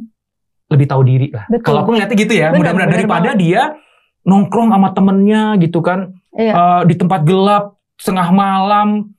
lebih 0.69 0.85
tahu 0.85 1.01
diri 1.05 1.27
lah. 1.33 1.45
Betul. 1.49 1.65
Kalau 1.65 1.79
aku 1.85 1.89
ngeliatnya 1.97 2.17
gitu 2.17 2.33
ya, 2.33 2.47
mudah-mudahan 2.53 2.91
daripada 2.93 3.29
dia 3.33 3.73
nongkrong 4.25 4.69
sama 4.73 4.89
temennya 4.93 5.43
gitu 5.61 5.81
kan 5.81 6.13
Iya. 6.35 6.53
eh, 6.53 6.81
di 6.89 6.95
tempat 6.97 7.21
gelap 7.25 7.77
tengah 7.97 8.29
malam. 8.29 9.09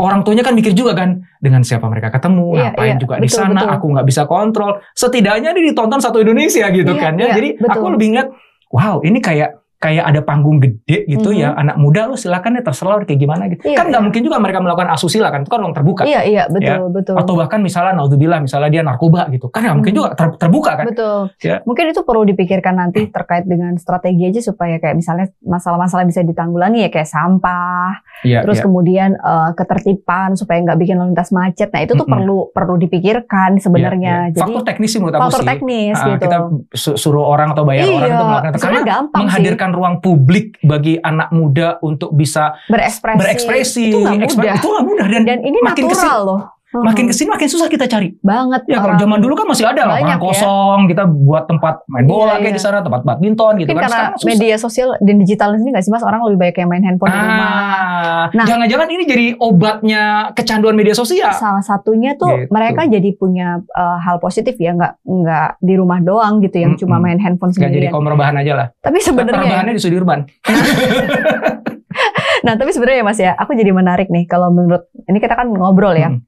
Orang 0.00 0.26
tuanya 0.26 0.42
kan 0.42 0.56
mikir 0.56 0.74
juga 0.74 0.98
kan 0.98 1.22
dengan 1.38 1.62
siapa 1.62 1.86
mereka 1.86 2.10
ketemu, 2.10 2.58
Iya, 2.58 2.62
ngapain 2.74 2.90
iya, 2.90 2.98
juga 2.98 3.14
di 3.22 3.28
betul, 3.30 3.38
sana, 3.38 3.54
betul. 3.60 3.70
aku 3.70 3.86
nggak 3.92 4.06
bisa 4.08 4.22
kontrol. 4.26 4.72
Setidaknya 4.98 5.54
dia 5.54 5.62
ditonton 5.62 6.00
satu 6.02 6.18
Indonesia 6.18 6.66
gitu 6.74 6.90
Iya, 6.90 7.02
kan 7.06 7.12
ya. 7.20 7.26
iya, 7.30 7.34
Jadi 7.38 7.48
betul. 7.60 7.70
aku 7.70 7.86
lebih 7.94 8.06
ngeliat, 8.10 8.28
wow 8.72 8.98
ini 9.04 9.18
kayak 9.22 9.61
kayak 9.82 10.04
ada 10.06 10.20
panggung 10.22 10.62
gede 10.62 11.02
gitu 11.04 11.28
Mhm. 11.28 11.40
ya 11.42 11.48
anak 11.52 11.74
muda 11.74 12.06
lu 12.06 12.14
silakan 12.14 12.54
ya 12.54 12.62
terserah 12.62 13.02
kayak 13.02 13.18
gimana 13.18 13.50
gitu. 13.50 13.66
Iya, 13.66 13.76
kan 13.76 13.90
nggak 13.90 13.98
iya. 13.98 14.06
mungkin 14.06 14.20
juga 14.22 14.36
mereka 14.38 14.58
melakukan 14.60 14.88
asusila 14.88 15.28
kan 15.28 15.42
itu 15.42 15.50
kan 15.50 15.58
ruang 15.58 15.74
terbuka. 15.74 16.02
Iya, 16.06 16.20
iya, 16.22 16.42
betul, 16.46 16.86
betul. 16.88 17.14
Atau 17.18 17.34
bahkan 17.34 17.58
misalnya 17.58 17.92
naudzubillah 17.92 18.38
misalnya 18.38 18.70
dia 18.70 18.82
narkoba 18.82 19.26
gitu. 19.28 19.50
Kan 19.50 19.66
nggak 19.66 19.76
mungkin 19.76 19.92
Hmm. 19.92 19.98
juga 19.98 20.08
ter- 20.14 20.38
terbuka 20.38 20.70
kan. 20.72 20.86
Betul. 20.86 21.18
Ya. 21.42 21.56
Mungkin 21.62 21.84
itu 21.90 22.00
perlu 22.00 22.22
dipikirkan 22.24 22.74
nanti 22.74 23.10
terkait 23.10 23.42
dengan 23.44 23.74
strategi 23.74 24.22
aja 24.24 24.40
supaya 24.40 24.78
kayak 24.78 24.94
misalnya 24.94 25.26
masalah-masalah 25.42 26.06
bisa 26.06 26.22
ditanggulangi 26.22 26.86
ya 26.86 26.90
kayak 26.90 27.08
sampah, 27.08 27.98
Iya, 28.22 28.46
terus 28.46 28.60
iya. 28.60 28.64
kemudian 28.64 29.10
eh, 29.12 29.50
ketertiban 29.52 30.34
supaya 30.34 30.62
nggak 30.62 30.78
bikin 30.78 30.94
lalu 30.94 31.10
lintas 31.10 31.30
macet. 31.30 31.68
Nah 31.68 31.80
itu 31.80 31.92
tuh 31.92 32.04
Mm-mm. 32.04 32.14
perlu 32.14 32.38
perlu 32.48 32.74
dipikirkan 32.78 33.58
sebenarnya. 33.58 34.14
Iya, 34.22 34.28
iya. 34.28 34.32
Jadi 34.32 34.42
faktor 34.46 34.62
teknis 34.62 34.88
sih 34.88 34.98
menurut 34.98 35.16
aku 35.16 35.22
faktor 35.26 35.42
sih. 35.42 35.48
teknis 35.48 35.96
Ah, 35.96 36.06
gitu. 36.06 36.22
Kita 36.22 36.36
su- 36.72 36.96
suruh 36.96 37.24
orang 37.24 37.48
atau 37.50 37.64
bayar 37.64 37.82
orang 37.82 37.90
iya, 37.98 38.12
untuk 38.12 38.28
melakukan 38.28 38.52
itu 38.52 38.60
karena 38.60 38.80
gampang 38.84 39.20
menghadirkan 39.24 39.70
ruang 39.72 39.98
publik 39.98 40.60
bagi 40.60 40.96
anak 40.96 41.32
muda 41.32 41.80
untuk 41.80 42.12
bisa 42.12 42.54
berekspresi. 42.66 43.18
berekspresi, 43.18 43.84
itu 43.88 43.98
nggak 43.98 44.14
mudah. 44.30 44.56
itu 44.56 44.68
mudah 44.84 45.06
dan, 45.08 45.22
Dan 45.24 45.38
ini 45.42 45.58
makin 45.60 45.84
natural 45.84 45.90
kesini- 45.90 46.28
loh. 46.28 46.40
Makin 46.74 47.04
Mhm. 47.04 47.10
ke 47.10 47.14
sini 47.14 47.28
makin 47.28 47.48
susah 47.48 47.68
kita 47.68 47.84
cari. 47.84 48.16
banget. 48.18 48.64
Ya 48.64 48.78
kalau 48.78 48.96
orang. 48.96 49.00
zaman 49.00 49.18
dulu 49.20 49.34
kan 49.34 49.46
masih 49.46 49.64
ada 49.64 49.82
lapangan 49.84 50.08
ya. 50.10 50.16
kosong, 50.18 50.78
kita 50.86 51.02
buat 51.04 51.44
tempat 51.44 51.84
main 51.86 52.04
bola 52.04 52.32
Iya, 52.32 52.32
kayak 52.38 52.46
iya. 52.46 52.56
di 52.56 52.62
sana, 52.62 52.78
tempat 52.80 53.00
badminton 53.02 53.52
gitu 53.58 53.68
Mungkin 53.68 53.78
kan. 53.78 53.90
karena 53.90 54.24
media 54.24 54.56
sosial 54.56 54.88
dan 54.98 55.16
digital 55.16 55.48
ini 55.54 55.68
nggak 55.68 55.82
sih 55.82 55.90
mas 55.90 56.00
orang 56.00 56.24
lebih 56.24 56.38
banyak 56.40 56.56
yang 56.56 56.68
main 56.68 56.82
handphone 56.82 57.08
di 57.08 57.18
rumah. 57.18 57.50
Ah, 57.52 58.24
Nah. 58.30 58.44
jangan-jangan 58.44 58.88
ini 58.88 59.02
jadi 59.04 59.26
obatnya 59.36 60.02
kecanduan 60.32 60.72
media 60.72 60.92
sosial. 60.92 61.28
Salah 61.32 61.60
satunya 61.60 62.14
tuh 62.14 62.30
Gitu. 62.38 62.48
mereka 62.48 62.84
jadi 62.84 63.10
punya 63.12 63.48
uh, 63.68 63.98
hal 63.98 64.16
positif 64.18 64.56
ya 64.56 64.72
nggak 64.72 64.92
nggak 65.02 65.48
di 65.58 65.74
rumah 65.74 65.98
doang 65.98 66.40
gitu 66.40 66.56
yang 66.56 66.72
Mm-mm. 66.72 66.82
cuma 66.82 66.96
main 66.98 67.18
handphone 67.18 67.50
Gak 67.52 67.68
jadi 67.70 67.88
kaum 67.88 68.04
rebahan 68.04 68.32
aja 68.34 68.52
lah. 68.54 68.66
Tapi 68.78 68.96
sebenarnya, 68.98 69.44
Rebahannya 69.44 69.74
di 69.74 69.82
Sudirman. 69.82 70.20
nah 72.42 72.54
tapi 72.54 72.70
sebenarnya 72.70 73.02
mas 73.02 73.18
ya, 73.18 73.32
aku 73.32 73.52
jadi 73.52 73.70
menarik 73.70 74.08
nih 74.08 74.24
kalau 74.24 74.48
menurut 74.48 74.82
ini 75.04 75.18
kita 75.18 75.34
kan 75.34 75.46
ngobrol 75.46 75.92
ya. 75.92 76.10
Mm. 76.10 76.20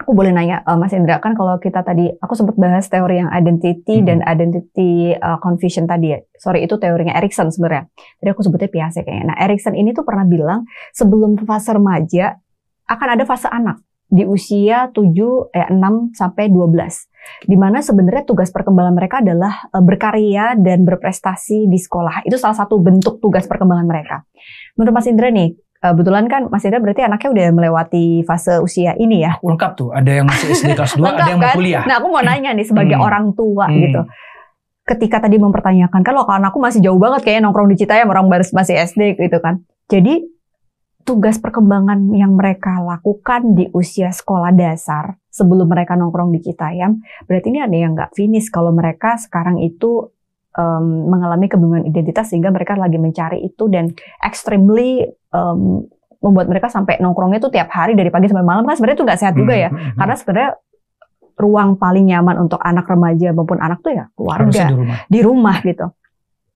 Aku 0.00 0.16
boleh 0.16 0.32
nanya 0.32 0.64
uh, 0.64 0.80
Mas 0.80 0.96
Indra 0.96 1.20
kan 1.20 1.36
kalau 1.36 1.60
kita 1.60 1.84
tadi 1.84 2.08
aku 2.08 2.32
sempat 2.32 2.56
bahas 2.56 2.88
teori 2.88 3.20
yang 3.20 3.28
identity 3.28 4.00
Mm. 4.00 4.06
dan 4.08 4.18
identity 4.24 5.12
uh, 5.12 5.36
confusion 5.44 5.84
tadi 5.84 6.16
ya. 6.16 6.18
Sorry 6.40 6.64
itu 6.64 6.80
teorinya 6.80 7.12
Erikson 7.20 7.52
sebenarnya. 7.52 7.92
Tadi 8.16 8.28
aku 8.32 8.40
sebutnya 8.40 8.72
Piaget 8.72 9.04
kayaknya. 9.04 9.34
Nah 9.34 9.36
Erikson 9.44 9.76
ini 9.76 9.92
tuh 9.92 10.08
pernah 10.08 10.24
bilang 10.24 10.64
sebelum 10.96 11.36
fase 11.44 11.76
remaja 11.76 12.40
akan 12.88 13.08
ada 13.12 13.24
fase 13.28 13.46
anak 13.52 13.84
di 14.10 14.26
usia 14.26 14.90
7 14.90 15.06
eh 15.54 15.68
6 15.70 16.18
sampai 16.18 16.50
12. 16.50 17.46
Di 17.46 17.54
mana 17.54 17.78
sebenarnya 17.84 18.26
tugas 18.26 18.50
perkembangan 18.50 18.94
mereka 18.96 19.22
adalah 19.22 19.68
eh, 19.70 19.84
berkarya 19.84 20.58
dan 20.58 20.82
berprestasi 20.82 21.70
di 21.70 21.78
sekolah. 21.78 22.26
Itu 22.26 22.40
salah 22.40 22.58
satu 22.58 22.80
bentuk 22.82 23.22
tugas 23.22 23.46
perkembangan 23.46 23.86
mereka. 23.86 24.26
Menurut 24.74 24.94
Mas 24.96 25.06
Indra 25.06 25.30
nih, 25.30 25.54
kebetulan 25.80 26.28
kan 26.28 26.46
Mas 26.52 26.62
Indra 26.62 26.78
berarti 26.78 27.00
anaknya 27.00 27.28
udah 27.32 27.46
melewati 27.56 28.04
fase 28.28 28.60
usia 28.60 28.92
ini 29.00 29.24
ya. 29.24 29.40
Lengkap 29.40 29.72
tuh, 29.80 29.88
ada 29.96 30.12
yang 30.12 30.28
masih 30.28 30.52
SD 30.52 30.76
kelas 30.76 30.94
2, 30.94 31.08
ada 31.08 31.32
yang 31.32 31.40
mau 31.40 31.48
kan? 31.48 31.56
kuliah. 31.56 31.82
Nah, 31.88 31.96
aku 31.98 32.06
mau 32.12 32.20
nanya 32.20 32.52
nih 32.52 32.66
sebagai 32.68 33.00
Hmm. 33.00 33.06
orang 33.08 33.24
tua 33.32 33.66
Hmm. 33.66 33.80
gitu. 33.80 34.00
Ketika 34.84 35.22
tadi 35.24 35.40
mempertanyakan 35.40 36.02
kan 36.02 36.02
kalau 36.02 36.26
aku 36.26 36.58
masih 36.60 36.84
jauh 36.84 37.00
banget 37.00 37.24
kayaknya 37.24 37.48
nongkrong 37.48 37.70
di 37.72 37.76
Citayam 37.80 38.10
orang 38.12 38.28
baru 38.28 38.44
masih 38.52 38.76
SD 38.76 39.16
gitu 39.16 39.38
kan. 39.40 39.64
Jadi 39.88 40.20
tugas 41.04 41.40
perkembangan 41.40 42.12
yang 42.12 42.36
mereka 42.36 42.76
lakukan 42.82 43.56
di 43.56 43.72
usia 43.72 44.12
sekolah 44.12 44.52
dasar 44.52 45.16
sebelum 45.32 45.64
mereka 45.70 45.96
nongkrong 45.96 46.34
di 46.34 46.44
Citayam, 46.44 47.00
berarti 47.24 47.48
ini 47.48 47.60
ada 47.62 47.76
yang 47.76 47.92
nggak 47.96 48.12
finish 48.12 48.52
kalau 48.52 48.74
mereka 48.74 49.16
sekarang 49.16 49.62
itu 49.62 50.10
em, 50.56 50.84
mengalami 51.06 51.46
kebingungan 51.46 51.86
identitas 51.86 52.30
sehingga 52.30 52.50
mereka 52.50 52.74
lagi 52.74 52.98
mencari 52.98 53.44
itu 53.46 53.70
dan 53.70 53.90
extremely 54.22 55.06
em, 55.08 55.60
membuat 56.20 56.46
mereka 56.52 56.68
sampai 56.68 57.00
nongkrongnya 57.00 57.40
tuh 57.40 57.48
tiap 57.48 57.72
hari 57.72 57.96
dari 57.96 58.12
pagi 58.12 58.28
sampai 58.28 58.44
malam 58.44 58.68
kan 58.68 58.76
sebenarnya 58.76 58.98
itu 59.00 59.06
nggak 59.08 59.20
sehat 59.20 59.34
juga 59.34 59.54
ya. 59.56 59.68
Hmm, 59.72 59.76
hmm, 59.76 59.86
hmm. 59.88 59.98
Karena 59.98 60.14
sebenarnya 60.20 60.50
ruang 61.40 61.70
paling 61.80 62.04
nyaman 62.12 62.36
untuk 62.44 62.60
anak 62.60 62.84
remaja 62.84 63.32
maupun 63.32 63.56
anak 63.64 63.80
tuh 63.80 63.96
ya 63.96 64.04
harusnya 64.12 64.12
keluarga 64.12 64.60
di 64.68 64.76
rumah. 64.76 64.96
di 65.08 65.20
rumah 65.24 65.56
gitu. 65.64 65.86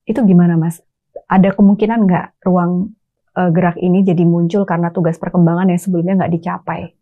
Itu 0.05 0.21
gimana 0.29 0.61
mas? 0.61 0.85
Ada 1.25 1.57
kemungkinan 1.57 1.99
nggak 2.05 2.27
ruang 2.45 2.93
eh, 3.41 3.51
gerak 3.57 3.81
ini 3.81 4.05
jadi 4.05 4.21
muncul 4.29 4.69
karena 4.69 4.93
tugas 4.93 5.17
perkembangan 5.17 5.73
yang 5.73 5.81
sebelumnya 5.81 6.21
nggak 6.21 6.33
dicapai? 6.37 6.93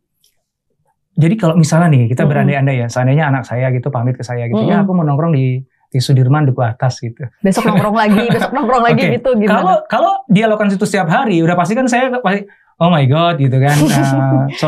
Jadi 1.13 1.35
kalau 1.37 1.59
misalnya 1.59 1.93
nih 1.93 2.09
kita 2.09 2.25
berandai-andai 2.25 2.77
ya, 2.81 2.87
seandainya 2.89 3.29
anak 3.29 3.45
saya 3.45 3.69
gitu 3.75 3.93
pamit 3.93 4.17
ke 4.17 4.25
saya 4.25 4.49
gitu, 4.49 4.65
ya 4.65 4.81
Mm-mm. 4.81 4.85
aku 4.89 4.91
mau 4.97 5.05
nongkrong 5.05 5.37
di 5.37 5.61
di 5.93 6.01
Sudirman 6.01 6.49
Duku 6.49 6.65
Atas 6.65 6.97
gitu. 7.05 7.29
Besok 7.45 7.69
nongkrong 7.69 7.93
lagi, 7.93 8.25
besok 8.35 8.57
nongkrong 8.57 8.85
lagi 8.89 9.03
Oke, 9.05 9.15
gitu 9.21 9.31
gimana? 9.37 9.53
Kalau 9.53 9.77
kalau 9.87 10.13
dia 10.33 10.49
lakukan 10.49 10.73
itu 10.73 10.89
setiap 10.89 11.13
hari, 11.13 11.45
udah 11.45 11.53
pasti 11.53 11.77
kan 11.77 11.85
saya 11.85 12.09
pasti 12.25 12.49
oh 12.81 12.89
my 12.89 13.05
god 13.05 13.37
gitu 13.37 13.61
kan. 13.61 13.77
Nah, 13.93 14.49
so 14.57 14.67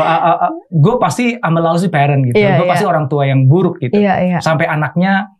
gue 0.68 0.94
pasti 1.00 1.32
I'm 1.40 1.56
a 1.56 1.62
lousy 1.64 1.88
parent 1.88 2.28
gitu. 2.28 2.36
Iya, 2.36 2.60
gue 2.60 2.66
iya. 2.68 2.72
pasti 2.76 2.84
orang 2.84 3.08
tua 3.08 3.24
yang 3.24 3.48
buruk 3.48 3.80
gitu. 3.80 3.96
Iya, 3.96 4.14
iya. 4.20 4.38
Sampai 4.44 4.68
anaknya 4.68 5.32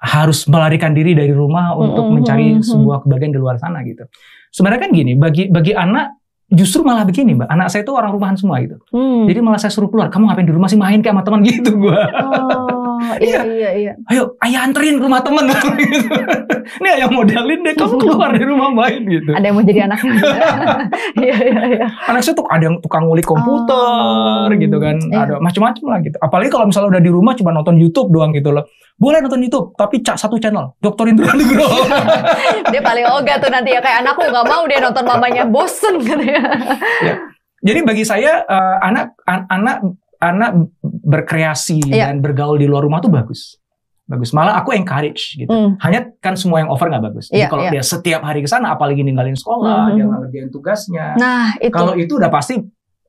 harus 0.00 0.48
melarikan 0.48 0.92
diri 0.96 1.12
dari 1.12 1.32
rumah 1.32 1.76
untuk 1.76 2.08
Mm-mm, 2.08 2.24
mencari 2.24 2.56
sebuah 2.64 3.04
kebahagiaan 3.04 3.32
di 3.36 3.40
luar 3.40 3.56
sana 3.60 3.84
gitu. 3.84 4.08
Sebenarnya 4.48 4.88
kan 4.88 4.90
gini, 4.96 5.12
bagi 5.16 5.52
bagi 5.52 5.76
anak 5.76 6.20
justru 6.50 6.82
malah 6.82 7.06
begini, 7.06 7.38
Mbak. 7.38 7.48
Anak 7.48 7.66
saya 7.70 7.86
itu 7.86 7.92
orang 7.94 8.10
rumahan 8.10 8.34
semua 8.34 8.58
gitu. 8.58 8.80
Hmm. 8.90 9.30
Jadi 9.30 9.38
malah 9.44 9.60
saya 9.62 9.70
suruh 9.70 9.86
keluar, 9.86 10.10
kamu 10.10 10.26
ngapain 10.26 10.48
di 10.48 10.54
rumah 10.54 10.68
sih 10.72 10.80
main 10.80 10.98
kayak 10.98 11.14
sama 11.14 11.22
teman 11.22 11.40
gitu 11.46 11.70
gua. 11.78 12.00
Oh, 12.10 12.59
iya, 13.20 13.40
iya, 13.44 13.70
iya. 13.72 13.92
Ayo, 14.08 14.34
ayah 14.40 14.64
anterin 14.64 14.96
ke 14.96 15.04
rumah 15.04 15.20
teman 15.20 15.44
gitu. 15.46 15.68
Ini 16.80 16.88
ayah 16.96 17.08
modalin 17.08 17.60
deh, 17.60 17.74
kamu 17.74 17.96
keluar 17.96 18.32
dari 18.32 18.46
rumah 18.46 18.70
main 18.70 19.02
gitu. 19.02 19.30
Ada 19.30 19.44
yang 19.44 19.56
mau 19.56 19.64
jadi 19.64 19.80
anaknya. 19.84 20.12
Iya, 21.20 21.36
iya, 21.42 21.62
iya. 21.76 21.86
anak 22.06 22.22
saya 22.22 22.32
tuh 22.32 22.46
ada 22.46 22.64
yang 22.64 22.78
tukang 22.80 23.04
ngulik 23.04 23.26
komputer 23.26 24.46
Oh, 24.46 24.48
gitu 24.48 24.76
kan 24.78 24.96
iya. 25.10 25.26
ada 25.26 25.34
macam-macam 25.36 25.84
lah 25.86 25.98
gitu 26.00 26.16
apalagi 26.16 26.48
kalau 26.48 26.64
misalnya 26.64 26.96
udah 26.96 27.02
di 27.02 27.10
rumah 27.10 27.34
cuma 27.34 27.50
nonton 27.50 27.76
YouTube 27.76 28.08
doang 28.08 28.30
gitu 28.32 28.50
loh 28.50 28.64
boleh 28.96 29.20
nonton 29.20 29.42
YouTube 29.42 29.74
tapi 29.74 30.00
cak 30.00 30.16
satu 30.16 30.38
channel 30.38 30.72
Dokter 30.78 31.10
Indra 31.10 31.34
Nugroho 31.38 31.82
Dia 32.70 32.80
paling 32.80 33.04
ogah 33.10 33.36
tuh 33.36 33.50
nanti 33.50 33.74
ya 33.74 33.80
kayak 33.80 34.00
anakku 34.00 34.22
nggak 34.22 34.46
mau 34.46 34.62
dia 34.64 34.78
nonton 34.78 35.04
mamanya 35.04 35.44
bosen 35.44 35.94
katanya. 36.00 36.40
jadi 37.60 37.78
bagi 37.84 38.04
saya 38.04 38.40
eh, 38.40 38.76
anak 38.80 39.12
an- 39.26 39.46
anak 39.50 39.76
anak 40.20 40.50
berkreasi 40.84 41.80
Iya. 41.86 42.08
dan 42.08 42.20
bergaul 42.20 42.56
di 42.56 42.68
luar 42.68 42.84
rumah 42.84 43.00
tuh 43.00 43.08
bagus 43.08 43.56
bagus 44.04 44.30
malah 44.30 44.58
aku 44.58 44.74
encourage 44.74 45.38
gitu 45.38 45.46
Hmm. 45.46 45.78
hanya 45.80 46.10
kan 46.18 46.34
semua 46.34 46.58
yang 46.58 46.68
over 46.68 46.86
nggak 46.86 47.04
bagus 47.04 47.30
jadi 47.30 47.46
Iya, 47.46 47.48
kalau 47.48 47.62
iya. 47.64 47.72
dia 47.72 47.82
setiap 47.82 48.20
hari 48.20 48.42
ke 48.42 48.48
sana 48.48 48.74
apalagi 48.74 49.00
ninggalin 49.00 49.34
sekolah 49.34 49.86
Mhm. 49.86 49.94
dia 49.94 50.04
nggak 50.04 50.20
ngerjain 50.20 50.48
tugasnya 50.50 51.04
Nah, 51.14 51.54
itu. 51.56 51.70
kalau 51.70 51.94
itu 51.94 52.12
udah 52.14 52.28
pasti 52.28 52.58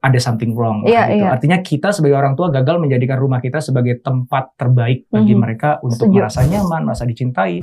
ada 0.01 0.17
something 0.17 0.53
wrong. 0.53 0.81
lah 0.81 0.89
Iya, 0.89 1.01
gitu. 1.03 1.17
iya. 1.19 1.29
Artinya 1.29 1.57
kita 1.59 1.89
sebagai 1.89 2.17
orang 2.17 2.33
tua 2.33 2.49
gagal 2.49 2.81
menjadikan 2.81 3.17
rumah 3.17 3.37
kita 3.37 3.61
sebagai 3.61 4.01
tempat 4.01 4.57
terbaik 4.57 5.05
bagi 5.07 5.33
Mhm. 5.33 5.39
mereka 5.39 5.77
untuk 5.79 6.09
Setuju. 6.09 6.17
merasa 6.25 6.41
nyaman, 6.41 6.81
merasa 6.89 7.05
dicintai. 7.05 7.61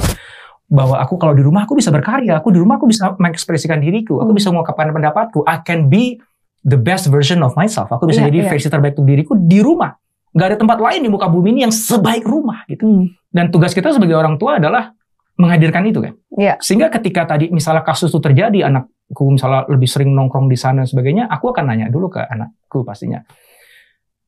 Bahwa 0.64 1.00
aku 1.00 1.18
kalau 1.18 1.34
di 1.34 1.42
rumah 1.42 1.66
aku 1.66 1.74
bisa 1.74 1.90
berkarya, 1.90 2.38
aku 2.38 2.54
di 2.54 2.62
rumah 2.62 2.78
aku 2.78 2.86
bisa 2.86 3.10
mengekspresikan 3.16 3.80
diriku, 3.80 4.22
aku 4.22 4.30
Hmm. 4.30 4.38
bisa 4.38 4.48
mengungkapkan 4.50 4.86
pendapatku. 4.92 5.42
I 5.50 5.58
can 5.62 5.90
be 5.90 6.22
the 6.64 6.78
best 6.78 7.10
version 7.12 7.42
of 7.44 7.54
myself. 7.54 7.90
Aku 7.90 8.08
bisa 8.08 8.22
Iya, 8.24 8.28
jadi 8.32 8.38
iya. 8.44 8.50
versi 8.50 8.68
terbaik 8.70 8.98
untuk 8.98 9.08
diriku 9.08 9.32
di 9.38 9.58
rumah. 9.62 9.94
Gak 10.34 10.54
ada 10.54 10.56
tempat 10.60 10.78
lain 10.78 11.00
di 11.02 11.10
muka 11.10 11.26
bumi 11.30 11.56
ini 11.56 11.60
yang 11.66 11.74
sebaik 11.74 12.26
rumah 12.26 12.66
gitu. 12.68 12.84
Hmm. 12.84 13.04
Dan 13.28 13.50
tugas 13.52 13.72
kita 13.72 13.92
sebagai 13.94 14.16
orang 14.16 14.36
tua 14.36 14.60
adalah 14.60 14.92
menghadirkan 15.38 15.86
itu 15.86 16.02
kan. 16.02 16.14
Iya. 16.34 16.58
Sehingga 16.58 16.90
ketika 16.90 17.24
tadi 17.24 17.48
misalnya 17.48 17.86
kasus 17.86 18.10
itu 18.10 18.18
terjadi, 18.18 18.66
anakku 18.66 19.24
misalnya 19.30 19.64
lebih 19.70 19.86
sering 19.86 20.10
nongkrong 20.12 20.50
di 20.50 20.58
sana 20.58 20.82
dan 20.82 20.88
sebagainya, 20.90 21.30
aku 21.30 21.54
akan 21.54 21.64
nanya 21.70 21.86
dulu 21.88 22.10
ke 22.10 22.20
anakku 22.20 22.82
pastinya. 22.82 23.22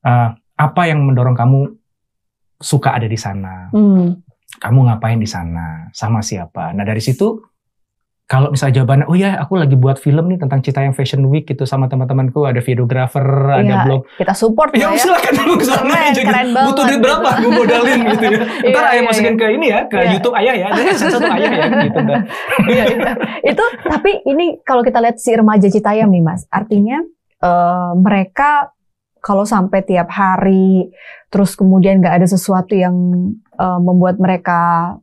"Eh, 0.07 0.29
apa 0.61 0.83
yang 0.87 1.03
mendorong 1.05 1.35
kamu 1.35 1.61
suka 2.61 2.95
ada 2.95 3.09
di 3.09 3.17
sana? 3.19 3.73
Hmm. 3.73 4.21
Kamu 4.61 4.87
ngapain 4.87 5.17
di 5.17 5.29
sana? 5.29 5.89
Sama 5.91 6.21
siapa? 6.21 6.77
Nah 6.77 6.85
dari 6.85 7.01
situ, 7.01 7.41
kalau 8.31 8.47
misalnya 8.47 8.79
jawabannya, 8.79 9.11
oh 9.11 9.19
ya 9.19 9.43
aku 9.43 9.59
lagi 9.59 9.75
buat 9.75 9.99
film 9.99 10.31
nih 10.31 10.39
tentang 10.39 10.63
Citayam 10.63 10.95
Fashion 10.95 11.27
Week 11.27 11.43
gitu 11.43 11.67
sama 11.67 11.91
teman-temanku, 11.91 12.47
ada 12.47 12.63
videographer, 12.63 13.27
ada 13.51 13.67
Iya, 13.67 13.83
blog. 13.83 14.07
Kita 14.15 14.39
support 14.39 14.71
Ya 14.71 14.87
ya. 14.87 15.03
silakan 15.03 15.33
dong 15.35 15.59
ke 15.59 15.67
sana 15.67 15.83
Keren, 15.83 16.07
aja. 16.15 16.23
keren 16.23 16.47
Butuh 16.47 16.55
banget 16.55 16.87
duit 16.87 17.01
berapa? 17.03 17.27
gitu. 17.27 17.43
Gue 17.43 17.53
modalin 17.59 17.99
gitu 18.07 18.25
ya. 18.31 18.41
Ntar 18.71 18.71
Iya, 18.71 18.79
ayah 18.87 18.95
iya, 18.95 19.03
masukin 19.03 19.35
ke 19.35 19.47
ini 19.51 19.67
ya, 19.67 19.81
ke 19.85 19.97
Iya. 19.99 20.11
YouTube 20.15 20.35
ayah 20.39 20.55
ya. 20.55 20.67
Ada 20.71 20.81
AdSense 20.87 21.11
satu 21.11 21.27
ayah 21.27 21.51
ya 21.51 21.65
gitu. 21.83 21.99
Iya, 22.71 22.85
iya. 22.87 23.13
itu 23.43 23.65
tapi 23.83 24.11
ini 24.23 24.47
kalau 24.63 24.87
kita 24.87 25.03
lihat 25.03 25.19
si 25.19 25.35
remaja 25.35 25.67
Citayam 25.67 26.07
nih 26.07 26.23
Mas, 26.23 26.47
artinya 26.55 27.03
eh, 27.43 27.91
mereka 27.99 28.71
kalau 29.19 29.43
sampai 29.43 29.83
tiap 29.83 30.07
hari 30.07 30.87
terus 31.29 31.59
kemudian 31.59 31.99
nggak 31.99 32.23
ada 32.23 32.27
sesuatu 32.31 32.79
yang 32.79 32.95
eh, 33.59 33.79
membuat 33.83 34.23
mereka 34.23 34.95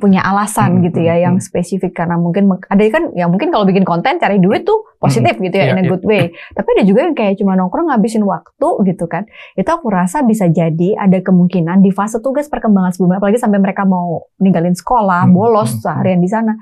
punya 0.00 0.24
alasan 0.24 0.80
Hmm, 0.80 0.88
gitu 0.88 1.04
ya 1.04 1.14
hmm, 1.20 1.24
yang 1.28 1.36
hmm. 1.36 1.44
spesifik. 1.44 1.92
Karena 1.92 2.16
mungkin 2.16 2.48
ada 2.66 2.80
kan 2.88 3.12
yang 3.12 3.28
mungkin 3.28 3.52
kalau 3.52 3.68
bikin 3.68 3.84
konten 3.84 4.16
cari 4.16 4.40
duit 4.40 4.64
tuh 4.64 4.88
positif 4.96 5.36
gitu 5.36 5.52
ya 5.52 5.70
Iya, 5.70 5.72
in 5.76 5.80
a 5.80 5.84
iya. 5.84 5.90
good 5.92 6.04
way. 6.08 6.32
Tapi 6.56 6.68
ada 6.80 6.84
juga 6.88 7.00
yang 7.04 7.14
kayak 7.14 7.36
cuma 7.36 7.52
nongkrong 7.60 7.92
ngabisin 7.92 8.24
waktu 8.24 8.68
gitu 8.88 9.04
kan. 9.06 9.28
Itu 9.54 9.68
aku 9.68 9.92
rasa 9.92 10.24
bisa 10.24 10.48
jadi 10.48 10.96
ada 10.96 11.20
kemungkinan 11.20 11.84
di 11.84 11.92
fase 11.92 12.18
tugas 12.24 12.48
perkembangan 12.48 12.96
sebelumnya 12.96 13.20
apalagi 13.20 13.36
sampai 13.36 13.60
mereka 13.60 13.84
mau 13.84 14.32
ninggalin 14.40 14.72
sekolah 14.72 15.28
Hmm, 15.28 15.36
bolos 15.36 15.70
hmm, 15.70 15.76
hmm. 15.76 15.84
seharian 15.84 16.20
di 16.24 16.30
sana. 16.32 16.56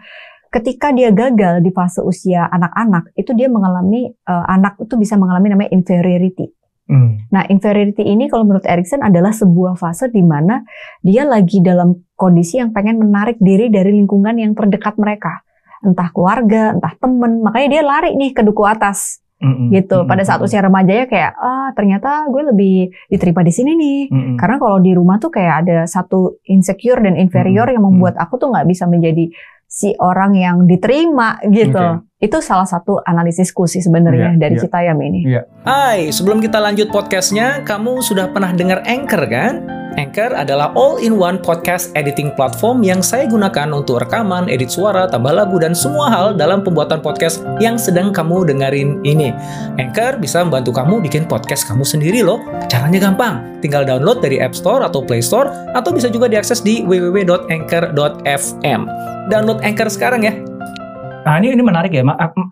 Ketika 0.48 0.90
dia 0.96 1.12
gagal 1.12 1.60
di 1.60 1.70
fase 1.70 2.00
usia 2.02 2.48
anak-anak 2.50 3.14
itu 3.14 3.36
dia 3.38 3.46
mengalami 3.46 4.10
eh, 4.10 4.44
anak 4.50 4.80
itu 4.82 4.98
bisa 4.98 5.14
mengalami 5.14 5.52
namanya 5.54 5.70
inferiority 5.70 6.57
Hmm. 6.88 7.20
Nah, 7.28 7.44
inferiority 7.52 8.00
ini 8.00 8.32
kalau 8.32 8.48
menurut 8.48 8.64
Erikson 8.64 9.04
adalah 9.04 9.28
sebuah 9.36 9.76
fase 9.76 10.08
di 10.08 10.24
mana 10.24 10.64
dia 11.04 11.28
lagi 11.28 11.60
dalam 11.60 11.92
kondisi 12.16 12.56
yang 12.56 12.72
pengen 12.72 12.96
menarik 12.96 13.36
diri 13.38 13.68
dari 13.68 13.92
lingkungan 13.92 14.32
yang 14.40 14.56
terdekat 14.56 14.96
mereka. 14.96 15.44
Entah 15.84 16.08
keluarga, 16.10 16.72
entah 16.72 16.96
temen. 16.96 17.44
Makanya 17.44 17.68
dia 17.68 17.82
lari 17.84 18.16
nih 18.16 18.32
ke 18.32 18.40
duku 18.40 18.64
atas 18.64 19.20
Mm-mm. 19.38 19.68
gitu. 19.70 20.08
Pada 20.08 20.24
saat 20.24 20.40
Mm-mm. 20.40 20.48
usia 20.48 20.64
remajanya 20.64 21.06
kayak, 21.06 21.32
ah 21.36 21.70
ternyata 21.76 22.24
gue 22.32 22.42
lebih 22.56 22.90
diterima 23.12 23.44
di 23.44 23.52
sini 23.52 23.76
nih. 23.76 24.00
Mm-mm. 24.08 24.36
Karena 24.40 24.56
kalau 24.56 24.80
di 24.80 24.90
rumah 24.96 25.20
tuh 25.20 25.30
kayak 25.30 25.54
ada 25.68 25.84
satu 25.84 26.40
insecure 26.48 27.04
dan 27.04 27.20
inferior 27.20 27.68
Mm-mm. 27.68 27.76
yang 27.76 27.84
membuat 27.84 28.16
aku 28.16 28.40
tuh 28.40 28.48
nggak 28.48 28.64
bisa 28.64 28.88
menjadi 28.88 29.28
si 29.68 29.92
orang 30.00 30.32
yang 30.40 30.64
diterima 30.64 31.36
gitu. 31.52 32.07
Itu 32.18 32.42
salah 32.42 32.66
satu 32.66 32.98
analisisku 33.06 33.70
sih 33.70 33.78
sebenarnya 33.78 34.34
Iya, 34.34 34.42
dari 34.42 34.58
iya. 34.58 34.62
Citayam 34.66 34.98
ini. 35.06 35.20
Hai, 35.62 36.10
sebelum 36.10 36.42
kita 36.42 36.58
lanjut 36.58 36.90
podcastnya, 36.90 37.62
kamu 37.62 38.02
sudah 38.02 38.34
pernah 38.34 38.50
dengar 38.50 38.82
Anchor 38.82 39.22
kan? 39.30 39.62
Anchor 39.94 40.34
adalah 40.34 40.74
all-in-one 40.74 41.38
podcast 41.38 41.94
editing 41.94 42.34
platform 42.34 42.82
yang 42.82 43.06
saya 43.06 43.30
gunakan 43.30 43.70
untuk 43.70 44.02
rekaman, 44.02 44.50
edit 44.50 44.66
suara, 44.66 45.06
tambah 45.06 45.30
lagu, 45.30 45.62
dan 45.62 45.78
semua 45.78 46.10
hal 46.10 46.34
dalam 46.34 46.66
pembuatan 46.66 46.98
podcast 47.02 47.42
yang 47.62 47.78
sedang 47.78 48.10
kamu 48.10 48.50
dengerin 48.50 48.98
ini. 49.06 49.30
Anchor 49.78 50.18
bisa 50.18 50.42
membantu 50.42 50.74
kamu 50.74 50.98
bikin 50.98 51.22
podcast 51.26 51.70
kamu 51.70 51.86
sendiri 51.86 52.26
loh. 52.26 52.42
Caranya 52.66 53.10
gampang, 53.10 53.62
tinggal 53.62 53.86
download 53.86 54.18
dari 54.18 54.42
App 54.42 54.58
Store 54.58 54.82
atau 54.82 55.06
Play 55.06 55.22
Store, 55.22 55.50
atau 55.74 55.94
bisa 55.94 56.10
juga 56.10 56.26
diakses 56.26 56.66
di 56.66 56.82
www.anchor.fm. 56.82 58.80
Download 59.30 59.62
Anchor 59.62 59.86
sekarang 59.86 60.26
ya. 60.26 60.34
Nah 61.28 61.36
ini 61.36 61.52
ini 61.52 61.60
menarik 61.60 61.92
ya, 61.92 62.00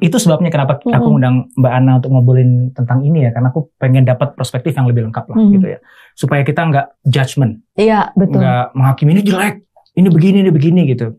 itu 0.05 0.17
sebabnya 0.21 0.53
kenapa 0.53 0.77
aku 0.77 1.09
Mhm. 1.09 1.17
undang 1.17 1.35
Mbak 1.57 1.73
Ana 1.73 1.93
untuk 1.97 2.13
ngobrolin 2.13 2.77
tentang 2.77 3.01
ini 3.01 3.25
ya, 3.25 3.33
karena 3.33 3.49
aku 3.49 3.73
pengen 3.81 4.05
dapat 4.05 4.37
perspektif 4.37 4.77
yang 4.77 4.85
lebih 4.85 5.09
lengkap 5.09 5.33
lah 5.33 5.37
Mhm. 5.41 5.53
gitu 5.57 5.67
ya, 5.73 5.79
supaya 6.13 6.45
kita 6.45 6.61
nggak 6.61 6.87
judgement, 7.09 7.57
Iya, 7.73 8.13
betul. 8.13 8.37
nggak 8.37 8.77
menghakimi 8.77 9.17
ini 9.17 9.23
jelek, 9.25 9.65
ini 9.97 10.09
begini, 10.13 10.39
ini 10.45 10.53
begini 10.53 10.81
gitu. 10.93 11.17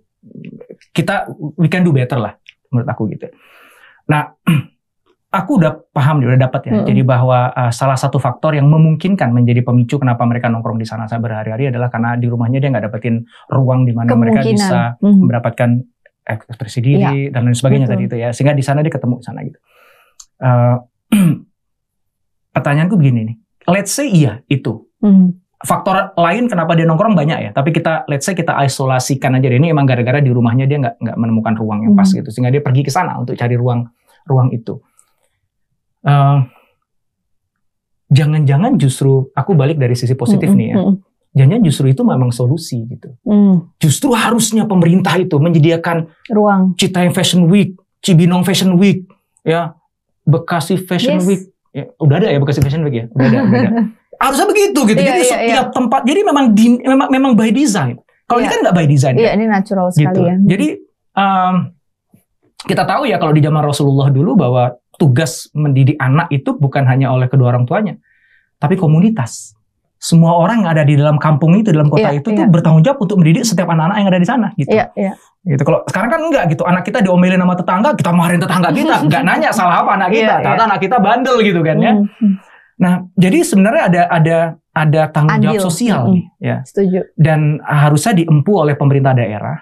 Kita 0.94 1.34
we 1.58 1.66
can 1.66 1.82
do 1.82 1.90
better 1.90 2.22
lah 2.22 2.38
menurut 2.70 2.86
aku 2.86 3.10
gitu. 3.10 3.26
Nah, 4.06 4.38
aku 5.34 5.60
udah 5.60 5.74
paham, 5.92 6.22
udah 6.22 6.40
dapat 6.40 6.62
ya. 6.70 6.74
Mhm. 6.78 6.86
Jadi 6.88 7.02
bahwa 7.04 7.52
uh, 7.52 7.72
salah 7.74 7.98
satu 7.98 8.16
faktor 8.18 8.54
yang 8.54 8.70
memungkinkan 8.70 9.34
menjadi 9.34 9.60
pemicu 9.62 9.98
kenapa 9.98 10.24
mereka 10.24 10.48
nongkrong 10.48 10.78
di 10.78 10.88
sana 10.88 11.10
saya 11.10 11.20
berhari-hari 11.20 11.74
adalah 11.74 11.90
karena 11.90 12.16
di 12.16 12.30
rumahnya 12.30 12.62
dia 12.62 12.70
nggak 12.70 12.86
dapetin 12.86 13.26
ruang 13.50 13.84
di 13.84 13.98
mana 13.98 14.14
mereka 14.14 14.46
bisa 14.46 14.96
Mhm. 15.02 15.26
mendapatkan 15.26 15.70
ekspresi 16.28 16.84
diri 16.84 17.32
dan 17.32 17.48
lain 17.48 17.56
sebagainya 17.56 17.88
betul. 17.88 17.96
tadi 17.96 18.04
itu 18.06 18.16
ya 18.20 18.30
sehingga 18.36 18.52
di 18.52 18.62
sana 18.62 18.84
dia 18.84 18.92
ketemu 18.92 19.16
di 19.18 19.26
sana 19.26 19.40
gitu. 19.48 19.60
Eh, 20.38 20.76
pertanyaanku 22.54 22.96
begini 22.96 23.22
nih, 23.32 23.36
let's 23.66 23.96
say 23.96 24.06
iya 24.06 24.44
itu 24.46 24.84
Mhm. 25.00 25.30
faktor 25.62 26.12
lain 26.18 26.46
kenapa 26.46 26.74
dia 26.74 26.86
nongkrong 26.86 27.14
banyak 27.14 27.40
ya, 27.40 27.52
tapi 27.54 27.72
kita 27.72 28.06
let's 28.06 28.26
say 28.26 28.34
kita 28.34 28.54
isolasikan 28.60 29.34
aja 29.34 29.48
deh 29.48 29.58
ini 29.58 29.72
emang 29.72 29.86
gara-gara 29.86 30.20
di 30.20 30.30
rumahnya 30.30 30.66
dia 30.66 30.78
nggak 30.78 30.96
nggak 31.00 31.18
menemukan 31.18 31.54
ruang 31.56 31.80
yang 31.82 31.94
pas 31.94 32.10
Hmm. 32.10 32.18
gitu 32.20 32.30
sehingga 32.30 32.52
dia 32.52 32.62
pergi 32.62 32.82
ke 32.82 32.92
sana 32.92 33.18
untuk 33.18 33.34
cari 33.34 33.56
ruang 33.56 33.88
ruang 34.26 34.52
itu. 34.52 34.78
Eh, 36.04 36.40
Jangan-jangan 38.08 38.80
justru 38.80 39.28
aku 39.36 39.52
balik 39.52 39.76
dari 39.76 39.92
sisi 39.92 40.16
positif 40.16 40.48
Mhm, 40.48 40.56
nih 40.56 40.68
ya. 40.72 40.76
mhm, 40.80 40.94
Jangan 41.32 41.60
justru 41.62 41.86
itu 41.88 42.02
memang 42.02 42.30
solusi 42.30 42.82
gitu. 42.86 43.14
mhm. 43.24 43.78
Justru 43.78 44.12
harusnya 44.12 44.64
pemerintah 44.64 45.16
itu 45.16 45.38
menyediakan 45.38 46.08
Ruang. 46.28 46.74
Citayam 46.76 47.12
Fashion 47.12 47.46
Week, 47.46 47.76
Cibinong 48.00 48.42
Fashion 48.42 48.74
Week, 48.76 49.06
ya 49.42 49.76
Bekasi 50.24 50.76
Fashion 50.78 51.22
Yes. 51.22 51.26
Week, 51.26 51.42
ya, 51.72 51.88
udah 51.98 52.16
ada 52.18 52.28
ya 52.30 52.40
Bekasi 52.40 52.60
Fashion 52.60 52.82
Week 52.84 52.96
ya, 52.96 53.06
udah 53.12 53.26
ada, 53.26 53.38
udah 53.44 53.60
ada. 53.60 53.72
Harusnya 54.24 54.48
begitu 54.50 54.80
gitu. 54.84 54.98
Iya, 54.98 55.08
jadi 55.08 55.22
iya, 55.22 55.30
setiap 55.30 55.68
tempat, 55.72 56.02
jadi 56.02 56.20
memang 56.22 56.46
di- 56.52 56.82
memang 56.82 57.08
memang 57.08 57.32
by 57.34 57.54
design. 57.54 58.02
Kalau 58.26 58.42
ini 58.42 58.46
Iya. 58.46 58.52
kan 58.52 58.60
nggak 58.66 58.76
by 58.76 58.86
design, 58.88 59.16
Iya, 59.16 59.24
ya, 59.24 59.32
ini 59.34 59.46
natural 59.46 59.88
gitu. 59.90 60.00
sekali 60.04 60.22
ya. 60.26 60.36
Jadi 60.42 60.68
um, 61.14 61.56
kita 62.66 62.84
tahu 62.84 63.06
ya 63.06 63.18
kalau 63.18 63.32
di 63.32 63.40
zaman 63.40 63.62
Rasulullah 63.62 64.10
dulu 64.10 64.34
bahwa 64.34 64.64
tugas 64.98 65.46
mendidik 65.54 65.96
anak 65.98 66.28
itu 66.30 66.52
bukan 66.52 66.82
hanya 66.84 67.14
oleh 67.14 67.30
kedua 67.30 67.54
orang 67.54 67.64
tuanya, 67.64 67.94
tapi 68.58 68.74
komunitas. 68.74 69.54
Semua 69.98 70.38
orang 70.38 70.62
yang 70.62 70.70
ada 70.78 70.86
di 70.86 70.94
dalam 70.94 71.18
kampung 71.18 71.58
itu, 71.58 71.74
dalam 71.74 71.90
kota 71.90 72.14
Iya, 72.14 72.22
itu 72.22 72.30
iya. 72.30 72.38
tuh 72.42 72.46
bertanggung 72.54 72.86
jawab 72.86 73.02
untuk 73.02 73.18
mendidik 73.18 73.42
setiap 73.44 73.68
anak-anak 73.74 73.98
yang 73.98 74.10
ada 74.14 74.20
di 74.22 74.28
sana 74.30 74.48
gitu. 74.54 74.70
Iya, 74.70 74.86
iya. 74.94 75.14
Gitu. 75.42 75.62
Kalau 75.66 75.80
sekarang 75.90 76.10
kan 76.14 76.22
enggak 76.22 76.44
gitu, 76.54 76.64
anak 76.70 76.84
kita 76.86 77.00
diomelin 77.02 77.42
sama 77.42 77.56
tetangga, 77.58 77.90
kita 77.98 78.12
marahin 78.14 78.42
tetangga 78.42 78.70
kita, 78.70 78.96
nggak 79.10 79.22
nanya 79.26 79.50
salah 79.50 79.82
apa 79.82 79.98
anak 79.98 80.10
kita, 80.14 80.34
Iya, 80.38 80.44
ternyata 80.46 80.64
anak 80.70 80.80
kita 80.86 80.98
bandel 81.02 81.36
gitu 81.42 81.60
kan 81.66 81.78
ya. 81.82 81.94
Hmm. 81.98 82.34
Nah, 82.78 82.94
jadi 83.18 83.42
sebenarnya 83.42 83.84
ada 83.90 84.02
ada 84.14 84.38
ada 84.78 85.02
tanggung 85.10 85.42
jawab 85.42 85.58
Andil. 85.58 85.66
sosial 85.66 86.02
Mm-mm. 86.06 86.14
nih, 86.14 86.26
ya. 86.38 86.58
Setuju. 86.62 87.00
Dan 87.18 87.58
harusnya 87.66 88.14
diempu 88.14 88.54
oleh 88.54 88.78
pemerintah 88.78 89.18
daerah 89.18 89.58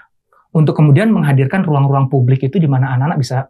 untuk 0.52 0.76
kemudian 0.76 1.12
menghadirkan 1.16 1.64
ruang-ruang 1.64 2.12
publik 2.12 2.44
itu 2.44 2.60
di 2.60 2.68
mana 2.68 2.92
anak-anak 2.92 3.20
bisa 3.24 3.48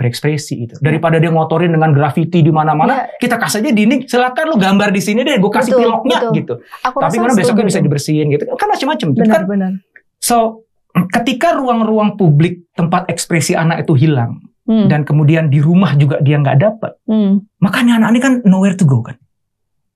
berekspresi 0.00 0.54
itu. 0.64 0.74
Daripada 0.80 1.20
dia 1.20 1.28
ngotorin 1.28 1.68
dengan 1.68 1.92
grafiti 1.92 2.40
di 2.40 2.48
mana-mana, 2.48 3.04
Iya. 3.04 3.20
kita 3.20 3.36
kasih 3.36 3.60
aja 3.60 3.70
dinding, 3.76 4.08
silakan 4.08 4.44
lu 4.48 4.56
gambar 4.56 4.88
di 4.88 5.02
sini 5.04 5.20
deh, 5.20 5.36
gue 5.36 5.52
kasih 5.52 5.76
Betul, 5.76 5.82
piloknya 5.84 6.18
betul. 6.24 6.32
gitu. 6.40 6.54
Aku 6.88 6.96
Tapi 7.04 7.14
kemudian 7.20 7.36
besoknya 7.36 7.64
bisa 7.68 7.80
dibersihin 7.84 8.26
gitu. 8.32 8.44
Kan 8.56 8.68
macam-macam. 8.72 9.06
Benar, 9.12 9.28
Kan, 9.28 9.42
benar. 9.44 9.72
so 10.16 10.64
ketika 11.12 11.52
ruang-ruang 11.60 12.16
publik 12.16 12.64
tempat 12.72 13.12
ekspresi 13.12 13.52
anak 13.52 13.84
itu 13.84 13.92
hilang 13.92 14.40
Hmm, 14.70 14.86
dan 14.86 15.02
kemudian 15.02 15.50
di 15.50 15.58
rumah 15.58 15.98
juga 15.98 16.22
dia 16.22 16.38
nggak 16.38 16.58
dapat, 16.62 16.94
hmm. 17.10 17.58
makanya 17.58 17.98
anak 17.98 18.08
ini 18.14 18.20
kan 18.22 18.32
nowhere 18.46 18.78
to 18.78 18.86
go 18.86 19.02
kan. 19.02 19.18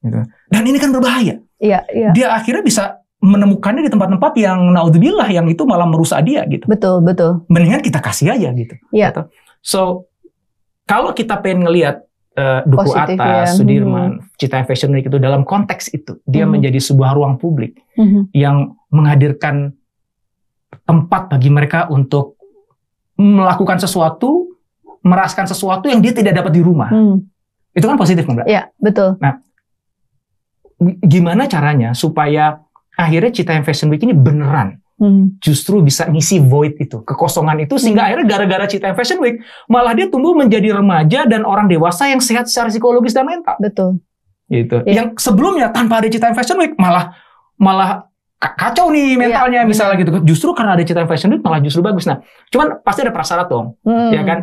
Gitu. 0.03 0.19
Dan 0.51 0.63
ini 0.67 0.83
kan 0.83 0.91
berbahaya. 0.91 1.39
Iya, 1.63 1.87
iya. 1.95 2.11
Dia 2.11 2.35
akhirnya 2.35 2.67
bisa 2.67 2.99
menemukannya 3.23 3.87
di 3.87 3.91
tempat-tempat 3.95 4.33
yang 4.37 4.75
naudzubillah 4.75 5.31
yang 5.31 5.47
itu 5.47 5.63
malah 5.63 5.87
merusak 5.87 6.27
dia 6.27 6.43
gitu. 6.51 6.67
Betul, 6.67 7.01
betul. 7.07 7.47
Mendingan 7.47 7.81
kita 7.81 8.03
kasih 8.03 8.35
aja 8.35 8.51
gitu. 8.51 8.75
Iya. 8.91 9.15
Gitu. 9.15 9.23
So 9.65 10.07
kalau 10.85 11.17
kita 11.17 11.41
pengen 11.41 11.65
ngelihat 11.65 12.05
eh, 12.35 12.67
Duku 12.67 12.91
Positif, 12.91 13.15
Atas, 13.15 13.55
ya. 13.55 13.55
Sudirman, 13.57 14.11
Cita 14.35 14.59
Fashion 14.67 14.91
Week 14.91 15.07
itu 15.07 15.23
dalam 15.23 15.47
konteks 15.47 15.95
itu, 15.95 16.19
dia 16.27 16.43
Hmm. 16.43 16.59
menjadi 16.59 16.83
sebuah 16.83 17.15
ruang 17.15 17.39
publik 17.39 17.79
Mhm. 17.95 18.35
yang 18.35 18.75
menghadirkan 18.91 19.71
tempat 20.83 21.31
bagi 21.31 21.47
mereka 21.49 21.87
untuk 21.89 22.35
melakukan 23.15 23.79
sesuatu, 23.79 24.51
merasakan 25.07 25.47
sesuatu 25.47 25.87
yang 25.87 26.03
dia 26.03 26.11
tidak 26.11 26.43
dapat 26.43 26.51
di 26.51 26.61
rumah. 26.61 26.91
Hmm. 26.91 27.23
Itu 27.71 27.87
kan 27.87 27.95
positif, 27.95 28.27
Mbak. 28.27 28.51
Iya, 28.51 28.67
betul. 28.83 29.15
Gimana 31.07 31.47
caranya 31.47 31.95
supaya 31.95 32.61
akhirnya 32.99 33.31
Cita 33.31 33.55
Fashion 33.63 33.89
Week 33.89 34.03
ini 34.03 34.13
beneran 34.13 34.83
Hmm. 34.95 35.35
justru 35.43 35.83
bisa 35.83 36.07
ngisi 36.07 36.39
void 36.39 36.79
itu, 36.79 37.03
kekosongan 37.03 37.67
itu 37.67 37.75
sehingga 37.77 38.07
akhirnya 38.07 38.31
gara-gara 38.31 38.63
Cita 38.65 38.95
Fashion 38.95 39.19
Week 39.19 39.43
malah 39.67 39.91
dia 39.91 40.07
tumbuh 40.07 40.39
menjadi 40.39 40.71
remaja 40.71 41.27
dan 41.27 41.43
orang 41.43 41.67
dewasa 41.67 42.07
yang 42.07 42.23
sehat 42.23 42.47
secara 42.47 42.71
psikologis 42.71 43.11
dan 43.11 43.27
mental 43.27 43.59
Betul. 43.59 43.99
gitu. 44.47 44.87
Iya. 44.87 44.95
Yang 45.03 45.09
sebelumnya 45.19 45.75
tanpa 45.75 45.99
ada 45.99 46.07
Cita 46.07 46.31
Fashion 46.31 46.63
Week 46.63 46.79
malah 46.79 47.11
malah 47.59 48.07
ka- 48.39 48.55
kacau 48.55 48.95
nih 48.95 49.19
mentalnya 49.19 49.63
Iya, 49.63 49.69
misalnya 49.69 49.99
gitu. 49.99 50.11
Justru 50.23 50.55
karena 50.55 50.79
ada 50.79 50.87
Cita 50.87 51.03
Fashion 51.05 51.35
Week 51.35 51.43
malah 51.43 51.59
justru 51.59 51.83
bagus. 51.83 52.07
Nah, 52.07 52.23
cuman 52.55 52.79
pasti 52.81 53.03
ada 53.03 53.11
prasyarat 53.11 53.51
dong, 53.51 53.75
Hmm. 53.83 54.15
ya 54.15 54.23
kan? 54.23 54.39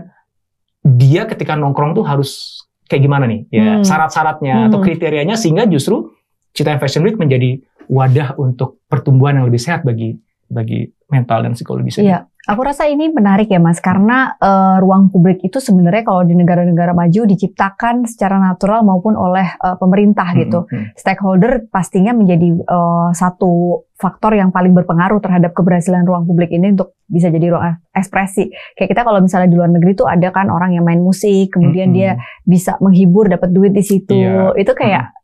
Dia 0.81 1.29
ketika 1.29 1.53
nongkrong 1.53 1.93
tuh 1.93 2.03
harus 2.03 2.59
kayak 2.89 3.05
gimana 3.05 3.23
nih? 3.23 3.47
Ya, 3.47 3.79
Hmm. 3.79 3.87
syarat-syaratnya 3.87 4.67
atau 4.67 4.81
Hmm. 4.81 4.85
kriterianya 4.85 5.37
sehingga 5.37 5.63
justru 5.63 6.11
Cita 6.51 6.75
Fashion 6.75 7.07
Week 7.07 7.15
menjadi 7.15 7.63
wadah 7.87 8.35
untuk 8.35 8.83
pertumbuhan 8.85 9.39
yang 9.39 9.47
lebih 9.47 9.61
sehat 9.61 9.83
bagi 9.83 10.19
bagi 10.51 10.91
mental 11.07 11.43
dan 11.43 11.55
psikologis. 11.55 11.99
Iya, 11.99 12.27
aku 12.47 12.61
rasa 12.63 12.87
ini 12.87 13.11
menarik 13.11 13.51
ya 13.51 13.59
Mas, 13.59 13.83
karena 13.83 14.35
eh, 14.39 14.77
ruang 14.79 15.11
publik 15.11 15.43
itu 15.43 15.59
sebenarnya 15.59 16.07
kalau 16.07 16.23
di 16.23 16.35
negara-negara 16.35 16.95
maju 16.95 17.21
diciptakan 17.27 18.07
secara 18.07 18.39
natural 18.39 18.83
maupun 18.87 19.19
oleh 19.19 19.47
eh, 19.47 19.75
pemerintah 19.79 20.23
Hmm, 20.31 20.39
gitu. 20.39 20.59
hmm, 20.67 20.95
Stakeholder 20.95 21.67
pastinya 21.67 22.15
menjadi 22.15 22.63
eh, 22.63 23.09
satu 23.11 23.83
faktor 23.99 24.33
yang 24.33 24.49
paling 24.49 24.73
berpengaruh 24.73 25.21
terhadap 25.21 25.53
keberhasilan 25.53 26.07
ruang 26.07 26.25
publik 26.25 26.49
ini 26.49 26.73
untuk 26.73 26.97
bisa 27.05 27.29
jadi 27.29 27.53
ruang 27.53 27.77
ekspresi. 27.93 28.49
Kayak 28.73 28.89
kita 28.97 29.01
kalau 29.05 29.19
misalnya 29.21 29.51
di 29.51 29.57
luar 29.59 29.69
negeri 29.69 29.93
tuh 29.93 30.07
ada 30.09 30.31
kan 30.33 30.49
orang 30.49 30.73
yang 30.73 30.87
main 30.87 31.03
musik, 31.03 31.53
kemudian 31.53 31.93
hmm, 31.93 31.97
dia 31.99 32.11
bisa 32.41 32.81
menghibur, 32.81 33.29
dapat 33.29 33.53
duit 33.53 33.75
di 33.75 33.83
situ. 33.85 34.17
Iya. 34.17 34.57
Itu 34.57 34.73
kayak 34.73 35.20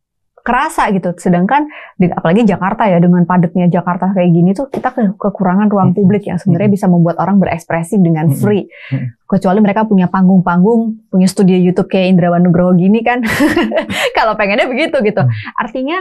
kerasa 0.47 0.87
gitu. 0.95 1.11
Sedangkan 1.13 1.67
di- 1.93 2.07
apalagi 2.07 2.47
Jakarta 2.47 2.87
ya 2.87 2.97
dengan 2.97 3.27
padatnya 3.27 3.67
Jakarta 3.67 4.15
kayak 4.15 4.31
gini 4.31 4.55
tuh 4.55 4.71
kita 4.71 4.95
ke- 4.95 5.19
kekurangan 5.19 5.67
ruang 5.67 5.91
Hmm. 5.91 5.97
publik 5.99 6.23
yang 6.23 6.39
sebenarnya 6.39 6.71
bisa 6.71 6.87
membuat 6.87 7.19
orang 7.19 7.35
berekspresi 7.35 7.99
dengan 7.99 8.31
Hmm. 8.31 8.39
free. 8.39 8.63
Hmm. 8.87 9.11
Kecuali 9.27 9.59
mereka 9.59 9.83
punya 9.83 10.07
panggung-panggung, 10.07 11.11
punya 11.11 11.27
studio 11.27 11.53
YouTube 11.53 11.91
kayak 11.91 12.15
Indrawan 12.15 12.47
Nugroho 12.47 12.71
gini 12.73 13.03
kan. 13.03 13.19
Kalau 14.17 14.33
pengennya 14.33 14.65
begitu 14.65 14.95
gitu. 15.01 15.19
Hmm. 15.19 15.31
Artinya 15.53 15.99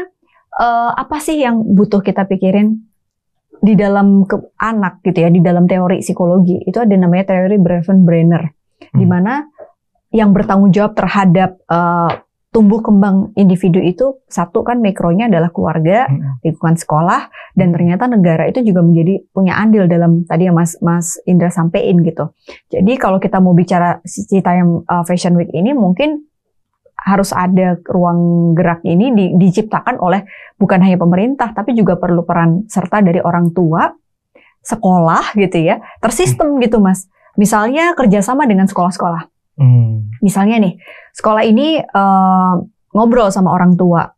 eh, 0.56 0.90
apa 0.94 1.18
sih 1.18 1.36
yang 1.36 1.60
butuh 1.60 2.00
kita 2.00 2.24
pikirin 2.24 2.80
di 3.56 3.74
dalam 3.74 4.24
ke- 4.24 4.52
anak 4.56 5.02
gitu 5.02 5.18
ya, 5.18 5.28
di 5.28 5.40
dalam 5.40 5.64
teori 5.64 6.00
psikologi 6.00 6.60
itu 6.60 6.76
ada 6.76 6.92
namanya 6.92 7.28
teori 7.28 7.56
Breven-Brenner, 7.56 8.42
di 8.88 9.02
Hmm. 9.02 9.10
mana 9.10 9.32
yang 10.08 10.30
bertanggung 10.30 10.70
jawab 10.70 10.92
terhadap 10.92 11.60
eh, 11.62 12.10
tumbuh 12.56 12.80
kembang 12.80 13.36
individu 13.36 13.84
itu 13.84 14.16
satu 14.32 14.64
kan 14.64 14.80
mikronya 14.80 15.28
adalah 15.28 15.52
keluarga, 15.52 16.08
hmm, 16.08 16.40
lingkungan 16.40 16.80
sekolah, 16.80 17.28
dan 17.52 17.76
ternyata 17.76 18.08
negara 18.08 18.48
itu 18.48 18.64
juga 18.64 18.80
menjadi 18.80 19.20
punya 19.28 19.60
andil 19.60 19.84
dalam 19.84 20.24
tadi 20.24 20.48
yang 20.48 20.56
Mas 20.56 20.80
Mas 20.80 21.20
Indra 21.28 21.52
sampein 21.52 22.00
gitu. 22.00 22.32
Jadi 22.72 22.96
kalau 22.96 23.20
kita 23.20 23.44
mau 23.44 23.52
bicara 23.52 24.00
cita 24.08 24.56
yang 24.56 24.80
uh, 24.88 25.04
Fashion 25.04 25.36
Week 25.36 25.52
ini 25.52 25.76
mungkin 25.76 26.24
harus 26.96 27.36
ada 27.36 27.76
ruang 27.84 28.56
gerak 28.56 28.80
ini 28.88 29.12
di- 29.12 29.36
diciptakan 29.36 30.00
oleh 30.00 30.24
bukan 30.56 30.80
hanya 30.80 30.96
pemerintah 30.96 31.52
tapi 31.52 31.76
juga 31.76 32.00
perlu 32.00 32.24
peran 32.24 32.64
serta 32.72 33.04
dari 33.04 33.20
orang 33.20 33.52
tua, 33.52 33.92
sekolah 34.64 35.36
gitu 35.36 35.60
ya, 35.60 35.84
tersistem 36.00 36.56
gitu 36.64 36.80
Mas. 36.80 37.04
Misalnya 37.36 37.92
kerjasama 37.92 38.48
dengan 38.48 38.64
sekolah-sekolah. 38.64 39.35
Hmm. 39.56 40.20
Misalnya 40.22 40.56
nih, 40.62 40.74
sekolah 41.12 41.42
ini 41.44 41.80
eh, 41.80 42.54
ngobrol 42.96 43.28
sama 43.28 43.52
orang 43.52 43.76
tua, 43.76 44.08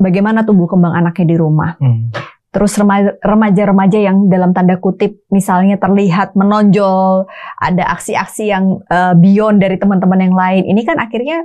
bagaimana 0.00 0.42
tumbuh 0.42 0.66
kembang 0.66 0.94
anaknya 0.94 1.34
di 1.34 1.36
rumah. 1.38 1.78
Hmm. 1.78 2.10
Terus 2.54 2.78
rema- 2.78 3.18
remaja-remaja 3.18 3.98
yang 3.98 4.30
dalam 4.30 4.54
tanda 4.54 4.78
kutip 4.78 5.26
misalnya 5.34 5.74
terlihat 5.74 6.38
menonjol, 6.38 7.26
ada 7.58 7.84
aksi-aksi 7.98 8.50
yang 8.50 8.82
eh, 8.86 9.14
beyond 9.18 9.58
dari 9.62 9.76
teman-teman 9.76 10.20
yang 10.22 10.34
lain. 10.34 10.62
Ini 10.70 10.80
kan 10.86 11.02
akhirnya 11.02 11.42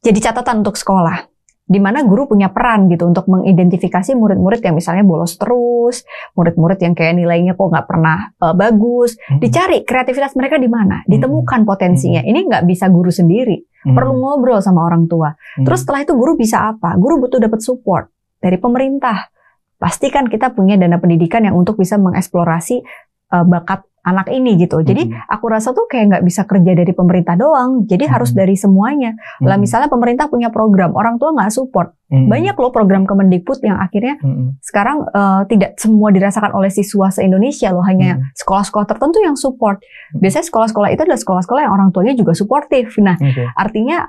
jadi 0.00 0.32
catatan 0.32 0.64
untuk 0.64 0.76
sekolah. 0.76 1.37
Di 1.68 1.76
mana 1.76 2.00
guru 2.00 2.24
punya 2.24 2.48
peran 2.48 2.88
gitu 2.88 3.04
untuk 3.04 3.28
mengidentifikasi 3.28 4.16
murid-murid 4.16 4.64
yang 4.64 4.72
misalnya 4.72 5.04
bolos 5.04 5.36
terus, 5.36 6.08
murid-murid 6.32 6.80
yang 6.80 6.96
kayak 6.96 7.12
nilainya 7.20 7.52
kok 7.52 7.68
nggak 7.68 7.84
pernah 7.84 8.32
eh, 8.32 8.54
bagus. 8.56 9.20
Hmm. 9.28 9.36
Dicari 9.36 9.84
kreativitas 9.84 10.32
mereka 10.32 10.56
di 10.56 10.66
mana, 10.72 11.04
ditemukan 11.04 11.68
potensinya. 11.68 12.24
Ini 12.24 12.48
nggak 12.48 12.64
bisa 12.64 12.88
guru 12.88 13.12
sendiri, 13.12 13.60
Hmm. 13.84 13.94
perlu 13.94 14.16
ngobrol 14.18 14.58
sama 14.58 14.84
orang 14.84 15.06
tua. 15.06 15.30
Hmm. 15.30 15.64
Terus 15.64 15.86
setelah 15.86 16.02
itu 16.02 16.12
guru 16.16 16.34
bisa 16.34 16.72
apa? 16.74 16.98
Guru 16.98 17.28
butuh 17.28 17.38
dapat 17.38 17.60
support 17.62 18.10
dari 18.42 18.58
pemerintah. 18.58 19.30
Pastikan 19.78 20.26
kita 20.26 20.50
punya 20.52 20.74
dana 20.74 20.98
pendidikan 20.98 21.46
yang 21.46 21.54
untuk 21.54 21.78
bisa 21.78 21.94
mengeksplorasi 21.96 22.82
uh, 23.30 23.46
bakat 23.46 23.86
anak 24.08 24.32
ini 24.32 24.56
gitu. 24.56 24.80
Jadi 24.80 25.12
Hmm. 25.12 25.28
aku 25.28 25.46
rasa 25.52 25.76
tuh 25.76 25.84
kayak 25.84 26.04
nggak 26.08 26.24
bisa 26.24 26.48
kerja 26.48 26.72
dari 26.72 26.92
pemerintah 26.96 27.36
doang. 27.36 27.84
Jadi 27.84 28.08
harus 28.08 28.32
Hmm. 28.32 28.40
dari 28.40 28.56
semuanya. 28.56 29.12
Lah 29.44 29.54
Hmm. 29.54 29.62
misalnya 29.62 29.92
pemerintah 29.92 30.32
punya 30.32 30.48
program, 30.48 30.96
orang 30.96 31.20
tua 31.20 31.36
nggak 31.36 31.52
support. 31.52 31.92
Hmm. 32.08 32.26
Banyak 32.32 32.56
loh 32.56 32.72
program 32.72 33.04
Kemendikbud 33.04 33.60
yang 33.60 33.76
akhirnya 33.76 34.16
Hmm. 34.24 34.56
sekarang 34.64 35.04
uh, 35.12 35.44
tidak 35.44 35.76
semua 35.76 36.08
dirasakan 36.08 36.56
oleh 36.56 36.72
siswa 36.72 37.12
se-Indonesia 37.12 37.68
loh, 37.68 37.84
hanya 37.84 38.32
sekolah-sekolah 38.32 38.88
tertentu 38.88 39.20
yang 39.20 39.36
support. 39.36 39.84
Biasanya 40.16 40.48
sekolah-sekolah 40.48 40.88
itu 40.96 41.04
adalah 41.04 41.20
sekolah-sekolah 41.20 41.68
yang 41.68 41.72
orang 41.76 41.92
tuanya 41.92 42.16
juga 42.16 42.32
suportif. 42.32 42.96
Nah, 42.98 43.20
Oke. 43.20 43.44
Artinya 43.52 44.08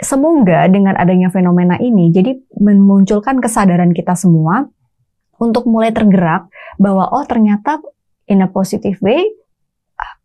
semoga 0.00 0.64
dengan 0.70 0.96
adanya 0.96 1.28
fenomena 1.28 1.76
ini 1.76 2.08
jadi 2.08 2.32
memunculkan 2.56 3.36
kesadaran 3.36 3.92
kita 3.92 4.16
semua 4.16 4.64
untuk 5.36 5.68
mulai 5.68 5.92
tergerak 5.92 6.48
bahwa 6.80 7.08
oh 7.12 7.24
ternyata 7.28 7.80
in 8.24 8.40
a 8.40 8.48
positive 8.48 8.96
way 9.04 9.20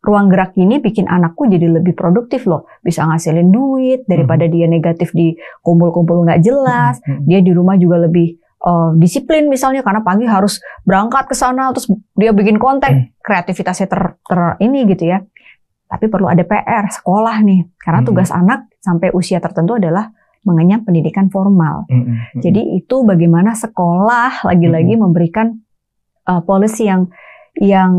ruang 0.05 0.29
gerak 0.29 0.53
ini 0.55 0.77
bikin 0.77 1.05
anakku 1.05 1.45
jadi 1.45 1.65
lebih 1.67 1.91
produktif 1.91 2.45
loh 2.45 2.63
bisa 2.79 3.01
ngasilin 3.03 3.49
duit 3.49 4.05
daripada 4.05 4.45
dia 4.45 4.65
negatif 4.65 5.09
di 5.11 5.33
kumpul-kumpul 5.59 6.21
nggak 6.23 6.39
jelas 6.39 7.01
Hmm. 7.01 7.25
dia 7.25 7.41
di 7.41 7.49
rumah 7.49 7.75
juga 7.75 7.97
lebih 7.99 8.37
eh, 8.37 8.89
disiplin 8.95 9.45
misalnya 9.45 9.81
karena 9.81 9.99
pagi 9.99 10.25
harus 10.25 10.57
berangkat 10.81 11.25
ke 11.25 11.35
sana 11.35 11.69
terus 11.69 11.85
dia 12.13 12.31
bikin 12.31 12.55
konten 12.55 12.93
kreativitasnya 13.19 13.85
ter, 13.85 14.01
ter- 14.21 14.57
ini 14.59 14.85
gitu 14.85 15.05
ya 15.07 15.25
tapi 15.85 16.05
perlu 16.05 16.25
ada 16.25 16.41
PR 16.41 16.85
sekolah 16.87 17.41
nih 17.41 17.65
karena 17.77 18.01
Hmm. 18.01 18.07
tugas 18.07 18.29
anak 18.29 18.69
sampai 18.79 19.09
usia 19.11 19.37
tertentu 19.37 19.75
adalah 19.75 20.09
mengenyam 20.41 20.81
pendidikan 20.81 21.27
formal 21.27 21.85
Hmm. 21.85 22.05
Hmm. 22.05 22.17
jadi 22.37 22.61
itu 22.75 23.01
bagaimana 23.01 23.53
sekolah 23.53 24.45
lagi-lagi 24.45 24.93
memberikan 24.95 25.57
uh, 26.23 26.41
policy 26.41 26.85
yang 26.85 27.09
yang 27.55 27.93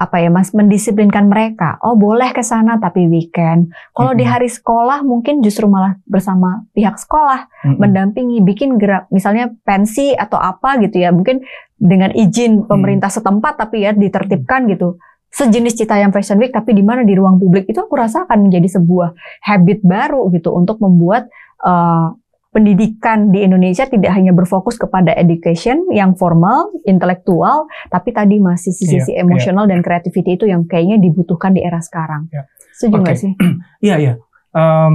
apa 0.00 0.16
ya 0.16 0.32
Mas 0.32 0.56
mendisiplinkan 0.56 1.28
mereka. 1.28 1.76
Oh, 1.84 1.92
boleh 1.92 2.32
ke 2.32 2.40
sana 2.40 2.80
tapi 2.80 3.04
weekend. 3.04 3.68
Kalau 3.92 4.16
di 4.16 4.24
Mm-mm. 4.24 4.32
hari 4.32 4.48
sekolah 4.48 5.04
mungkin 5.04 5.44
justru 5.44 5.68
malah 5.68 6.00
bersama 6.08 6.64
pihak 6.72 6.96
sekolah 6.96 7.44
Mm-mm. 7.68 7.76
mendampingi 7.76 8.40
bikin 8.40 8.80
gerak 8.80 9.12
misalnya 9.12 9.52
pensi 9.68 10.16
atau 10.16 10.40
apa 10.40 10.80
gitu 10.80 11.04
ya. 11.04 11.12
Mungkin 11.12 11.44
dengan 11.76 12.16
izin 12.16 12.64
pemerintah 12.64 13.12
setempat 13.12 13.60
tapi 13.60 13.84
ya 13.84 13.92
ditertibkan 13.92 14.72
gitu. 14.72 14.96
Sejenis 15.30 15.76
Citayam 15.76 16.10
Fashion 16.10 16.40
Week 16.40 16.50
tapi 16.50 16.72
di 16.72 16.82
mana 16.82 17.04
di 17.04 17.12
ruang 17.12 17.36
publik 17.36 17.68
itu 17.68 17.78
aku 17.78 17.94
rasa 17.94 18.24
akan 18.24 18.48
menjadi 18.48 18.80
sebuah 18.80 19.14
habit 19.44 19.84
baru 19.84 20.32
gitu 20.32 20.50
untuk 20.56 20.80
membuat 20.80 21.28
eh, 21.60 22.08
pendidikan 22.50 23.30
di 23.30 23.46
Indonesia 23.46 23.86
tidak 23.86 24.10
hanya 24.10 24.34
berfokus 24.34 24.74
kepada 24.74 25.14
education 25.14 25.86
yang 25.94 26.18
formal, 26.18 26.74
intelektual, 26.82 27.70
tapi 27.94 28.10
tadi 28.10 28.42
masih 28.42 28.74
sisi-sisi 28.74 29.14
Iya, 29.14 29.22
emosional 29.22 29.70
dan 29.70 29.86
creativity 29.86 30.34
itu 30.34 30.50
yang 30.50 30.66
kayaknya 30.66 30.98
dibutuhkan 30.98 31.54
di 31.54 31.62
era 31.62 31.78
sekarang. 31.78 32.26
Iya. 32.34 32.50
Setuju 32.74 32.94
nggak 33.06 33.16
Oke. 33.16 33.22
sih? 33.22 33.32
Iya 33.86 33.96
iya. 34.02 34.14
Em, 34.50 34.92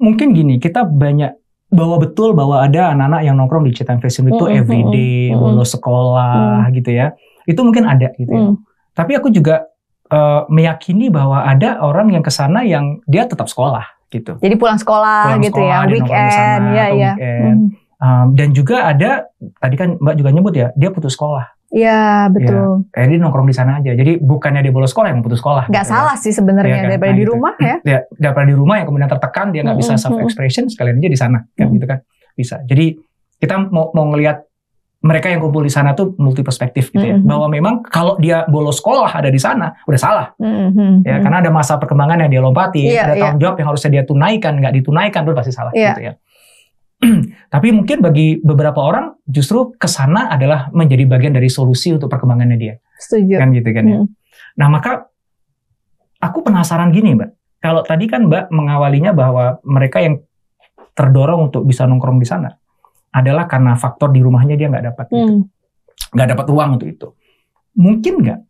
mungkin 0.00 0.32
gini 0.32 0.56
kita 0.56 0.88
banyak 0.88 1.36
bahwa 1.68 1.96
betul 2.00 2.32
bahwa 2.32 2.64
ada 2.64 2.96
anak-anak 2.96 3.20
yang 3.28 3.36
nongkrong 3.36 3.68
di 3.68 3.72
Citayam 3.76 4.00
Fashion 4.00 4.24
Week 4.28 4.36
itu 4.36 4.44
Mm-mm, 4.48 4.60
everyday, 4.60 5.32
mm-mm, 5.32 5.40
bolos 5.40 5.68
sekolah 5.76 6.68
gitu 6.72 6.96
ya. 6.96 7.12
Itu 7.44 7.60
mungkin 7.60 7.84
ada 7.84 8.08
gitu 8.16 8.32
ya. 8.32 8.44
Hmm. 8.48 8.56
Tapi 8.96 9.20
aku 9.20 9.28
juga 9.28 9.68
eh, 10.08 10.42
meyakini 10.48 11.12
bahwa 11.12 11.44
ada 11.44 11.80
orang 11.84 12.08
yang 12.12 12.24
ke 12.24 12.32
sana 12.32 12.64
yang 12.64 13.04
dia 13.04 13.28
tetap 13.28 13.52
sekolah 13.52 13.84
gitu. 14.12 14.32
Jadi 14.36 14.54
pulang 14.54 14.76
sekolah 14.76 15.32
Pulang 15.32 15.42
gitu 15.42 15.56
sekolah, 15.56 15.72
ya, 15.72 15.76
nongkrong 15.80 15.88
di 15.88 15.96
weekend, 15.96 16.30
sana 16.30 16.68
ya 16.70 16.84
atau 16.84 16.96
ya. 17.00 17.12
weekend. 17.16 17.58
Hmm. 17.58 17.80
Um, 18.02 18.26
dan 18.34 18.48
juga 18.50 18.76
ada 18.84 19.10
tadi 19.56 19.74
kan 19.74 19.88
Mbak 19.96 20.14
juga 20.14 20.28
nyebut 20.30 20.52
ya, 20.52 20.68
dia 20.74 20.90
putus 20.90 21.14
sekolah. 21.14 21.46
Iya 21.72 22.28
betul. 22.28 22.84
Eh 22.92 23.08
dia 23.08 23.16
nongkrong 23.16 23.48
di 23.48 23.56
sana 23.56 23.80
aja. 23.80 23.96
Jadi 23.96 24.20
bukannya 24.20 24.60
dia 24.60 24.68
bolos 24.68 24.92
sekolah 24.92 25.08
yang 25.08 25.24
putus 25.24 25.40
sekolah. 25.40 25.72
Nggak 25.72 25.84
gitu 25.86 25.88
ya. 25.88 25.96
salah 25.96 26.16
sih 26.20 26.28
sebenarnya 26.28 26.68
Iya 26.68 26.82
kan? 26.84 26.90
daripada 26.92 27.08
Nah, 27.08 27.16
di 27.16 27.24
gitu. 27.24 27.32
rumah 27.32 27.54
ya. 27.56 27.76
Ya, 27.80 27.98
daripada 28.12 28.44
di 28.44 28.56
rumah 28.60 28.76
yang 28.76 28.86
kemudian 28.92 29.08
tertekan 29.08 29.46
dia 29.56 29.60
nggak 29.64 29.78
bisa 29.80 29.92
Mm-mm, 29.96 30.04
self 30.04 30.20
expression 30.20 30.64
sekalian 30.68 31.00
aja 31.00 31.08
di 31.08 31.16
sana 31.16 31.38
kan 31.56 31.72
Mm. 31.72 31.74
gitu 31.80 31.86
kan 31.88 31.98
bisa. 32.36 32.60
Jadi 32.68 32.86
kita 33.40 33.54
mau 33.72 33.88
mau 33.96 34.04
ngelihat 34.12 34.44
mereka 35.02 35.26
yang 35.26 35.42
kumpul 35.42 35.66
di 35.66 35.72
sana 35.72 35.98
tuh 35.98 36.14
multi 36.22 36.46
perspektif 36.46 36.94
gitu 36.94 37.02
ya. 37.02 37.18
Mm-mm. 37.18 37.26
Bahwa 37.26 37.46
memang 37.50 37.74
kalau 37.82 38.14
dia 38.22 38.46
bolos 38.46 38.78
sekolah 38.78 39.10
ada 39.10 39.26
di 39.28 39.38
sana 39.38 39.74
udah 39.82 40.00
salah 40.00 40.26
Mhm, 40.38 41.02
ya 41.02 41.18
mhm. 41.18 41.22
karena 41.26 41.36
ada 41.42 41.50
masa 41.50 41.74
perkembangan 41.76 42.22
yang 42.22 42.30
dia 42.30 42.42
lompati, 42.42 42.86
Iya, 42.86 43.02
ada 43.10 43.14
iya. 43.18 43.22
tanggung 43.26 43.42
jawab 43.42 43.56
yang 43.58 43.68
harusnya 43.74 43.90
dia 43.98 44.02
tunaikan 44.06 44.52
nggak 44.62 44.74
ditunaikan 44.78 45.20
itu 45.26 45.34
pasti 45.34 45.52
salah 45.52 45.72
Iya. 45.74 45.90
gitu 45.90 46.02
ya. 46.06 46.12
Tapi 47.54 47.68
mungkin 47.74 47.98
bagi 47.98 48.38
beberapa 48.38 48.78
orang 48.78 49.18
justru 49.26 49.74
ke 49.74 49.90
sana 49.90 50.30
adalah 50.30 50.70
menjadi 50.70 51.02
bagian 51.10 51.34
dari 51.34 51.50
solusi 51.50 51.90
untuk 51.90 52.06
perkembangannya 52.06 52.54
dia 52.54 52.74
Setuju. 53.02 53.42
kan 53.42 53.48
gitu 53.50 53.68
kan 53.74 53.84
ya. 53.90 53.98
Hmm. 53.98 54.08
Nah 54.54 54.68
maka 54.70 55.10
aku 56.22 56.46
penasaran 56.46 56.94
gini 56.94 57.18
mbak, 57.18 57.34
kalau 57.58 57.82
tadi 57.82 58.06
kan 58.06 58.30
mbak 58.30 58.54
mengawalinya 58.54 59.10
bahwa 59.10 59.58
mereka 59.66 59.98
yang 59.98 60.22
terdorong 60.94 61.50
untuk 61.50 61.66
bisa 61.66 61.90
nongkrong 61.90 62.22
di 62.22 62.28
sana 62.28 62.54
adalah 63.12 63.44
karena 63.44 63.76
faktor 63.76 64.08
di 64.08 64.20
rumahnya 64.20 64.56
dia 64.56 64.66
nggak 64.66 64.84
dapat 64.88 65.06
gitu, 65.06 65.20
Hmm. 65.22 65.42
nggak 66.12 66.28
dapat 66.32 66.46
uang 66.48 66.68
untuk 66.76 66.88
itu. 66.88 67.08
Mungkin 67.76 68.14
nggak 68.20 68.40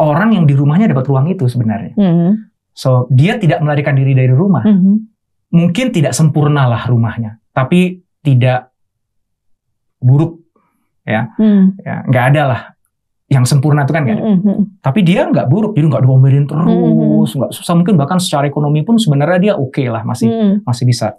orang 0.00 0.30
yang 0.32 0.44
di 0.44 0.54
rumahnya 0.56 0.90
dapat 0.90 1.06
uang 1.06 1.26
itu 1.28 1.44
sebenarnya. 1.46 1.94
Mhm, 1.94 2.30
So 2.72 3.04
dia 3.10 3.36
tidak 3.36 3.60
melarikan 3.60 3.92
diri 3.92 4.14
dari 4.14 4.30
rumah. 4.30 4.64
mhm. 4.64 5.10
Mungkin 5.50 5.90
tidak 5.90 6.14
sempurna 6.14 6.70
lah 6.70 6.86
rumahnya, 6.86 7.42
tapi 7.50 7.98
tidak 8.22 8.70
buruk 9.98 10.38
Hmm. 11.34 11.74
ya 11.82 12.06
nggak 12.06 12.24
ada 12.30 12.42
lah 12.46 12.60
yang 13.26 13.42
sempurna 13.42 13.82
itu 13.82 13.90
kan 13.90 14.06
nggak 14.06 14.14
ada. 14.14 14.24
Mhm, 14.30 14.38
mhm. 14.40 14.64
tapi 14.78 15.02
dia 15.02 15.26
nggak 15.26 15.46
buruk 15.46 15.74
jadi 15.74 15.86
nggak 15.90 16.02
diomelin 16.02 16.46
Hmm. 16.46 16.50
terus 16.50 17.30
nggak 17.34 17.50
susah 17.50 17.74
mungkin 17.74 17.98
bahkan 17.98 18.22
secara 18.22 18.46
ekonomi 18.46 18.80
pun 18.80 18.94
sebenarnya 18.94 19.38
dia 19.42 19.54
oke 19.54 19.82
lah 19.84 20.02
masih 20.02 20.30
Hmm. 20.30 20.54
masih 20.62 20.86
bisa 20.86 21.18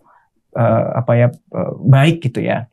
eh, 0.54 0.86
apa 0.96 1.12
ya 1.14 1.28
eh, 1.30 1.72
baik 1.80 2.24
gitu 2.24 2.40
ya 2.40 2.68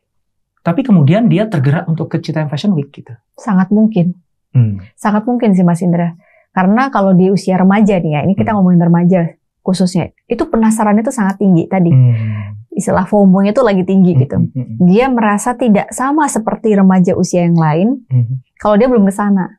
tapi 0.58 0.82
kemudian 0.82 1.26
dia 1.26 1.46
tergerak 1.46 1.86
untuk 1.86 2.12
ke 2.12 2.20
Citayam 2.20 2.46
Fashion 2.46 2.74
Week 2.74 2.90
gitu 2.90 3.14
Sangat 3.34 3.70
mungkin. 3.70 4.18
Hmm. 4.52 4.82
Sangat 4.92 5.24
mungkin 5.24 5.54
sih 5.54 5.62
Mas 5.62 5.80
Indra. 5.80 6.12
Karena 6.50 6.90
kalau 6.90 7.14
di 7.14 7.30
usia 7.30 7.56
remaja 7.56 7.96
nih 7.96 8.18
ya, 8.18 8.20
ini 8.26 8.34
kita 8.34 8.50
Hmm. 8.50 8.60
ngomongin 8.60 8.82
remaja 8.82 9.20
khususnya, 9.62 10.10
itu 10.26 10.42
penasaran 10.44 10.98
itu 10.98 11.08
sangat 11.08 11.38
tinggi 11.38 11.68
tadi. 11.68 11.88
Hmm. 11.88 12.58
Istilah 12.68 13.06
FOMO-nya 13.06 13.52
itu 13.52 13.62
lagi 13.62 13.80
tinggi 13.82 14.12
gitu. 14.16 14.36
Hmm, 14.36 14.50
hmm, 14.50 14.76
Dia 14.84 15.06
merasa 15.08 15.54
tidak 15.54 15.88
sama 15.90 16.26
seperti 16.26 16.74
remaja 16.74 17.14
usia 17.14 17.46
yang 17.46 17.56
lain 17.56 18.04
hmm. 18.10 18.58
kalau 18.58 18.74
dia 18.76 18.90
belum 18.90 19.06
ke 19.06 19.14
sana. 19.14 19.56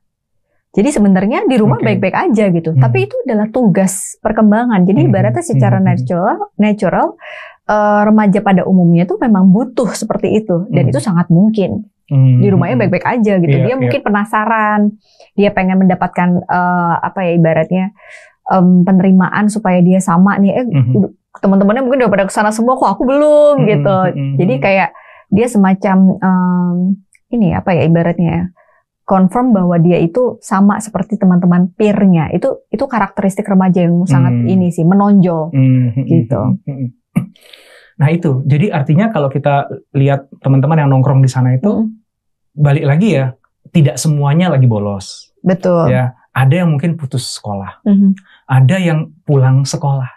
Jadi 0.69 0.93
sebenarnya 0.93 1.49
di 1.49 1.57
rumah 1.57 1.81
baik-baik 1.81 2.13
aja 2.29 2.45
gitu. 2.49 2.75
Hmm. 2.75 2.81
Tapi 2.83 3.09
itu 3.09 3.15
adalah 3.25 3.49
tugas 3.49 4.19
perkembangan. 4.19 4.85
Jadi 4.85 4.99
Hmm. 5.01 5.09
ibaratnya 5.09 5.41
secara 5.41 5.81
Hmm. 5.81 5.87
natural, 5.89 6.37
natural 6.55 7.07
eh, 7.69 8.01
remaja 8.03 8.39
pada 8.41 8.65
umumnya 8.65 9.05
itu 9.05 9.15
memang 9.15 9.45
butuh 9.47 9.93
seperti 9.93 10.33
itu 10.35 10.65
dan 10.69 10.83
Hmm. 10.83 10.91
itu 10.91 10.99
sangat 10.99 11.29
mungkin. 11.29 11.85
Hmm. 12.09 12.41
Di 12.41 12.49
rumahnya 12.49 12.75
baik-baik 12.75 13.05
aja 13.05 13.37
gitu. 13.37 13.53
Iya, 13.53 13.63
dia 13.63 13.69
iya. 13.69 13.77
mungkin 13.77 14.01
penasaran, 14.01 14.97
dia 15.33 15.53
pengen 15.53 15.77
mendapatkan 15.77 16.29
eh, 16.41 16.93
apa 16.99 17.19
ya 17.21 17.31
ibaratnya 17.33 17.85
em, 18.49 18.81
penerimaan 18.81 19.45
supaya 19.47 19.77
dia 19.79 20.01
sama 20.01 20.33
nih. 20.35 20.51
Eh 20.55 20.65
udah- 20.67 21.13
teman-temannya 21.39 21.85
mungkin 21.85 22.01
udah 22.01 22.11
pada 22.11 22.25
ke 22.25 22.33
sana 22.33 22.49
semua 22.49 22.73
kok 22.75 22.89
aku 22.89 23.05
belum 23.05 23.61
Hmm, 23.61 23.67
gitu. 23.69 23.97
hmm, 24.09 24.33
Jadi 24.35 24.53
hmm. 24.55 24.63
kayak 24.65 24.89
dia 25.29 25.45
semacam 25.45 25.97
em, 26.17 26.75
ini 27.29 27.53
apa 27.53 27.69
ya 27.71 27.85
ibaratnya 27.85 28.29
ya, 28.31 28.43
confirm 29.05 29.53
bahwa 29.53 29.77
dia 29.77 29.97
itu 29.97 30.37
sama 30.39 30.81
seperti 30.81 31.13
teman-teman 31.15 31.69
peernya. 31.71 32.33
Itu 32.33 32.65
itu 32.67 32.81
karakteristik 32.83 33.45
remaja 33.45 33.85
yang 33.85 34.01
sangat 34.03 34.33
Hmm. 34.35 34.49
ini 34.49 34.69
sih 34.69 34.81
menonjol. 34.81 35.53
Hmm, 35.53 35.93
hmm, 35.93 36.03
Gitu. 36.03 36.41
hmm, 36.41 36.65
hmm. 36.65 36.87
Nah 37.99 38.07
itu, 38.09 38.41
jadi 38.47 38.71
artinya 38.71 39.11
kalau 39.11 39.27
kita 39.27 39.67
lihat 39.91 40.31
teman-teman 40.39 40.79
yang 40.79 40.89
nongkrong 40.89 41.19
di 41.19 41.27
sana 41.27 41.51
itu, 41.51 41.83
Hmm. 41.83 41.99
balik 42.55 42.87
lagi 42.87 43.19
ya, 43.19 43.35
tidak 43.75 43.99
semuanya 43.99 44.47
lagi 44.47 44.65
bolos. 44.65 45.35
Betul. 45.43 45.91
Ya, 45.91 46.15
ada 46.31 46.53
yang 46.63 46.71
mungkin 46.71 46.95
putus 46.95 47.27
sekolah, 47.35 47.83
Mhm. 47.83 48.15
ada 48.47 48.75
yang 48.79 49.11
pulang 49.27 49.67
sekolah, 49.67 50.07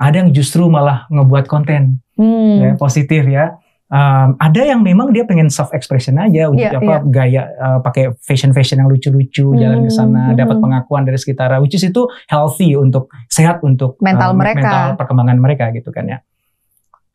ada 0.00 0.24
yang 0.24 0.32
justru 0.32 0.64
malah 0.72 1.04
ngebuat 1.12 1.44
konten 1.44 2.00
Hmm. 2.16 2.56
ya, 2.64 2.70
positif 2.80 3.28
ya. 3.28 3.60
Um, 3.88 4.36
ada 4.36 4.68
yang 4.68 4.84
memang 4.84 5.16
dia 5.16 5.24
pengen 5.24 5.48
self 5.48 5.72
expression 5.72 6.20
aja, 6.20 6.52
untuk 6.52 6.60
Iya, 6.60 6.76
apa 6.76 6.94
gaya 7.08 7.42
uh, 7.56 7.78
pakai 7.80 8.12
fashion 8.20 8.52
fashion 8.52 8.84
yang 8.84 8.92
lucu-lucu, 8.92 9.56
jalan 9.56 9.88
ke 9.88 9.92
sana, 9.92 10.28
Hmm, 10.28 10.36
dapat 10.36 10.60
hmm. 10.60 10.64
pengakuan 10.68 11.08
dari 11.08 11.16
sekitar, 11.16 11.56
which 11.64 11.72
is 11.72 11.80
itu 11.80 12.04
healthy 12.28 12.76
untuk 12.76 13.08
sehat 13.32 13.64
untuk 13.64 13.96
Mental 14.04 14.32
uh, 14.32 14.36
mereka. 14.36 14.60
mental 14.60 14.86
perkembangan 15.00 15.36
mereka 15.40 15.64
gitu 15.72 15.88
kan 15.88 16.04
ya. 16.04 16.18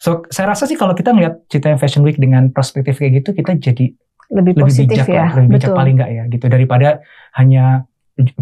So 0.01 0.25
saya 0.33 0.51
rasa 0.51 0.65
sih 0.65 0.73
kalau 0.73 0.97
kita 0.97 1.13
ngeliat 1.13 1.45
Citayam 1.45 1.77
Fashion 1.77 2.01
Week 2.01 2.17
dengan 2.17 2.49
perspektif 2.49 2.97
kayak 2.97 3.21
gitu, 3.21 3.37
kita 3.37 3.53
jadi 3.53 3.93
Lebih 4.33 4.57
lebih 4.57 4.65
positif 4.65 5.05
bijak 5.05 5.07
ya. 5.13 5.29
lah, 5.29 5.31
lebih 5.37 5.49
bijak 5.53 5.69
Betul. 5.69 5.77
paling 5.77 5.93
nggak 5.93 6.09
ya 6.09 6.23
gitu 6.25 6.45
daripada 6.49 6.89
hanya 7.37 7.85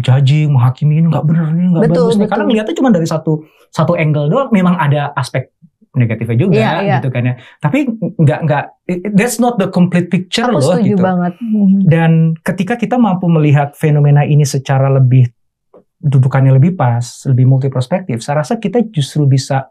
judging, 0.00 0.48
menghakimi 0.56 1.04
ini 1.04 1.06
nggak 1.12 1.24
bener 1.28 1.46
ini 1.52 1.68
nggak 1.68 1.82
bagus 1.84 2.16
betul. 2.16 2.28
Karena 2.32 2.44
ngeliatnya 2.48 2.74
cuma 2.80 2.88
dari 2.88 3.04
satu 3.04 3.32
satu 3.68 3.92
angle 3.92 4.32
doang. 4.32 4.48
Memang 4.56 4.80
ada 4.80 5.12
aspek 5.12 5.52
negatifnya 5.92 6.36
juga 6.38 6.56
Iya, 6.56 6.70
iya. 6.80 6.94
gitu 6.98 7.08
kan 7.08 7.22
ya. 7.22 7.34
Tapi 7.60 7.78
nggak 8.16 8.40
nggak 8.42 8.64
that's 9.12 9.36
not 9.36 9.60
the 9.60 9.68
complete 9.68 10.08
picture 10.08 10.48
Aku 10.48 10.56
loh 10.56 10.76
gitu. 10.80 10.98
banget. 10.98 11.36
Dan 11.84 12.36
ketika 12.40 12.74
kita 12.74 12.96
mampu 12.96 13.28
melihat 13.28 13.76
fenomena 13.76 14.24
ini 14.24 14.42
secara 14.42 14.88
lebih 14.88 15.28
dudukannya 15.98 16.50
lebih 16.52 16.74
pas, 16.74 17.04
lebih 17.24 17.46
multi 17.46 17.68
perspektif, 17.68 18.20
saya 18.20 18.42
rasa 18.42 18.56
kita 18.56 18.82
justru 18.88 19.22
bisa 19.24 19.68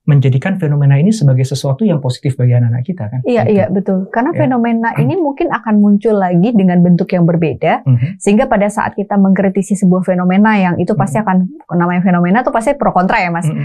menjadikan 0.00 0.56
fenomena 0.56 0.96
ini 0.96 1.12
sebagai 1.12 1.44
sesuatu 1.44 1.84
yang 1.84 2.00
positif 2.00 2.34
bagi 2.34 2.52
anak-anak 2.52 2.82
kita 2.82 3.04
kan. 3.06 3.20
Iya 3.22 3.42
Gitu. 3.44 3.52
iya 3.54 3.64
betul. 3.68 3.98
Karena 4.10 4.32
Ya. 4.32 4.38
fenomena 4.42 4.90
ini 4.96 5.14
mungkin 5.14 5.48
akan 5.48 5.74
muncul 5.76 6.18
lagi 6.18 6.50
dengan 6.50 6.82
bentuk 6.82 7.06
yang 7.08 7.24
berbeda, 7.24 7.84
Mhm. 7.86 8.18
sehingga 8.18 8.44
pada 8.44 8.66
saat 8.66 8.92
kita 8.92 9.14
mengkritisi 9.14 9.76
sebuah 9.76 10.02
fenomena 10.02 10.56
yang 10.56 10.74
itu 10.76 10.92
pasti 10.94 11.20
akan 11.20 11.46
namanya 11.70 12.02
fenomena 12.02 12.40
itu 12.40 12.50
pasti 12.50 12.74
pro 12.74 12.90
kontra 12.90 13.20
ya 13.20 13.30
mas. 13.30 13.46
Mhm. 13.46 13.64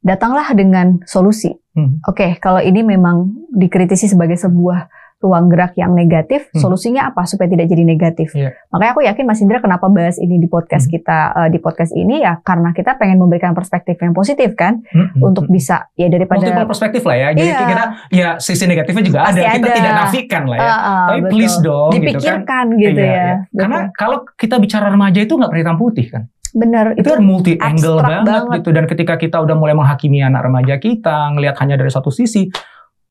Datanglah 0.00 0.48
dengan 0.52 1.04
solusi. 1.04 1.52
Mhm. 1.76 2.08
Oke, 2.08 2.40
kalau 2.40 2.58
ini 2.58 2.80
memang 2.80 3.30
dikritisi 3.48 4.08
sebagai 4.08 4.34
sebuah 4.34 4.88
ruang 5.20 5.52
gerak 5.52 5.76
yang 5.76 5.92
negatif, 5.92 6.48
Hmm. 6.48 6.64
solusinya 6.64 7.04
apa 7.04 7.28
supaya 7.28 7.44
tidak 7.44 7.68
jadi 7.68 7.84
negatif? 7.84 8.32
Iya. 8.32 8.56
Makanya 8.72 8.90
aku 8.90 9.00
yakin 9.04 9.24
Mas 9.28 9.44
Indra 9.44 9.60
kenapa 9.60 9.84
bahas 9.86 10.16
ini 10.16 10.40
di 10.40 10.48
podcast 10.48 10.88
Hmm. 10.88 10.96
kita 10.96 11.18
eh, 11.36 11.48
di 11.52 11.58
podcast 11.60 11.92
ini 11.92 12.24
ya 12.24 12.40
karena 12.40 12.72
kita 12.72 12.96
pengen 12.96 13.20
memberikan 13.20 13.52
perspektif 13.52 14.00
yang 14.00 14.16
positif 14.16 14.56
kan 14.56 14.80
Mhm. 14.80 15.20
untuk 15.20 15.44
bisa 15.46 15.92
ya 15.92 16.08
daripada 16.08 16.40
multiple 16.40 16.64
perspektif 16.64 17.04
lah 17.04 17.16
ya. 17.20 17.28
Jadi 17.36 17.50
Iya. 17.52 17.60
kita 17.60 17.84
ya 18.10 18.28
sisi 18.40 18.64
negatifnya 18.64 19.04
juga 19.04 19.18
Pasti 19.28 19.44
ada. 19.44 19.52
Kita 19.52 19.68
ada. 19.68 19.76
tidak 19.76 19.92
nafikan 20.00 20.42
lah 20.48 20.56
ya. 20.56 20.64
Ah, 20.64 20.72
ah, 20.72 21.06
Tapi 21.06 21.20
betul. 21.20 21.32
please 21.36 21.56
dong 21.60 21.90
gitu 21.90 21.92
kan. 21.92 22.00
dipikirkan 22.00 22.64
gitu, 22.72 22.88
Iya, 22.96 23.04
ya. 23.04 23.12
iya. 23.12 23.34
Karena 23.52 23.78
kalau 23.92 24.18
kita 24.34 24.56
bicara 24.56 24.86
remaja 24.88 25.20
itu 25.20 25.32
nggak 25.36 25.50
pernah 25.52 25.62
hitam 25.68 25.76
putih 25.76 26.06
kan. 26.08 26.24
Benar 26.52 26.98
Itu 26.98 27.14
kan 27.14 27.22
multi 27.22 27.54
angle 27.58 28.00
banget, 28.02 28.26
banget. 28.26 28.56
gitu. 28.62 28.70
Dan 28.74 28.84
ketika 28.90 29.14
kita 29.16 29.36
udah 29.42 29.56
mulai 29.56 29.74
menghakimi 29.74 30.20
anak 30.22 30.46
remaja 30.46 30.76
kita, 30.76 31.34
ngelihat 31.36 31.56
hanya 31.62 31.78
dari 31.78 31.90
satu 31.90 32.10
sisi, 32.12 32.50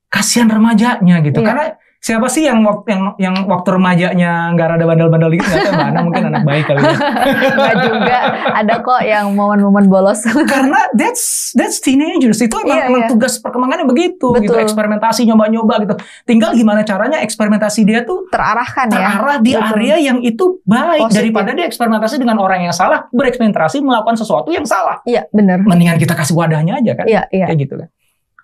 kasihan 0.09 0.49
remajanya 0.49 1.21
gitu. 1.23 1.39
Iya. 1.41 1.47
Karena 1.47 1.65
siapa 1.99 2.31
sih 2.31 2.47
yang 2.47 2.63
waktu 2.63 2.95
yang 2.95 3.03
yang 3.19 3.35
waktu 3.43 3.75
remajanya 3.75 4.55
nggak 4.55 4.67
rada 4.71 4.85
bandel-bandel 4.87 5.35
dikit 5.35 5.45
nggak 5.45 5.61
tahu 5.61 5.73
Mbak 5.75 5.83
Ana 5.85 5.99
mungkin 5.99 6.23
anak 6.25 6.43
baik 6.47 6.63
kali 6.65 6.79
ya. 6.79 6.95
Enggak 7.51 7.75
juga. 7.83 8.17
Ada 8.55 8.73
kok 8.79 9.01
yang 9.03 9.25
momen-momen 9.35 9.85
bolos. 9.85 10.23
Karena 10.53 10.79
that's 10.95 11.51
that's 11.53 11.77
teenagers 11.77 12.39
itu 12.39 12.55
emang, 12.55 12.71
Iya, 12.71 12.83
emang 12.87 13.01
iya. 13.03 13.09
tugas 13.11 13.35
perkembangannya 13.37 13.83
begitu 13.83 14.31
gitu 14.33 14.47
Betul. 14.47 14.63
eksperimentasi 14.63 15.27
nyoba-nyoba 15.27 15.73
gitu. 15.83 15.95
Tinggal 16.23 16.55
gimana 16.55 16.81
caranya 16.81 17.19
eksperimentasi 17.19 17.83
dia 17.83 18.07
tuh 18.07 18.31
Terarahkan 18.31 18.87
ya. 18.87 18.95
terarah 18.95 19.37
di 19.43 19.51
Betul. 19.53 19.67
area 19.75 19.95
yang 19.99 20.23
itu 20.23 20.63
baik 20.63 21.03
Positif. 21.03 21.19
daripada 21.19 21.49
dia 21.51 21.65
eksperimentasi 21.67 22.15
dengan 22.15 22.39
orang 22.39 22.63
yang 22.63 22.71
salah 22.71 23.11
bereksperimentasi 23.11 23.83
melakukan 23.83 24.15
sesuatu 24.15 24.47
yang 24.49 24.63
salah. 24.63 25.03
Iya, 25.03 25.27
benar. 25.29 25.67
Mendingan 25.67 25.99
kita 25.99 26.15
kasih 26.15 26.31
wadahnya 26.31 26.79
aja 26.79 26.95
kan. 26.95 27.05
Iya, 27.11 27.27
iya. 27.27 27.45
kayak 27.51 27.59
gitu 27.59 27.75
kan. 27.75 27.89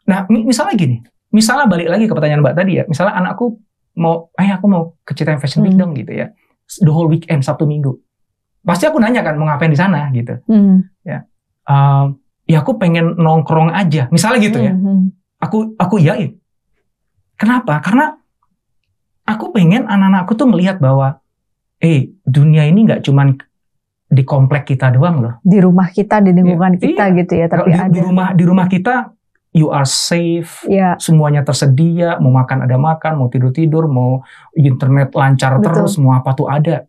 Nah, 0.05 0.19
mi- 0.27 0.43
misalnya 0.43 0.75
gini, 0.75 0.99
misalnya 1.35 1.67
balik 1.67 1.91
lagi 1.91 2.07
ke 2.07 2.13
pertanyaan 2.15 2.39
Mbak 2.39 2.55
tadi 2.55 2.71
ya, 2.79 2.83
misalnya 2.87 3.19
anakku 3.19 3.59
mau, 3.99 4.31
ayah 4.39 4.55
aku 4.55 4.67
mau 4.71 4.95
ke 5.03 5.11
Cita 5.11 5.35
Fashion 5.35 5.67
Week 5.67 5.75
Hmm. 5.75 5.81
dong 5.83 5.91
gitu 5.99 6.11
ya, 6.15 6.31
the 6.79 6.91
whole 6.91 7.11
weekend 7.11 7.43
Sabtu 7.43 7.67
Minggu. 7.67 7.99
Pasti 8.63 8.87
aku 8.87 8.97
nanya 8.97 9.19
kan 9.21 9.35
mau 9.35 9.45
ngapain 9.45 9.69
di 9.69 9.77
sana 9.77 10.07
gitu. 10.09 10.39
Hmm. 10.47 10.87
Ehm, 11.65 12.05
ya 12.45 12.61
aku 12.61 12.77
pengen 12.77 13.17
nongkrong 13.17 13.73
aja, 13.73 14.05
misalnya 14.09 14.39
gitu 14.39 14.57
ya. 14.61 14.71
Hmm, 14.71 14.81
hmm. 14.81 15.07
Aku 15.41 15.73
aku 15.75 15.97
yain. 15.97 16.37
Kenapa? 17.35 17.81
Karena 17.81 18.15
aku 19.25 19.49
pengen 19.51 19.85
anak-anakku 19.85 20.37
tuh 20.37 20.47
melihat 20.47 20.77
bahwa, 20.77 21.19
eh 21.81 22.13
dunia 22.23 22.63
ini 22.63 22.85
nggak 22.85 23.01
cuman 23.03 23.33
di 24.05 24.21
komplek 24.21 24.69
kita 24.69 24.93
doang 24.93 25.19
loh. 25.19 25.33
Di 25.41 25.57
rumah 25.57 25.89
kita, 25.89 26.21
di 26.21 26.31
lingkungan 26.31 26.77
Iya, 26.77 26.81
kita 26.85 27.03
gitu 27.17 27.33
ya, 27.35 27.45
tapi 27.49 27.73
di, 27.73 27.75
ada. 27.75 27.89
di 27.89 27.99
rumah 27.99 28.27
di 28.37 28.43
rumah 28.45 28.67
kita 28.69 29.09
you 29.55 29.71
are 29.71 29.87
safe, 29.87 30.67
Iya, 30.67 30.99
semuanya 30.99 31.39
tersedia, 31.47 32.19
mau 32.19 32.35
makan 32.35 32.67
ada 32.67 32.75
makan, 32.75 33.15
mau 33.15 33.31
tidur 33.31 33.55
tidur, 33.55 33.87
mau 33.87 34.19
internet 34.51 35.15
lancar 35.15 35.55
Betul. 35.57 35.63
terus, 35.71 35.95
mau 35.95 36.11
apa 36.11 36.35
tuh 36.35 36.51
ada. 36.51 36.83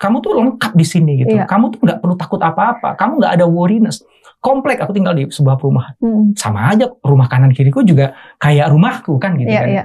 Kamu 0.00 0.24
tuh 0.24 0.32
lengkap 0.32 0.72
di 0.72 0.86
sini 0.88 1.20
gitu. 1.20 1.36
Iya. 1.36 1.44
Kamu 1.44 1.68
tuh 1.68 1.84
nggak 1.84 2.00
perlu 2.00 2.16
takut 2.16 2.40
apa-apa. 2.40 2.96
Kamu 2.96 3.20
nggak 3.20 3.32
ada 3.36 3.44
worriness. 3.44 4.00
Komplek 4.40 4.80
aku 4.80 4.96
tinggal 4.96 5.12
di 5.12 5.28
sebuah 5.28 5.60
perumahan. 5.60 5.92
Hmm. 6.00 6.32
Sama 6.32 6.72
aja 6.72 6.88
rumah 7.04 7.28
kanan 7.28 7.52
kiriku 7.52 7.84
juga 7.84 8.16
kayak 8.40 8.72
rumahku 8.72 9.20
kan 9.20 9.36
gitu 9.36 9.52
Iya, 9.52 9.60
kan. 9.60 9.68
iya. 9.68 9.84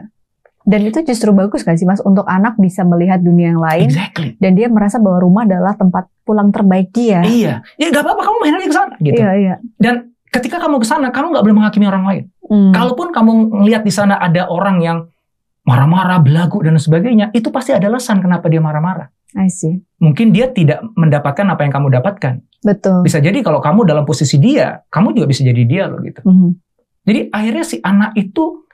Dan 0.66 0.82
itu 0.82 0.98
justru 1.06 1.30
bagus 1.30 1.62
gak 1.62 1.78
sih 1.78 1.86
Mas 1.86 2.02
untuk 2.02 2.26
anak 2.26 2.58
bisa 2.58 2.82
melihat 2.82 3.22
dunia 3.22 3.54
yang 3.54 3.62
lain 3.62 3.86
Exactly. 3.86 4.34
dan 4.42 4.58
dia 4.58 4.66
merasa 4.66 4.98
bahwa 4.98 5.22
rumah 5.22 5.46
adalah 5.46 5.78
tempat 5.78 6.10
pulang 6.26 6.50
terbaik 6.50 6.90
dia. 6.90 7.22
Iya. 7.22 7.62
Ya 7.78 7.86
nggak 7.94 8.02
apa-apa 8.02 8.22
kamu 8.26 8.38
main 8.42 8.56
aja 8.58 8.66
ke 8.66 8.74
sana 8.74 8.96
gitu. 8.98 9.14
Iya, 9.22 9.30
iya. 9.38 9.56
Dan 9.78 10.15
ketika 10.36 10.60
kamu 10.60 10.84
ke 10.84 10.88
sana, 10.88 11.08
kamu 11.16 11.32
nggak 11.32 11.44
boleh 11.48 11.56
menghakimi 11.56 11.88
orang 11.88 12.04
lain. 12.04 12.24
Hmm. 12.44 12.76
Kalaupun 12.76 13.16
kamu 13.16 13.32
melihat 13.64 13.82
di 13.88 13.94
sana 13.96 14.20
ada 14.20 14.52
orang 14.52 14.78
yang 14.84 14.98
marah-marah, 15.66 16.20
belagu 16.22 16.62
dan 16.62 16.76
sebagainya, 16.78 17.32
itu 17.34 17.50
pasti 17.50 17.74
ada 17.74 17.88
alasan 17.88 18.20
kenapa 18.22 18.52
dia 18.52 18.60
marah-marah. 18.60 19.10
I 19.36 19.50
see. 19.52 19.82
Mungkin 20.00 20.32
dia 20.32 20.48
tidak 20.52 20.84
mendapatkan 20.96 21.44
apa 21.44 21.62
yang 21.66 21.74
kamu 21.74 21.88
dapatkan. 22.00 22.40
Betul. 22.64 23.04
Bisa 23.04 23.20
jadi 23.20 23.36
kalau 23.42 23.60
kamu 23.60 23.84
dalam 23.84 24.04
posisi 24.08 24.40
dia, 24.40 24.80
kamu 24.88 25.12
juga 25.18 25.26
bisa 25.28 25.42
jadi 25.44 25.64
dia 25.66 25.84
loh 25.92 26.00
gitu. 26.04 26.22
Mhm. 26.24 26.50
Jadi 27.06 27.20
akhirnya 27.30 27.64
si 27.66 27.78
anak 27.82 28.16
itu 28.18 28.66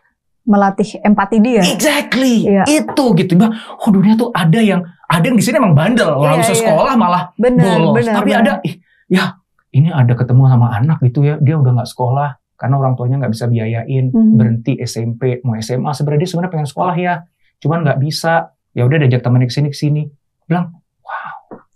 Melatih 0.41 0.97
empati 1.05 1.37
dia. 1.37 1.61
exactly 1.61 2.49
Iya. 2.49 2.65
itu 2.65 3.05
gitu. 3.13 3.37
Bah, 3.37 3.53
oh 3.77 3.89
dunia 3.93 4.17
tuh 4.17 4.33
ada 4.33 4.57
yang 4.57 4.81
ada 5.05 5.21
yang 5.21 5.37
di 5.37 5.43
sini 5.45 5.61
emang 5.61 5.77
bandel, 5.77 6.17
orang 6.17 6.41
usah 6.41 6.55
iya. 6.57 6.61
sekolah 6.65 6.93
malah 6.97 7.23
Benar, 7.37 7.77
bolos. 7.77 7.93
benar. 8.01 8.13
Tapi 8.17 8.29
benar. 8.33 8.41
ada, 8.41 8.53
ih, 8.65 8.75
ya 9.05 9.25
ini 9.71 9.89
ada 9.89 10.13
ketemu 10.13 10.47
sama 10.47 10.67
anak 10.73 10.99
gitu 11.01 11.23
ya, 11.23 11.35
dia 11.39 11.55
udah 11.55 11.71
nggak 11.79 11.89
sekolah 11.89 12.29
karena 12.55 12.75
orang 12.77 12.93
tuanya 12.93 13.15
nggak 13.25 13.33
bisa 13.33 13.45
biayain, 13.47 14.11
Mhm. 14.11 14.35
berhenti 14.37 14.73
SMP, 14.77 15.41
mau 15.41 15.57
SMA. 15.57 15.89
Sebenarnya 15.91 16.21
dia 16.21 16.29
sebenarnya 16.29 16.51
pengen 16.53 16.67
sekolah 16.69 16.95
ya, 16.95 17.13
cuman 17.57 17.81
nggak 17.81 17.97
bisa. 17.97 18.53
Ya 18.71 18.87
udah 18.87 18.97
diajak 18.99 19.19
temennya 19.19 19.47
ke 19.47 19.53
sini 19.53 19.67
ke 19.67 19.77
sini. 19.77 20.01
Bilang, 20.45 20.71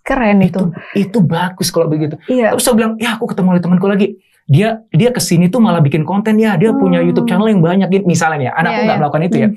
Keren 0.05 0.37
itu. 0.39 0.61
itu 0.93 1.17
bagus 1.19 1.73
kalau 1.73 1.89
begitu. 1.89 2.13
Iya. 2.29 2.53
Terus 2.53 2.61
saya 2.61 2.77
bilang, 2.77 2.93
ya 3.01 3.17
aku 3.17 3.25
ketemu 3.25 3.57
lagi 3.57 3.63
temanku 3.65 3.87
lagi. 3.89 4.07
Dia 4.45 4.85
dia 4.93 5.09
ke 5.09 5.17
sini 5.17 5.49
tuh 5.49 5.57
malah 5.57 5.81
bikin 5.81 6.05
konten 6.05 6.37
ya. 6.37 6.53
Dia 6.55 6.69
punya 6.71 7.01
Hmm. 7.01 7.09
YouTube 7.09 7.25
channel 7.25 7.49
yang 7.49 7.59
banyak. 7.59 7.89
Gitu. 7.89 8.05
Misalnya 8.05 8.37
nih, 8.37 8.49
anakku 8.53 8.61
Iya, 8.69 8.85
nggak 8.85 8.93
iya. 8.93 9.01
melakukan 9.01 9.23
itu 9.25 9.37
ya. 9.41 9.49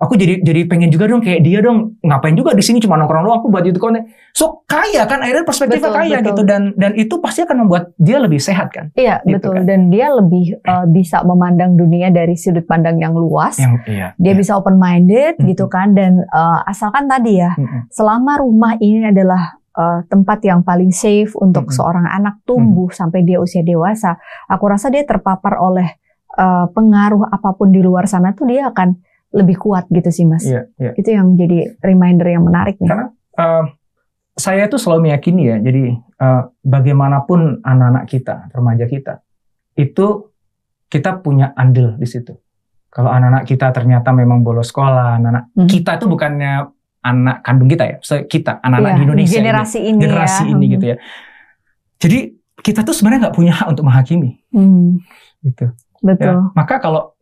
Aku 0.00 0.16
jadi 0.16 0.40
jadi 0.40 0.64
pengen 0.64 0.88
juga 0.88 1.04
dong 1.04 1.20
kayak 1.20 1.44
dia 1.44 1.60
dong. 1.60 2.00
Ngapain 2.00 2.32
juga 2.32 2.56
di 2.56 2.64
sini 2.64 2.80
cuma 2.80 2.96
nongkrong 2.96 3.20
doang. 3.20 3.36
Aku 3.38 3.52
buat 3.52 3.60
YouTube 3.60 3.84
konten. 3.84 4.08
So 4.32 4.64
kaya 4.64 5.04
kan 5.04 5.20
akhirnya 5.20 5.44
perspektifnya 5.44 5.92
Betul, 5.92 6.00
kaya 6.00 6.16
betul. 6.16 6.28
gitu 6.32 6.42
dan 6.42 6.62
dan 6.74 6.92
itu 6.94 7.20
pasti 7.20 7.44
akan 7.44 7.56
membuat 7.62 7.92
dia 8.00 8.16
lebih 8.16 8.40
sehat 8.40 8.72
kan. 8.72 8.88
Iya, 8.94 9.20
Gitu 9.22 9.36
betul. 9.44 9.52
kan. 9.60 9.62
Dan 9.68 9.80
dia 9.88 10.08
lebih 10.08 10.56
uh, 10.64 10.88
bisa 10.88 11.20
memandang 11.20 11.76
dunia 11.76 12.08
dari 12.08 12.32
sudut 12.32 12.64
pandang 12.64 12.96
yang 12.96 13.12
luas. 13.12 13.60
Yang 13.60 13.74
iya. 13.86 14.08
Dia 14.16 14.32
bisa 14.32 14.56
open 14.56 14.80
minded 14.80 15.36
Mhm. 15.36 15.46
gitu 15.46 15.68
kan 15.68 15.92
dan 15.92 16.24
uh, 16.26 16.64
asalkan 16.64 17.04
tadi 17.04 17.36
ya, 17.36 17.52
Mm-mm. 17.54 17.92
selama 17.92 18.40
rumah 18.40 18.80
ini 18.80 19.04
adalah 19.04 19.60
uh, 19.76 20.00
tempat 20.06 20.40
yang 20.42 20.64
paling 20.64 20.90
safe 20.90 21.36
untuk 21.36 21.68
Mhm. 21.68 21.74
seorang 21.76 22.06
anak 22.08 22.40
tumbuh 22.42 22.88
sampai 22.88 23.20
dia 23.20 23.36
usia 23.36 23.60
dewasa, 23.60 24.16
aku 24.46 24.64
rasa 24.64 24.88
dia 24.88 25.04
terpapar 25.04 25.60
oleh 25.60 25.92
uh, 26.34 26.72
pengaruh 26.72 27.28
apa 27.28 27.52
pun 27.52 27.68
di 27.68 27.84
luar 27.84 28.08
sana 28.08 28.32
tuh 28.32 28.48
dia 28.48 28.64
akan 28.64 28.96
lebih 29.30 29.56
kuat 29.56 29.86
gitu 29.88 30.10
sih 30.10 30.26
Mas. 30.26 30.42
Iya, 30.42 30.66
iya. 30.76 30.92
Itu 30.94 31.08
yang 31.10 31.34
jadi 31.34 31.78
reminder 31.78 32.26
yang 32.26 32.42
menarik 32.42 32.78
nih. 32.78 32.88
Karena 32.90 33.06
eh, 33.38 33.64
saya 34.34 34.66
tuh 34.66 34.80
selalu 34.80 35.10
meyakini 35.10 35.42
ya, 35.46 35.56
jadi 35.58 35.94
eh, 35.96 36.42
bagaimanapun 36.62 37.62
anak-anak 37.62 38.04
kita, 38.06 38.50
remaja 38.50 38.84
kita, 38.84 39.22
itu 39.74 40.30
kita 40.86 41.22
punya 41.22 41.54
andil 41.54 41.94
di 41.94 42.06
situ. 42.06 42.34
Kalau 42.90 43.06
anak-anak 43.06 43.46
kita 43.46 43.70
ternyata 43.70 44.10
memang 44.10 44.42
bolos 44.42 44.74
sekolah, 44.74 45.22
anak-anak 45.22 45.44
Hmm. 45.54 45.70
kita 45.70 45.94
itu 45.94 46.10
bukannya 46.10 46.66
anak 47.00 47.36
kandung 47.40 47.70
kita 47.70 47.84
ya, 47.86 47.96
so, 48.02 48.18
kita 48.26 48.58
anak-anak 48.60 48.90
Iya, 48.90 48.98
di 48.98 49.04
Indonesia 49.06 49.30
ini, 49.30 49.38
generasi 49.38 49.78
ini, 49.80 50.00
generasi 50.02 50.42
ya. 50.42 50.50
ini 50.50 50.64
gitu 50.68 50.84
ya. 50.84 50.96
Jadi 51.96 52.18
kita 52.60 52.80
tuh 52.82 52.92
sebenarnya 52.92 53.30
nggak 53.30 53.36
punya 53.38 53.52
hak 53.56 53.68
untuk 53.72 53.84
menghakimi, 53.86 54.30
Hmm, 54.52 55.00
gitu. 55.40 55.70
betul. 56.02 56.34
Ya, 56.34 56.52
maka 56.52 56.76
kalau 56.76 57.16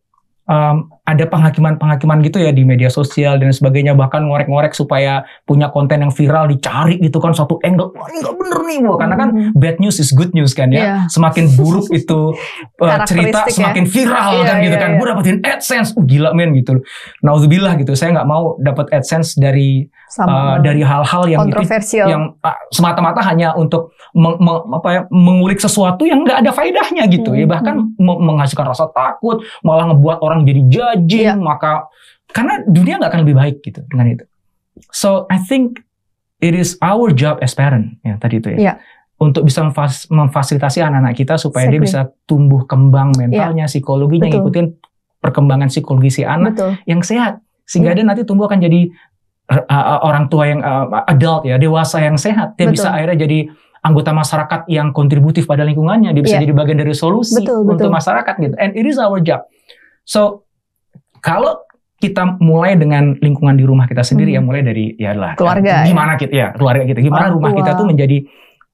um, 0.49 0.91
ada 1.09 1.25
penghakiman-penghakiman 1.25 2.21
gitu 2.21 2.37
ya 2.39 2.53
di 2.53 2.63
media 2.63 2.87
sosial 2.87 3.35
dan 3.35 3.49
sebagainya 3.49 3.93
bahkan 3.93 4.21
ngorek-ngorek 4.23 4.71
supaya 4.71 5.25
punya 5.43 5.69
konten 5.69 5.99
yang 5.99 6.13
viral 6.13 6.45
dicari 6.47 7.01
gitu 7.01 7.17
kan 7.17 7.33
satu 7.33 7.57
angle 7.63 7.91
wah 7.91 8.05
ini 8.07 8.21
nggak 8.21 8.37
bener 8.37 8.59
nih 8.63 8.79
wah 8.85 8.99
karena 8.99 9.17
kan 9.17 9.29
Mhm. 9.31 9.51
bad 9.55 9.77
news 9.79 9.97
is 9.97 10.11
good 10.11 10.31
news 10.31 10.53
kan 10.53 10.69
ya 10.69 10.79
Iya. 10.79 10.97
semakin 11.09 11.49
buruk 11.51 11.89
itu 11.91 12.37
uh, 12.85 12.99
cerita 13.03 13.43
ya. 13.43 13.51
semakin 13.51 13.85
viral 13.85 14.31
Iya, 14.35 14.45
kan 14.45 14.57
gitu 14.59 14.69
iya, 14.71 14.79
kan 14.79 14.91
iya. 14.91 14.99
gue 14.99 15.07
dapetin 15.09 15.37
adsense 15.43 15.91
oh, 15.91 16.05
gila 16.05 16.31
men 16.31 16.53
gitu 16.53 16.77
Nauzubillah 17.21 17.75
gitu 17.77 17.93
saya 17.95 18.13
nggak 18.13 18.29
mau 18.29 18.55
dapat 18.59 18.93
adsense 18.93 19.35
dari 19.35 19.89
Sama 20.09 20.29
uh, 20.31 20.57
dari 20.59 20.81
hal-hal 20.81 21.25
yang 21.27 21.41
itu 21.43 21.53
kontroversial. 21.53 22.07
yang 22.07 22.23
uh, 22.39 22.57
semata-mata 22.69 23.21
hanya 23.23 23.53
untuk 23.53 23.93
meng- 24.11 24.37
meng- 24.39 24.65
apa 24.71 24.89
ya, 24.91 25.01
mengulik 25.07 25.57
sesuatu 25.59 26.03
yang 26.03 26.23
nggak 26.23 26.41
ada 26.41 26.51
faedahnya 26.51 27.05
gitu 27.07 27.33
ya 27.33 27.45
Hmm, 27.45 27.53
bahkan 27.55 27.75
me- 27.95 28.17
menghasilkan 28.19 28.67
rasa 28.67 28.89
takut 28.89 29.37
malah 29.61 29.85
ngebuat 29.87 30.19
orang 30.19 30.43
jadi 30.43 30.61
judging 31.05 31.39
Iya. 31.39 31.39
maka 31.39 31.87
karena 32.29 32.61
dunia 32.65 32.99
nggak 32.99 33.11
akan 33.11 33.21
lebih 33.25 33.37
baik 33.37 33.57
gitu 33.63 33.81
dengan 33.87 34.07
itu 34.13 34.25
so 34.91 35.25
I 35.29 35.39
think 35.39 35.83
it 36.39 36.55
is 36.55 36.79
our 36.79 37.11
job 37.11 37.39
as 37.41 37.53
parent 37.53 37.99
ya 38.03 38.15
tadi 38.17 38.39
itu 38.39 38.49
ya 38.55 38.59
Iya. 38.59 38.73
untuk 39.19 39.43
bisa 39.43 39.63
memfas- 39.63 40.07
memfasilitasi 40.07 40.79
anak-anak 40.81 41.15
kita 41.15 41.35
supaya 41.35 41.67
dia 41.67 41.79
Exactly. 41.79 42.07
bisa 42.07 42.25
tumbuh 42.25 42.63
kembang 42.65 43.11
mentalnya 43.15 43.67
psikologinya 43.67 44.31
Betul. 44.31 44.35
ngikutin 44.41 44.67
perkembangan 45.19 45.67
psikologi 45.67 46.11
si 46.13 46.23
anak 46.23 46.55
Betul. 46.55 46.73
yang 46.87 47.03
sehat 47.03 47.43
sehingga 47.67 47.91
Iya. 47.93 47.97
dia 48.01 48.05
nanti 48.07 48.23
tumbuh 48.23 48.47
akan 48.47 48.63
jadi 48.63 48.87
uh, 49.49 49.65
uh, 49.67 49.99
orang 50.05 50.29
tua 50.29 50.45
yang 50.47 50.61
uh, 50.63 51.03
adult 51.05 51.43
ya 51.43 51.57
dewasa 51.57 51.99
yang 51.99 52.15
sehat 52.15 52.55
dia 52.55 52.71
Betul. 52.71 52.79
bisa 52.79 52.89
akhirnya 52.93 53.19
jadi 53.19 53.39
anggota 53.79 54.11
masyarakat 54.11 54.61
yang 54.69 54.91
kontributif 54.91 55.47
pada 55.47 55.63
lingkungannya 55.63 56.11
dia 56.13 56.23
bisa 56.23 56.37
Iya. 56.39 56.47
jadi 56.47 56.55
bagian 56.55 56.79
dari 56.79 56.95
solusi 56.95 57.43
Betul, 57.43 57.67
untuk 57.67 57.89
betul. 57.89 57.91
masyarakat 57.91 58.35
gitu 58.39 58.55
and 58.59 58.75
it 58.75 58.85
is 58.85 58.99
our 58.99 59.19
job 59.19 59.43
so 60.05 60.47
kalau 61.19 61.62
kita 61.99 62.39
mulai 62.39 62.75
dengan 62.75 63.19
lingkungan 63.19 63.55
di 63.55 63.62
rumah 63.62 63.85
kita 63.85 64.01
sendiri 64.01 64.31
Hmm. 64.31 64.39
ya 64.39 64.47
mulai 64.47 64.62
dari 64.62 64.95
ya 64.95 65.12
lah 65.12 65.35
Keluarga, 65.35 65.83
gimana 65.83 66.14
kita 66.14 66.31
ya 66.31 66.47
keluarga 66.53 66.85
kita 66.85 67.01
gimana 67.01 67.27
Orang 67.27 67.35
rumah 67.37 67.51
tua. 67.51 67.59
kita 67.59 67.71
tuh 67.75 67.87
menjadi 67.87 68.16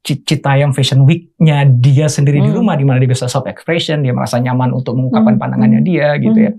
ci- 0.01 0.21
Citayam 0.23 0.71
Fashion 0.71 1.03
Week-nya 1.03 1.65
dia 1.65 2.07
sendiri 2.07 2.39
di 2.39 2.53
Hmm. 2.53 2.61
rumah 2.61 2.77
di 2.77 2.85
mana 2.85 2.99
dia 2.99 3.09
bisa 3.09 3.25
self 3.25 3.45
expression 3.47 4.01
dia 4.01 4.13
merasa 4.13 4.37
nyaman 4.37 4.71
untuk 4.71 4.93
mengungkapkan 4.93 5.35
Hmm. 5.35 5.41
pandangannya 5.41 5.81
Hmm. 5.81 5.89
dia 5.89 6.09
gitu 6.19 6.39
ya 6.39 6.53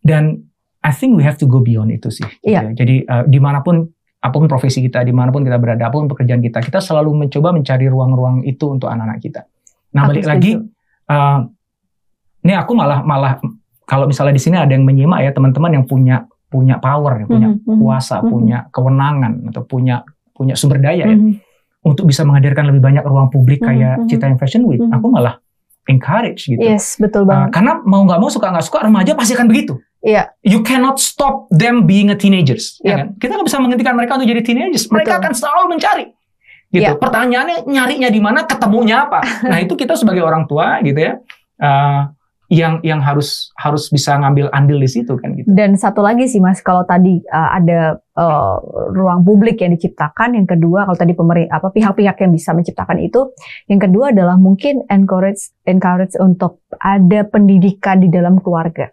dan 0.00 0.40
I 0.80 0.92
think 0.92 1.16
we 1.16 1.22
have 1.22 1.36
to 1.36 1.46
go 1.46 1.60
beyond 1.60 1.88
itu 1.90 2.08
sih. 2.10 2.24
gitu 2.24 2.44
Iya. 2.46 2.60
ya. 2.62 2.72
Jadi 2.74 3.04
uh, 3.04 3.24
di 3.24 3.36
mana 3.38 3.60
pun 3.60 3.88
apa 4.20 4.32
pun 4.32 4.44
profesi 4.44 4.80
kita, 4.80 5.00
di 5.00 5.12
mana 5.12 5.28
pun 5.28 5.40
kita 5.40 5.56
berada, 5.56 5.80
apa 5.82 5.96
pun 5.96 6.04
pekerjaan 6.06 6.40
kita, 6.40 6.60
kita 6.60 6.76
selalu 6.76 7.12
mencoba 7.18 7.52
mencari 7.52 7.84
ruang-ruang 7.84 8.40
itu 8.42 8.68
untuk 8.68 8.88
anak-anak 8.88 9.16
kita. 9.18 9.44
Nah 9.92 10.04
balik 10.06 10.24
lagi, 10.24 10.56
uh, 11.06 11.38
ini 12.40 12.52
aku 12.52 12.72
malah 12.72 13.00
malah 13.00 13.40
kalau 13.84 14.04
misalnya 14.04 14.32
di 14.32 14.42
sini 14.42 14.56
ada 14.56 14.72
yang 14.72 14.82
menyimak 14.82 15.20
ya 15.20 15.30
teman-teman 15.30 15.70
yang 15.80 15.84
punya 15.84 16.24
punya 16.48 16.78
power, 16.78 17.18
ya, 17.18 17.26
punya 17.26 17.48
Mhm, 17.50 17.66
mhm, 17.66 17.78
kuasa, 17.82 18.16
mhm. 18.22 18.28
punya 18.30 18.58
kewenangan 18.70 19.32
atau 19.50 19.62
punya 19.66 20.06
punya 20.30 20.54
sumber 20.54 20.78
daya 20.78 21.06
ya 21.06 21.16
Mhm. 21.18 21.42
untuk 21.82 22.06
bisa 22.06 22.22
menghadirkan 22.22 22.70
lebih 22.70 22.78
banyak 22.80 23.02
ruang 23.02 23.26
publik 23.26 23.58
kayak 23.60 24.02
mhm. 24.02 24.06
Cita 24.06 24.30
Fashion 24.38 24.62
Week, 24.64 24.78
Mhm. 24.78 24.94
aku 24.94 25.06
malah 25.10 25.38
encourage 25.84 26.48
gitu. 26.48 26.62
Yes, 26.62 26.96
betul 26.96 27.26
Uh, 27.26 27.28
banget. 27.28 27.48
karena 27.52 27.72
mau 27.82 28.00
nggak 28.02 28.16
mau 28.16 28.30
suka 28.30 28.48
nggak 28.48 28.64
suka 28.64 28.86
remaja 28.86 29.12
pasti 29.12 29.34
akan 29.34 29.48
begitu 29.50 29.76
Iya. 30.04 30.36
You 30.44 30.60
cannot 30.60 31.00
stop 31.00 31.48
them 31.48 31.88
being 31.88 32.12
a 32.12 32.16
teenagers. 32.16 32.76
ya 32.84 32.92
Yep. 32.92 32.96
kan? 32.96 33.06
Kita 33.16 33.30
nggak 33.34 33.48
bisa 33.48 33.56
menghentikan 33.56 33.96
mereka 33.96 34.20
untuk 34.20 34.28
jadi 34.28 34.42
teenagers. 34.44 34.84
Mereka 34.92 35.16
Betul. 35.16 35.20
akan 35.24 35.32
selalu 35.32 35.64
mencari. 35.72 36.06
Gitu. 36.68 36.84
Yep. 36.84 37.00
Pertanyaannya 37.00 37.56
nyarinya 37.64 38.08
di 38.12 38.20
mana, 38.20 38.44
ketemunya 38.44 39.08
apa. 39.08 39.24
nah 39.48 39.56
itu 39.56 39.72
kita 39.72 39.96
sebagai 39.96 40.20
orang 40.20 40.44
tua 40.44 40.76
gitu 40.84 41.00
ya, 41.00 41.16
eh, 41.56 42.00
yang 42.52 42.84
yang 42.84 43.00
harus 43.00 43.48
harus 43.56 43.88
bisa 43.88 44.20
ngambil 44.20 44.52
andil 44.52 44.76
di 44.76 44.88
situ 44.90 45.16
kan 45.16 45.32
gitu. 45.32 45.48
Dan 45.48 45.80
satu 45.80 46.04
lagi 46.04 46.28
sih 46.28 46.44
Mas, 46.44 46.60
kalau 46.60 46.84
tadi 46.84 47.24
uh, 47.32 47.50
ada 47.56 47.96
uh, 48.20 48.56
ruang 48.92 49.24
publik 49.24 49.64
yang 49.64 49.72
diciptakan, 49.72 50.36
yang 50.36 50.44
kedua 50.44 50.84
kalau 50.84 50.98
tadi 50.98 51.16
pemerintah 51.16 51.56
apa 51.56 51.72
pihak-pihak 51.72 52.16
yang 52.20 52.32
bisa 52.32 52.52
menciptakan 52.52 53.00
itu, 53.00 53.32
yang 53.72 53.80
kedua 53.80 54.12
adalah 54.12 54.36
mungkin 54.36 54.84
encourage 54.92 55.56
encourage 55.64 56.12
untuk 56.20 56.60
ada 56.76 57.24
pendidikan 57.24 58.04
di 58.04 58.12
dalam 58.12 58.36
keluarga. 58.44 58.92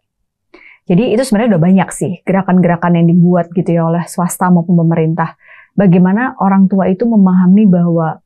Jadi 0.87 1.13
itu 1.13 1.23
sebenarnya 1.23 1.55
udah 1.55 1.63
banyak 1.63 1.89
sih 1.93 2.11
gerakan-gerakan 2.25 2.99
yang 2.99 3.07
dibuat 3.11 3.51
gitu 3.53 3.69
ya 3.69 3.87
oleh 3.87 4.03
swasta 4.07 4.47
maupun 4.49 4.79
pemerintah. 4.79 5.35
Bagaimana 5.71 6.35
orang 6.39 6.67
tua 6.67 6.91
itu 6.91 7.07
memahami 7.07 7.63
bahwa 7.63 8.19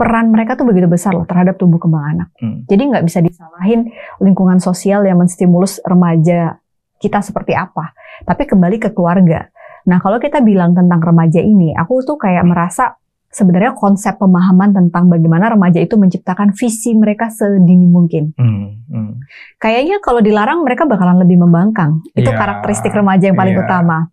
peran 0.00 0.32
mereka 0.32 0.56
tuh 0.56 0.64
begitu 0.64 0.88
besar 0.88 1.12
loh 1.12 1.28
terhadap 1.28 1.60
tumbuh 1.60 1.76
kembang 1.76 2.16
anak. 2.16 2.28
Hmm. 2.40 2.64
Jadi 2.64 2.82
nggak 2.88 3.04
bisa 3.04 3.20
disalahin 3.20 3.92
lingkungan 4.16 4.56
sosial 4.56 5.04
yang 5.04 5.20
menstimulus 5.20 5.76
remaja 5.84 6.56
kita 6.96 7.20
seperti 7.20 7.52
apa. 7.52 7.92
Tapi 8.24 8.48
kembali 8.48 8.80
ke 8.80 8.96
keluarga. 8.96 9.44
Nah 9.84 10.00
kalau 10.00 10.16
kita 10.16 10.40
bilang 10.40 10.72
tentang 10.72 11.04
remaja 11.04 11.44
ini, 11.44 11.76
aku 11.76 12.00
tuh 12.00 12.16
kayak 12.16 12.48
merasa 12.48 12.96
sebenarnya 13.30 13.76
konsep 13.78 14.16
pemahaman 14.16 14.74
tentang 14.74 15.06
bagaimana 15.06 15.52
remaja 15.52 15.78
itu 15.78 15.94
menciptakan 16.00 16.56
visi 16.56 16.96
mereka 16.96 17.28
sedini 17.28 17.86
mungkin. 17.86 18.34
Hmm, 18.34 18.82
hmm. 18.88 19.12
Kayaknya 19.60 20.00
kalau 20.02 20.18
dilarang 20.24 20.66
mereka 20.66 20.88
bakalan 20.88 21.20
lebih 21.22 21.44
membangkang. 21.44 22.02
Itu 22.16 22.32
Iya, 22.32 22.36
karakteristik 22.40 22.90
remaja 22.90 23.30
yang 23.30 23.38
paling 23.38 23.54
iya. 23.54 23.62
utama. 23.62 24.10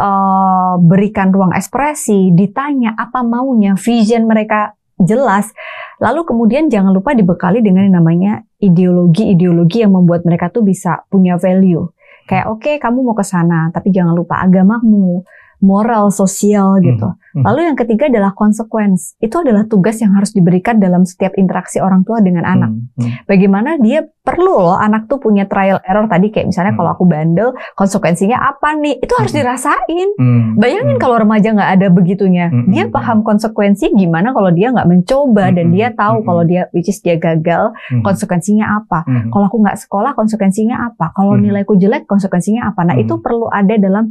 ruang 1.33 1.53
ekspresi, 1.53 2.33
ditanya 2.33 2.95
apa 2.97 3.21
maunya, 3.25 3.75
vision 3.77 4.25
mereka 4.25 4.73
jelas, 4.99 5.55
lalu 6.03 6.27
kemudian 6.27 6.67
jangan 6.67 6.91
lupa 6.91 7.15
dibekali 7.15 7.63
dengan 7.63 7.87
yang 7.87 8.03
namanya 8.03 8.43
ideologi-ideologi 8.59 9.79
yang 9.87 9.95
membuat 9.95 10.27
mereka 10.27 10.51
tuh 10.51 10.67
bisa 10.67 11.07
punya 11.07 11.39
value. 11.39 11.87
Kayak 12.27 12.45
oke 12.51 12.77
kamu 12.77 13.07
mau 13.07 13.15
ke 13.15 13.23
sana, 13.23 13.71
tapi 13.71 13.95
jangan 13.95 14.11
lupa 14.11 14.43
agamamu, 14.43 15.23
moral, 15.59 16.07
sosial 16.09 16.79
gitu. 16.79 17.11
Hmm. 17.29 17.43
Lalu 17.45 17.69
yang 17.69 17.77
ketiga 17.77 18.07
adalah 18.07 18.31
konsekuens. 18.31 19.13
Itu 19.19 19.43
adalah 19.43 19.67
tugas 19.67 19.99
yang 19.99 20.15
harus 20.15 20.31
diberikan 20.31 20.79
dalam 20.79 21.03
setiap 21.03 21.35
interaksi 21.35 21.77
orang 21.77 22.01
tua 22.01 22.23
dengan 22.23 22.47
anak. 22.47 22.71
Hmm, 22.71 22.89
hmm. 22.95 23.27
Bagaimana 23.27 23.75
dia 23.77 24.01
perlu 24.01 24.55
loh 24.55 24.77
anak 24.77 25.05
tuh 25.05 25.19
punya 25.19 25.45
trial 25.45 25.77
error 25.83 26.07
tadi 26.07 26.31
kayak 26.31 26.47
misalnya 26.47 26.73
Hmm. 26.73 26.79
kalau 26.79 26.91
aku 26.95 27.03
bandel 27.05 27.49
konsekuensinya 27.75 28.37
apa 28.39 28.77
nih? 28.77 28.97
Itu 28.97 29.13
harus 29.19 29.35
Hmm. 29.35 29.39
dirasain. 29.41 30.09
Hmm, 30.15 30.43
Bayangin 30.55 30.95
hmm. 30.95 31.03
kalau 31.03 31.15
remaja 31.19 31.49
nggak 31.51 31.71
ada 31.75 31.87
begitunya, 31.89 32.47
Hmm, 32.49 32.71
dia 32.71 32.87
hmm, 32.87 32.95
paham 32.95 33.19
konsekuensi 33.21 33.91
gimana 33.93 34.31
kalau 34.31 34.49
dia 34.49 34.71
nggak 34.71 34.87
mencoba 34.87 35.51
dan 35.51 35.69
Hmm, 35.69 35.75
dia 35.75 35.87
tahu 35.91 36.23
hmm, 36.23 36.25
kalau 36.25 36.43
dia 36.47 36.61
which 36.71 36.87
is 36.87 36.97
dia 36.99 37.19
gagal 37.19 37.75
Hmm. 37.91 38.01
konsekuensinya 38.01 38.79
apa. 38.79 39.03
Hmm. 39.05 39.29
Kalau 39.29 39.45
aku 39.45 39.57
nggak 39.59 39.77
sekolah 39.77 40.11
konsekuensinya 40.15 40.87
apa? 40.87 41.11
Kalau 41.13 41.35
Hmm. 41.35 41.43
nilaiku 41.43 41.75
jelek 41.75 42.07
konsekuensinya 42.07 42.71
apa? 42.71 42.81
Nah 42.85 42.95
Hmm. 42.95 43.03
itu 43.03 43.19
perlu 43.19 43.51
ada 43.51 43.75
dalam 43.75 44.09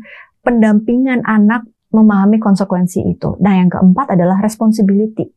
pendampingan 0.49 1.20
anak 1.28 1.68
memahami 1.92 2.40
konsekuensi 2.40 3.05
itu. 3.05 3.36
Nah 3.44 3.61
yang 3.61 3.68
keempat 3.68 4.16
adalah 4.16 4.40
responsibility. 4.40 5.28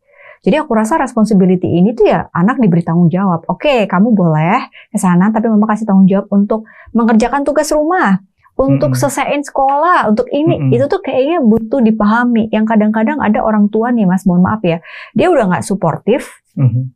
Jadi 0.41 0.55
aku 0.57 0.73
rasa 0.73 0.97
responsibility 0.97 1.67
ini 1.69 1.93
tuh 1.93 2.07
ya 2.07 2.25
anak 2.33 2.57
diberi 2.57 2.81
tanggung 2.81 3.11
jawab. 3.11 3.45
Oke, 3.45 3.85
kamu 3.85 4.15
boleh 4.15 4.71
ke 4.89 4.97
sana, 4.97 5.29
tapi 5.29 5.51
mama 5.51 5.69
kasih 5.69 5.85
tanggung 5.85 6.09
jawab 6.09 6.31
untuk 6.33 6.65
mengerjakan 6.97 7.45
tugas 7.45 7.69
rumah, 7.69 8.25
untuk 8.57 8.97
Mm-mm. 8.97 9.01
selesaiin 9.05 9.45
sekolah, 9.45 10.09
untuk 10.09 10.25
ini. 10.33 10.57
Mm-mm. 10.57 10.73
Itu 10.73 10.89
tuh 10.89 10.97
kayaknya 11.05 11.45
butuh 11.45 11.85
dipahami. 11.85 12.49
Yang 12.49 12.73
kadang-kadang 12.73 13.21
ada 13.21 13.37
orang 13.45 13.69
tua 13.69 13.93
nih, 13.93 14.09
mas, 14.09 14.25
mohon 14.25 14.41
maaf 14.41 14.65
ya, 14.65 14.81
dia 15.13 15.29
udah 15.29 15.45
nggak 15.45 15.65
suportif 15.67 16.41
Hmm. 16.57 16.91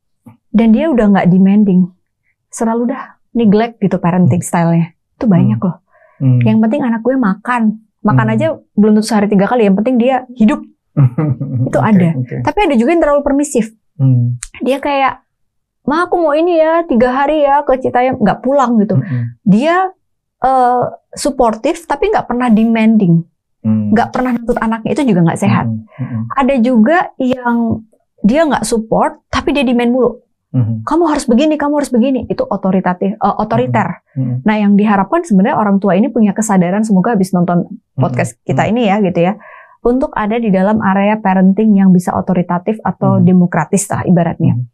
dan 0.49 0.73
dia 0.73 0.89
udah 0.89 1.05
nggak 1.15 1.27
demanding. 1.29 1.87
Selalu 2.49 2.97
dah 2.97 3.13
neglect 3.37 3.77
gitu 3.77 4.01
parenting 4.01 4.41
style-nya. 4.41 4.97
Itu 5.21 5.29
banyak 5.29 5.61
loh. 5.61 5.85
Hmm. 6.17 6.41
Yang 6.41 6.57
penting 6.65 6.81
anak 6.81 7.05
gue 7.05 7.13
makan. 7.13 7.84
Makan 8.05 8.25
Hmm. 8.27 8.33
aja 8.37 8.47
belum 8.71 8.93
tentu 8.95 9.07
sehari 9.07 9.25
tiga 9.25 9.45
kali. 9.45 9.65
Yang 9.65 9.75
penting 9.81 9.95
dia 9.97 10.15
hidup. 10.31 10.61
Itu 11.67 11.75
Oke, 11.75 11.89
ada. 11.89 12.09
oke. 12.13 12.35
Tapi 12.45 12.59
ada 12.61 12.75
juga 12.77 12.89
yang 12.93 13.01
terlalu 13.01 13.21
permisif. 13.21 13.73
Hmm. 13.97 14.37
Dia 14.61 14.77
kayak, 14.77 15.25
ma 15.83 16.05
aku 16.05 16.15
mau 16.15 16.31
ini 16.31 16.55
ya 16.55 16.83
tiga 16.83 17.11
hari 17.11 17.41
ya 17.41 17.61
ke 17.61 17.75
Citayam 17.77 18.15
nggak 18.17 18.39
pulang 18.39 18.77
gitu. 18.79 18.95
Hmm. 18.95 19.35
Dia 19.41 19.89
eh 20.37 20.83
suportif 21.11 21.83
tapi 21.83 22.11
nggak 22.11 22.27
pernah 22.27 22.47
demanding, 22.47 23.23
Hmm. 23.59 23.89
nggak 23.89 24.13
pernah 24.13 24.31
nuntut 24.31 24.59
anaknya 24.59 24.93
itu 24.93 25.03
juga 25.09 25.25
nggak 25.25 25.39
sehat. 25.39 25.65
Hmm. 25.65 25.83
Hmm. 25.97 26.21
Ada 26.31 26.55
juga 26.59 27.09
yang 27.17 27.81
dia 28.21 28.41
nggak 28.43 28.63
support 28.63 29.25
tapi 29.27 29.51
dia 29.51 29.63
demand 29.63 29.89
mulu. 29.89 30.11
Hmm. 30.55 30.87
Kamu 30.87 31.03
harus 31.11 31.27
begini, 31.27 31.59
kamu 31.59 31.83
harus 31.83 31.91
begini. 31.91 32.23
Itu 32.31 32.47
otoritatif, 32.47 33.19
eh, 33.19 33.35
otoriter. 33.43 34.07
Hmm. 34.15 34.39
Nah, 34.47 34.55
yang 34.55 34.79
diharapkan 34.79 35.27
sebenarnya 35.27 35.59
orang 35.59 35.83
tua 35.83 35.99
ini 35.99 36.07
punya 36.07 36.31
kesadaran 36.31 36.87
semoga 36.87 37.11
habis 37.11 37.35
nonton 37.35 37.67
podcast 37.91 38.39
kita 38.47 38.63
ini 38.63 38.87
ya 38.87 39.03
gitu 39.03 39.19
ya. 39.19 39.35
Untuk 39.83 40.15
ada 40.15 40.39
di 40.39 40.47
dalam 40.49 40.79
area 40.79 41.19
parenting 41.19 41.75
yang 41.75 41.91
bisa 41.91 42.15
otoritatif 42.15 42.79
atau 42.87 43.19
Hmm. 43.19 43.27
demokratis 43.27 43.83
lah 43.91 44.07
ibaratnya. 44.07 44.55
Hmm. 44.55 44.71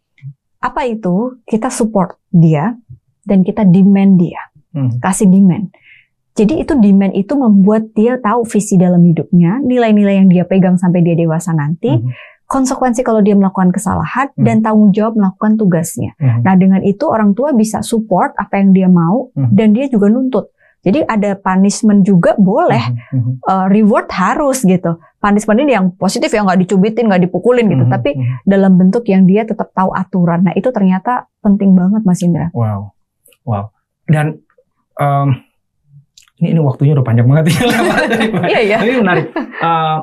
Apa 0.62 0.86
itu? 0.86 1.42
Kita 1.50 1.74
support 1.74 2.22
dia 2.30 2.78
dan 3.26 3.42
kita 3.42 3.66
demand 3.66 4.22
dia. 4.22 4.40
Hmm. 4.78 5.02
Kasih 5.02 5.26
demand. 5.28 5.74
Jadi 6.32 6.64
itu 6.64 6.78
demand 6.80 7.12
itu 7.12 7.34
membuat 7.36 7.92
dia 7.92 8.16
tahu 8.16 8.48
visi 8.48 8.80
dalam 8.80 9.04
hidupnya, 9.04 9.60
nilai-nilai 9.60 10.24
yang 10.24 10.30
dia 10.32 10.48
pegang 10.48 10.80
sampai 10.80 11.04
dia 11.04 11.18
dewasa 11.18 11.52
nanti, 11.52 11.92
Hmm. 11.92 12.08
Konsekuensi 12.52 13.00
kalau 13.02 13.24
dia 13.24 13.32
melakukan 13.32 13.72
kesalahan 13.72 14.28
Hmm. 14.36 14.44
dan 14.44 14.60
tanggung 14.60 14.92
jawab 14.92 15.16
melakukan 15.16 15.56
tugasnya. 15.56 16.12
Hmm. 16.20 16.44
Nah, 16.44 16.60
dengan 16.60 16.84
itu 16.84 17.08
orang 17.08 17.32
tua 17.32 17.56
bisa 17.56 17.80
support 17.80 18.36
apa 18.36 18.60
yang 18.60 18.76
dia 18.76 18.92
mau 18.92 19.32
Hmm. 19.32 19.56
dan 19.56 19.72
dia 19.72 19.88
juga 19.88 20.12
nuntut. 20.12 20.52
Jadi 20.82 21.06
ada 21.06 21.38
punishment 21.38 22.02
juga 22.02 22.34
boleh, 22.36 22.82
Hmm. 23.14 23.38
eh, 23.40 23.66
reward 23.70 24.10
harus 24.12 24.66
gitu. 24.66 24.98
Punishment 25.22 25.62
ini 25.62 25.78
yang 25.78 25.94
positif 25.94 26.28
ya 26.28 26.42
nggak 26.42 26.66
dicubitin, 26.66 27.06
nggak 27.06 27.24
dipukulin 27.24 27.70
gitu, 27.70 27.86
Hmm. 27.86 27.94
tapi 27.94 28.18
Hmm. 28.18 28.42
dalam 28.44 28.76
bentuk 28.76 29.06
yang 29.06 29.24
dia 29.24 29.46
tetap 29.46 29.72
tahu 29.72 29.94
aturan. 29.94 30.42
Nah, 30.42 30.52
itu 30.52 30.74
ternyata 30.74 31.30
penting 31.40 31.72
banget 31.72 32.02
Mas 32.04 32.20
Indra. 32.20 32.50
Wow, 32.52 32.92
wow. 33.46 33.70
Dan 34.10 34.42
em, 34.98 35.28
ini 36.42 36.52
ini 36.52 36.60
waktunya 36.60 36.98
udah 36.98 37.06
panjang 37.06 37.30
banget 37.30 37.54
ya. 37.54 37.60
Iya 38.52 38.62
ya. 38.66 38.78
Tapi 38.82 38.92
menarik. 38.98 39.26
Eh, 39.38 39.98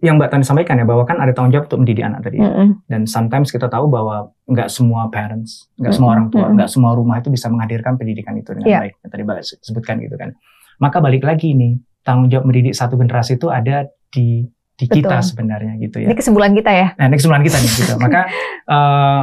yang 0.00 0.16
Mbak 0.16 0.28
Tani 0.30 0.42
sampaikan 0.42 0.74
ya 0.74 0.84
bahwa 0.84 1.04
kan 1.04 1.16
ada 1.16 1.30
tanggung 1.30 1.52
jawab 1.52 1.68
untuk 1.68 1.80
mendidik 1.80 2.02
anak 2.02 2.20
tadi. 2.22 2.40
Dan 2.84 3.04
sometimes 3.04 3.48
kita 3.48 3.66
tahu 3.66 3.86
bahwa 3.86 4.32
nggak 4.44 4.68
semua 4.68 5.08
parents, 5.08 5.68
nggak 5.76 5.92
semua 5.92 6.10
orang 6.14 6.26
tua, 6.28 6.48
nggak 6.50 6.68
semua 6.68 6.92
rumah 6.92 7.16
itu 7.16 7.28
bisa 7.28 7.46
menghadirkan 7.46 7.94
pendidikan 7.94 8.32
itu 8.34 8.50
dengan 8.50 8.66
Iya. 8.66 8.78
baik. 8.80 8.94
Yang 8.98 9.10
tadi 9.10 9.22
Mbak 9.22 9.36
sebutkan 9.60 9.94
gitu 10.00 10.16
kan. 10.16 10.30
Maka 10.78 10.96
balik 10.98 11.22
lagi 11.22 11.52
nih 11.52 11.76
tanggung 12.00 12.28
jawab 12.28 12.44
mendidik 12.44 12.72
satu 12.72 12.96
generasi 12.96 13.36
itu 13.36 13.46
ada 13.46 13.84
di 14.08 14.48
di 14.74 14.86
kita 14.88 15.20
sebenarnya 15.20 15.76
gitu 15.76 16.00
ya. 16.00 16.08
Ini 16.08 16.16
kesimpulan 16.16 16.56
kita 16.56 16.72
ya. 16.72 16.96
Nah, 16.96 17.04
ini 17.04 17.14
kesimpulan 17.14 17.44
kita 17.44 17.56
nih 17.60 17.70
gitu. 17.70 17.92
Maka 18.00 18.20
eh, 18.74 19.20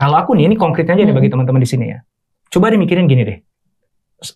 kalau 0.00 0.16
aku 0.16 0.32
nih 0.32 0.48
ini 0.48 0.56
konkretnya 0.56 0.96
aja 0.96 1.04
deh 1.04 1.12
bagi 1.12 1.28
Hmm. 1.28 1.36
teman-teman 1.36 1.60
di 1.60 1.68
sini 1.68 1.92
ya. 1.92 2.00
Coba 2.48 2.72
deh 2.72 2.80
mikirin 2.80 3.04
gini 3.04 3.22
deh. 3.22 3.38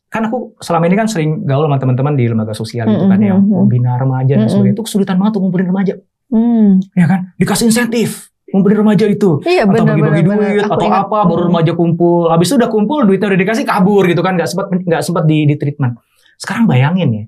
Kan 0.07 0.23
aku 0.27 0.59
selama 0.59 0.85
ini 0.85 0.95
kan 0.95 1.07
sering 1.07 1.43
gaul 1.43 1.65
sama 1.65 1.79
teman-teman 1.79 2.13
di 2.13 2.27
lembaga 2.27 2.53
sosial 2.53 2.85
gitu 2.87 3.05
kan 3.05 3.17
Hmm, 3.17 3.25
yang 3.25 3.39
hmm, 3.41 3.49
hmm. 3.49 3.59
membina 3.63 3.93
remaja 3.95 4.33
dan 4.35 4.45
Hmm, 4.45 4.51
sebagainya. 4.51 4.75
Itu 4.75 4.83
kesulitan 4.83 5.17
banget 5.17 5.33
untuk 5.33 5.43
ngumpulin 5.47 5.69
remaja, 5.69 5.95
Hmm. 6.27 6.83
ya 6.93 7.07
kan? 7.07 7.21
Dikasih 7.37 7.67
insentif 7.67 8.11
ngumpulin 8.47 8.79
remaja 8.79 9.05
itu. 9.05 9.31
Iya 9.43 9.63
atau 9.65 9.83
bagi-bagi 9.83 10.23
duit 10.23 10.39
benar. 10.39 10.65
Aku 10.65 10.75
atau 10.75 10.87
ingat. 10.87 11.03
apa 11.05 11.19
baru 11.25 11.43
remaja 11.47 11.73
kumpul. 11.73 12.31
Habis 12.31 12.47
itu 12.47 12.57
udah 12.57 12.71
kumpul 12.71 12.99
duitnya 13.03 13.27
udah 13.27 13.41
dikasih 13.41 13.65
kabur 13.65 14.03
gitu 14.07 14.23
kan 14.23 14.33
nggak 14.35 14.49
sempat 14.49 14.67
nggak 14.71 15.03
sempat 15.03 15.25
di, 15.27 15.45
di 15.45 15.55
treatment. 15.55 15.99
Sekarang 16.39 16.65
bayangin 16.65 17.11
ya. 17.11 17.25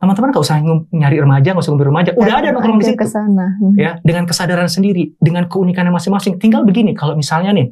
Teman-teman 0.00 0.32
nggak 0.32 0.40
usah 0.40 0.56
nyari 0.90 1.18
remaja, 1.20 1.52
nggak 1.52 1.60
usah 1.60 1.72
ngumpul 1.74 1.88
remaja. 1.90 2.10
Udah 2.16 2.34
ada 2.38 2.48
nongkrong 2.54 2.78
di 2.80 2.86
situ 2.88 2.96
ke 2.96 3.04
sana. 3.04 3.58
Hmm. 3.58 3.74
ya 3.76 3.98
dengan 4.00 4.24
kesadaran 4.24 4.70
sendiri 4.70 5.12
dengan 5.18 5.44
keunikannya 5.44 5.90
masing-masing 5.90 6.38
tinggal 6.38 6.62
begini 6.64 6.94
kalau 6.96 7.12
misalnya 7.12 7.50
nih 7.52 7.68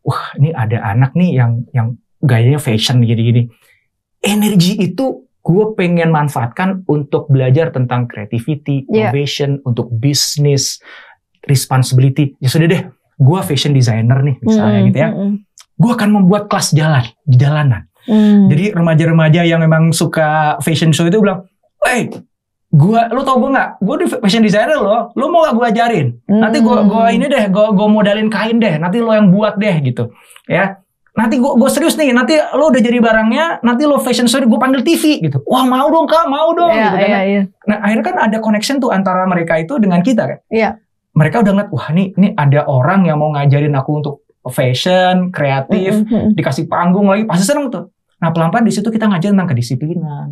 wah 0.00 0.32
ini 0.38 0.52
ada 0.52 0.76
anak 0.86 1.12
nih 1.12 1.34
yang 1.34 1.64
yang 1.72 1.96
gayanya 2.20 2.58
fashion 2.58 3.00
gini-gini 3.00 3.48
energi 4.20 4.76
itu 4.78 5.24
gue 5.40 5.64
pengen 5.72 6.12
manfaatkan 6.12 6.84
untuk 6.84 7.26
belajar 7.26 7.72
tentang 7.72 8.04
creativity 8.04 8.84
Iya. 8.86 9.08
innovation 9.08 9.56
untuk 9.64 9.88
bisnis 9.90 10.78
responsibility 11.42 12.36
ya 12.38 12.48
sudah 12.48 12.68
deh 12.68 12.82
gue 13.16 13.38
fashion 13.42 13.72
designer 13.72 14.20
nih 14.20 14.36
misalnya 14.40 14.78
Hmm, 14.78 14.86
gitu 14.86 14.98
ya 14.98 15.08
hmm, 15.10 15.34
gue 15.76 15.90
akan 15.90 16.08
membuat 16.12 16.46
kelas 16.46 16.72
jalan 16.72 17.04
di 17.24 17.36
jalanan 17.36 17.88
hmm. 18.04 18.52
jadi 18.52 18.64
remaja-remaja 18.76 19.40
yang 19.42 19.60
memang 19.60 19.92
suka 19.92 20.60
fashion 20.60 20.92
show 20.92 21.04
itu 21.04 21.16
bilang, 21.16 21.48
"Hey, 21.80 22.12
gua 22.70 23.08
lu 23.08 23.24
tau 23.24 23.40
gua 23.40 23.50
nggak? 23.50 23.70
Gua 23.80 23.94
di 23.96 24.06
fashion 24.06 24.40
designer 24.40 24.76
loh. 24.76 25.10
Lu 25.16 25.26
mau 25.26 25.42
gak 25.42 25.56
gua 25.56 25.66
ajarin? 25.68 26.16
Nanti 26.24 26.60
gua 26.60 26.80
Hmm. 26.80 26.88
gua 26.88 27.04
ini 27.10 27.26
deh, 27.26 27.48
gua 27.48 27.72
gua 27.72 27.88
modalin 27.88 28.28
kain 28.28 28.56
deh. 28.56 28.76
Nanti 28.76 29.00
lo 29.00 29.10
yang 29.10 29.28
buat 29.28 29.56
deh 29.56 29.74
gitu." 29.82 30.12
Ya. 30.46 30.78
Nanti 31.20 31.36
gue 31.36 31.52
gue 31.52 31.68
serius 31.68 31.94
nih 31.94 32.16
nanti 32.16 32.32
lo 32.56 32.72
udah 32.72 32.80
jadi 32.80 32.96
barangnya 32.96 33.60
nanti 33.60 33.84
lo 33.84 34.00
fashion 34.00 34.24
show 34.24 34.40
gue 34.40 34.56
panggil 34.56 34.80
TV 34.80 35.20
gitu 35.20 35.44
wah 35.44 35.62
mau 35.62 35.84
dong 35.86 36.08
kak 36.08 36.24
mau 36.24 36.48
dong 36.50 36.72
Iya, 36.72 36.80
gitu 36.80 36.96
kan 36.96 37.08
iya, 37.08 37.20
iya. 37.22 37.42
nah 37.68 37.76
akhirnya 37.84 38.04
kan 38.08 38.16
ada 38.18 38.38
connection 38.40 38.80
tuh 38.80 38.88
antara 38.88 39.28
mereka 39.28 39.60
itu 39.60 39.76
dengan 39.76 40.00
kita 40.00 40.24
kan 40.24 40.38
Iya. 40.48 40.80
mereka 41.12 41.44
udah 41.44 41.52
ngeliat 41.52 41.70
wah 41.70 41.86
nih 41.92 42.06
ini 42.16 42.28
ada 42.32 42.64
orang 42.64 43.04
yang 43.04 43.20
mau 43.20 43.28
ngajarin 43.30 43.76
aku 43.76 43.90
untuk 44.00 44.14
fashion 44.48 45.28
kreatif 45.28 46.00
Mm, 46.00 46.08
mm, 46.08 46.16
mm. 46.16 46.30
dikasih 46.32 46.64
panggung 46.64 47.04
lagi 47.04 47.28
pasti 47.28 47.44
seneng 47.44 47.68
tuh 47.68 47.92
nah 48.16 48.32
pelan-pelan 48.32 48.64
di 48.64 48.72
situ 48.72 48.88
kita 48.88 49.04
ngajarin 49.04 49.36
tentang 49.36 49.50
kedisiplinan 49.50 50.28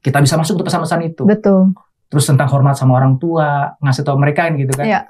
kita 0.00 0.20
bisa 0.20 0.36
masuk 0.36 0.60
ke 0.60 0.68
pesan-pesan 0.68 1.00
itu 1.06 1.24
Betul. 1.24 1.72
terus 2.06 2.24
tentang 2.24 2.46
hormat 2.46 2.76
sama 2.76 2.94
orang 2.94 3.16
tua 3.16 3.74
ngasih 3.80 4.04
tau 4.04 4.14
mereka 4.16 4.52
gitu 4.52 4.70
kan 4.70 4.84
Iya. 4.84 5.00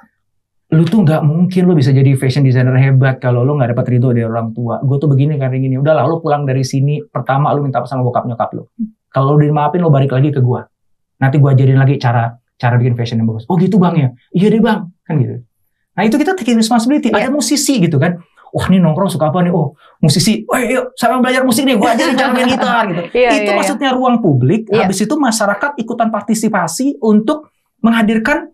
Lu 0.67 0.83
tuh 0.83 1.07
nggak 1.07 1.23
mungkin 1.23 1.63
lu 1.71 1.79
bisa 1.79 1.95
jadi 1.95 2.19
fashion 2.19 2.43
designer 2.43 2.75
hebat 2.75 3.23
kalau 3.23 3.47
lu 3.47 3.55
nggak 3.55 3.71
dapat 3.71 3.87
ridho 3.87 4.11
dari 4.11 4.27
orang 4.27 4.51
tua. 4.51 4.83
Gue 4.83 4.99
tuh 4.99 5.07
begini 5.07 5.39
kan 5.39 5.55
gini 5.55 5.79
udahlah 5.79 6.03
lu 6.11 6.19
pulang 6.19 6.43
dari 6.43 6.67
sini 6.67 6.99
pertama 7.07 7.55
lu 7.55 7.63
minta 7.63 7.79
sama 7.87 8.03
bokap 8.03 8.27
nyokap 8.27 8.51
lu. 8.51 8.67
Kalau 9.07 9.39
lu 9.39 9.47
dimaafin 9.47 9.79
lu 9.79 9.95
balik 9.95 10.11
lagi 10.11 10.35
ke 10.35 10.43
gua. 10.43 10.67
Nanti 11.23 11.39
gua 11.39 11.55
ajarin 11.55 11.79
lagi 11.79 12.03
cara 12.03 12.35
cara 12.59 12.75
bikin 12.83 12.99
fashion 12.99 13.23
yang 13.23 13.31
bagus. 13.31 13.47
Oh 13.47 13.55
gitu 13.55 13.79
bang 13.79 13.95
ya? 13.95 14.09
Iya 14.35 14.47
deh 14.59 14.61
bang. 14.61 14.91
Kan 15.07 15.15
gitu. 15.23 15.35
Nah 15.95 16.03
itu 16.03 16.17
kita 16.19 16.35
taking 16.35 16.59
responsibility. 16.59 17.15
Ada 17.15 17.31
Iya. 17.31 17.33
musisi 17.33 17.79
gitu 17.79 18.03
kan. 18.03 18.19
Wah 18.51 18.67
ini 18.67 18.83
nongkrong 18.83 19.07
suka 19.07 19.31
apa 19.31 19.47
nih? 19.47 19.55
Oh 19.55 19.79
musisi. 20.03 20.43
Oh 20.51 20.59
yuk 20.59 20.99
sama 20.99 21.23
belajar 21.23 21.47
musik 21.47 21.63
nih. 21.63 21.79
Gua 21.79 21.95
ajarin 21.95 22.19
cara 22.19 22.31
main 22.35 22.51
gitar 22.51 22.85
gitu. 22.91 23.03
Iya, 23.23 23.29
itu 23.31 23.39
iya, 23.39 23.43
iya. 23.47 23.55
maksudnya 23.55 23.91
ruang 23.95 24.19
publik. 24.19 24.67
Iya. 24.67 24.83
Habis 24.83 24.99
itu 25.07 25.15
masyarakat 25.15 25.71
ikutan 25.79 26.11
partisipasi 26.11 26.99
untuk 27.01 27.55
menghadirkan 27.87 28.51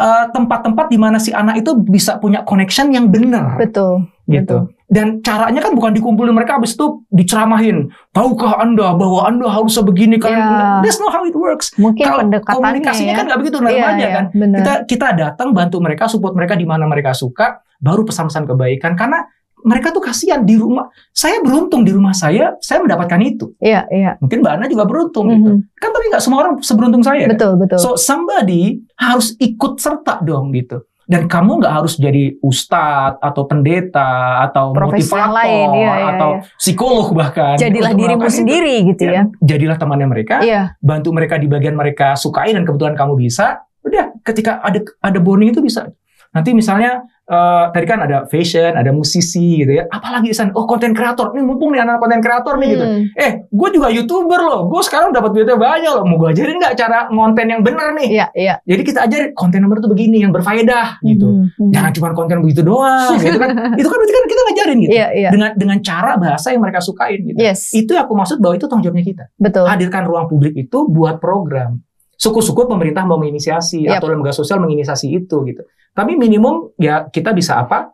eh, 0.00 0.24
tempat-tempat 0.32 0.88
di 0.88 0.96
mana 0.96 1.20
si 1.20 1.30
anak 1.30 1.60
itu 1.60 1.76
bisa 1.76 2.16
punya 2.16 2.40
connection 2.42 2.88
yang 2.88 3.12
benar 3.12 3.60
Betul. 3.60 4.08
gitu. 4.24 4.72
Dan 4.90 5.22
caranya 5.22 5.62
kan 5.62 5.70
bukan 5.78 5.94
dikumpulin 5.94 6.34
mereka 6.34 6.58
habis 6.58 6.74
itu 6.74 7.06
diceramahin. 7.14 7.94
Tahukah 8.10 8.58
Anda 8.58 8.90
bahwa 8.98 9.22
Anda 9.22 9.46
harus 9.46 9.78
sebegini 9.78 10.18
kan? 10.18 10.34
Iya. 10.34 10.82
That's 10.82 10.98
not 10.98 11.14
how 11.14 11.22
it 11.22 11.36
works. 11.38 11.70
Mungkin 11.78 12.02
Kalau 12.02 12.26
pendekatannya 12.26 12.58
komunikasinya 12.58 13.14
ya. 13.14 13.18
kan 13.22 13.24
nggak 13.30 13.38
begitu 13.38 13.56
Iya, 13.62 13.86
aja 13.86 13.94
iya, 14.02 14.08
kan. 14.10 14.24
benar. 14.34 14.58
Kita 14.58 14.72
kita 14.90 15.08
datang 15.14 15.48
bantu 15.54 15.78
mereka, 15.78 16.10
support 16.10 16.34
mereka 16.34 16.58
di 16.58 16.66
mana 16.66 16.90
mereka 16.90 17.14
suka, 17.14 17.62
baru 17.78 18.02
pesan-pesan 18.02 18.50
kebaikan 18.50 18.98
karena 18.98 19.30
mereka 19.62 19.92
tuh 19.92 20.02
kasihan 20.02 20.42
di 20.42 20.56
rumah. 20.56 20.88
Saya 21.12 21.40
beruntung 21.44 21.84
di 21.84 21.92
rumah 21.92 22.16
saya, 22.16 22.56
saya 22.60 22.80
mendapatkan 22.80 23.20
itu. 23.20 23.52
Iya, 23.60 23.86
iya. 23.92 24.10
Mungkin 24.20 24.40
Mbak 24.44 24.52
Ana 24.56 24.66
juga 24.66 24.84
beruntung 24.88 25.26
gitu. 25.30 25.50
Mhm. 25.60 25.78
Kan 25.78 25.90
tapi 25.92 26.04
nggak 26.10 26.22
semua 26.22 26.38
orang 26.44 26.54
seberuntung 26.60 27.02
saya. 27.04 27.26
kan? 27.26 27.36
Betul, 27.36 27.52
betul. 27.60 27.78
So 27.78 27.90
somebody 27.96 28.80
harus 28.96 29.36
ikut 29.38 29.80
serta 29.80 30.24
dong 30.24 30.52
gitu. 30.56 30.84
Dan 31.10 31.26
kamu 31.26 31.58
nggak 31.58 31.74
harus 31.74 31.98
jadi 31.98 32.38
ustadz 32.38 33.18
atau 33.18 33.42
pendeta 33.42 34.46
atau 34.46 34.70
Profesi 34.70 35.10
motivator 35.10 35.42
lain, 35.42 35.68
iya, 35.74 35.90
iya, 35.90 36.06
atau 36.14 36.30
iya. 36.38 36.42
psikolog 36.54 37.08
bahkan. 37.10 37.58
Jadilah 37.58 37.90
dirimu 37.98 38.22
melakukan 38.22 38.30
itu. 38.30 38.38
sendiri 38.46 38.74
gitu 38.94 39.02
ya. 39.10 39.22
Jadilah 39.42 39.74
temannya 39.74 40.06
mereka, 40.06 40.38
Iya, 40.38 40.78
bantu 40.78 41.10
mereka 41.10 41.34
di 41.34 41.50
bagian 41.50 41.74
mereka 41.74 42.14
sukai 42.14 42.54
dan 42.54 42.62
kebetulan 42.62 42.94
kamu 42.94 43.18
bisa. 43.18 43.58
Udah, 43.82 44.14
ketika 44.22 44.62
ada 44.62 44.86
ada 45.02 45.18
bonding 45.18 45.50
itu 45.50 45.58
bisa. 45.58 45.90
Nanti 46.30 46.54
misalnya 46.54 47.02
eh, 47.30 47.64
tadi 47.70 47.86
kan 47.86 47.98
ada 48.02 48.26
fashion, 48.26 48.74
ada 48.74 48.90
musisi 48.90 49.62
gitu 49.62 49.78
ya. 49.78 49.86
Apalagi 49.86 50.34
di 50.34 50.36
sana, 50.36 50.50
oh 50.58 50.66
konten 50.66 50.90
kreator. 50.90 51.30
Nih 51.30 51.46
mumpung 51.46 51.70
nih 51.70 51.86
anak 51.86 52.02
konten 52.02 52.18
kreator 52.18 52.58
nih 52.58 52.68
gitu. 52.74 52.84
Hmm. 52.84 53.02
Eh, 53.14 53.30
gue 53.46 53.68
juga 53.70 53.88
youtuber 53.94 54.40
loh. 54.42 54.60
Gue 54.66 54.82
sekarang 54.82 55.14
dapat 55.14 55.30
duitnya 55.30 55.54
banyak 55.54 55.92
loh. 55.94 56.04
Mau 56.04 56.18
gue 56.18 56.34
ajarin 56.34 56.58
nggak 56.58 56.74
cara 56.74 57.06
ngonten 57.08 57.46
yang 57.46 57.62
bener 57.62 57.94
nih? 57.94 58.08
Iya, 58.10 58.26
iya. 58.34 58.54
Jadi 58.66 58.82
kita 58.82 59.06
ajarin 59.06 59.30
konten 59.38 59.62
nomor 59.62 59.78
tuh 59.78 59.90
begini 59.94 60.26
yang 60.26 60.34
berfaedah 60.34 60.98
gitu. 61.06 61.30
Mhm, 61.30 61.46
mhm. 61.54 61.72
Jangan 61.72 61.90
cuma 61.94 62.08
konten 62.12 62.36
begitu 62.42 62.66
doang 62.66 63.14
gitu 63.22 63.38
kan. 63.38 63.50
Itu 63.80 63.86
kan 63.86 63.96
berarti 64.02 64.14
kan 64.14 64.24
kita 64.26 64.40
ngajarin 64.50 64.78
gitu. 64.82 64.92
Iya, 64.92 65.06
iya. 65.14 65.30
Dengan 65.30 65.50
dengan 65.54 65.78
cara 65.78 66.18
bahasa 66.18 66.50
yang 66.50 66.62
mereka 66.66 66.82
sukain 66.82 67.22
gitu. 67.22 67.38
Yes, 67.38 67.70
Itu 67.70 67.94
yang 67.94 68.10
aku 68.10 68.18
maksud 68.18 68.42
bahwa 68.42 68.58
itu 68.58 68.66
tanggung 68.66 68.90
jawabnya 68.90 69.06
kita. 69.06 69.24
betul. 69.38 69.64
Hadirkan 69.70 70.02
ruang 70.08 70.26
publik 70.26 70.56
itu 70.58 70.78
buat 70.90 71.22
program. 71.22 71.78
Syukur-syukur 72.20 72.68
pemerintah 72.68 73.08
mau 73.08 73.16
menginisiasi 73.16 73.88
Yap. 73.88 74.02
atau 74.02 74.12
lembaga 74.12 74.36
sosial 74.36 74.60
menginisiasi 74.60 75.08
itu 75.08 75.36
gitu. 75.48 75.64
Tapi 75.94 76.12
minimum 76.14 76.74
ya 76.78 77.06
kita 77.10 77.34
bisa 77.34 77.60
apa? 77.60 77.92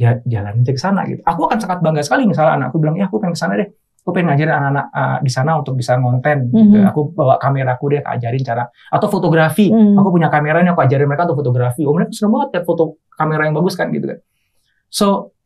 Ya 0.00 0.16
jalan 0.24 0.64
aja 0.64 0.72
ke 0.72 0.80
sana 0.80 1.04
gitu. 1.04 1.20
Aku 1.28 1.44
akan 1.44 1.58
sangat 1.60 1.78
bangga 1.84 2.00
sekali 2.00 2.24
misalnya 2.24 2.56
anakku 2.56 2.80
bilang, 2.80 2.96
"Ya 2.96 3.08
aku 3.08 3.20
pengen 3.20 3.36
ke 3.36 3.40
sana 3.40 3.56
deh." 3.60 3.68
Aku 4.00 4.16
pengen 4.16 4.32
ngajarin 4.32 4.54
anak-anak 4.56 4.86
uh, 4.96 5.18
di 5.20 5.28
sana 5.28 5.60
untuk 5.60 5.76
bisa 5.76 5.92
ngonten 6.00 6.48
gitu. 6.48 6.80
Mhm. 6.80 6.88
Aku 6.88 7.12
bawa 7.12 7.36
kameraku 7.36 7.92
deh 7.92 8.00
ajarin 8.00 8.40
cara 8.40 8.64
atau 8.88 9.08
fotografi. 9.12 9.68
Hmm. 9.68 9.92
Aku 10.00 10.08
punya 10.08 10.32
kamera 10.32 10.64
ini 10.64 10.72
aku 10.72 10.80
ajarin 10.80 11.04
mereka 11.04 11.28
untuk 11.28 11.44
fotografi. 11.44 11.84
Oh 11.84 11.92
mereka 11.92 12.16
seneng 12.16 12.32
banget 12.32 12.48
lihat 12.56 12.64
foto 12.64 12.96
kamera 13.12 13.44
yang 13.44 13.60
bagus 13.60 13.76
kan 13.76 13.92
gitu 13.92 14.08
kan. 14.08 14.18
So 14.88 15.36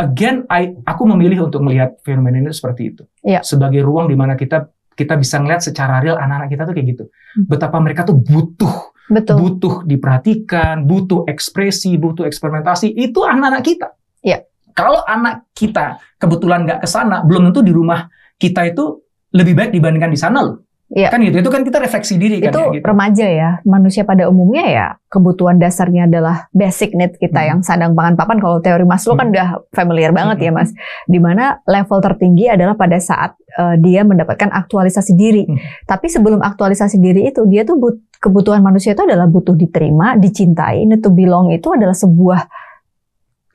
again, 0.00 0.48
I, 0.48 0.72
aku 0.88 1.04
memilih 1.12 1.52
untuk 1.52 1.60
melihat 1.60 2.00
fenomena 2.00 2.40
ini 2.40 2.56
seperti 2.56 2.96
itu. 2.96 3.02
Iya. 3.20 3.44
Sebagai 3.44 3.84
ruang 3.84 4.08
di 4.08 4.16
mana 4.16 4.32
kita 4.32 4.72
kita 4.96 5.20
bisa 5.20 5.36
ngeliat 5.36 5.60
secara 5.60 6.00
real 6.00 6.16
anak-anak 6.16 6.48
kita 6.48 6.62
tuh 6.64 6.74
kayak 6.76 6.88
gitu. 6.96 7.04
Hmm. 7.08 7.44
Betapa 7.52 7.76
mereka 7.84 8.08
tuh 8.08 8.16
butuh, 8.16 8.89
Betul. 9.08 9.36
butuh 9.40 9.74
diperhatikan, 9.88 10.84
butuh 10.86 11.26
ekspresi, 11.26 11.96
butuh 11.96 12.28
eksperimentasi. 12.28 12.94
Itu 12.94 13.26
anak-anak 13.26 13.62
kita. 13.64 13.88
Iya. 14.22 14.44
Kalau 14.70 15.02
anak 15.02 15.50
kita 15.56 15.98
kebetulan 16.20 16.62
nggak 16.62 16.80
ke 16.84 16.88
sana, 16.88 17.26
belum 17.26 17.50
tentu 17.50 17.60
di 17.66 17.74
rumah 17.74 18.06
kita 18.38 18.70
itu 18.70 19.02
lebih 19.34 19.54
baik 19.58 19.70
dibandingkan 19.74 20.12
di 20.14 20.20
sana 20.20 20.38
loh. 20.46 20.69
Iya. 20.90 21.08
Kan 21.08 21.22
gitu. 21.22 21.38
Itu 21.38 21.48
kan 21.48 21.62
kita 21.62 21.78
refleksi 21.78 22.18
diri 22.18 22.42
kan 22.42 22.50
itu 22.50 22.60
ya 22.60 22.70
gitu. 22.74 22.84
remaja 22.84 23.26
ya 23.26 23.50
manusia 23.62 24.02
pada 24.02 24.26
umumnya 24.26 24.66
ya 24.66 24.86
kebutuhan 25.06 25.54
dasarnya 25.56 26.04
adalah 26.04 26.50
basic 26.50 26.92
need 26.92 27.14
kita 27.14 27.38
Hmm. 27.38 27.48
yang 27.48 27.58
sandang 27.62 27.94
pangan 27.94 28.14
papan 28.14 28.38
kalau 28.38 28.58
teori 28.58 28.82
Maslow 28.82 29.14
kan 29.14 29.30
Hmm. 29.30 29.34
udah 29.34 29.48
familiar 29.70 30.10
banget 30.10 30.42
ya 30.42 30.50
Hmm. 30.50 30.58
mas 30.58 30.74
di 31.06 31.16
mana 31.16 31.62
level 31.64 31.98
tertinggi 32.00 32.50
adalah 32.50 32.74
pada 32.74 32.98
saat 32.98 33.38
eh, 33.50 33.76
dia 33.78 34.02
mendapatkan 34.02 34.46
aktualisasi 34.46 35.14
diri 35.14 35.46
Hmm. 35.46 35.58
tapi 35.84 36.06
sebelum 36.06 36.38
aktualisasi 36.38 36.98
diri 36.98 37.26
itu 37.26 37.46
dia 37.46 37.62
tuh 37.62 37.74
but- 37.76 38.02
kebutuhan 38.18 38.60
manusia 38.60 38.92
itu 38.92 39.00
adalah 39.00 39.24
butuh 39.24 39.54
diterima 39.54 40.14
dicintai 40.14 40.84
need 40.84 41.00
to 41.00 41.08
belong 41.08 41.50
itu 41.50 41.70
adalah 41.70 41.94
sebuah 41.94 42.50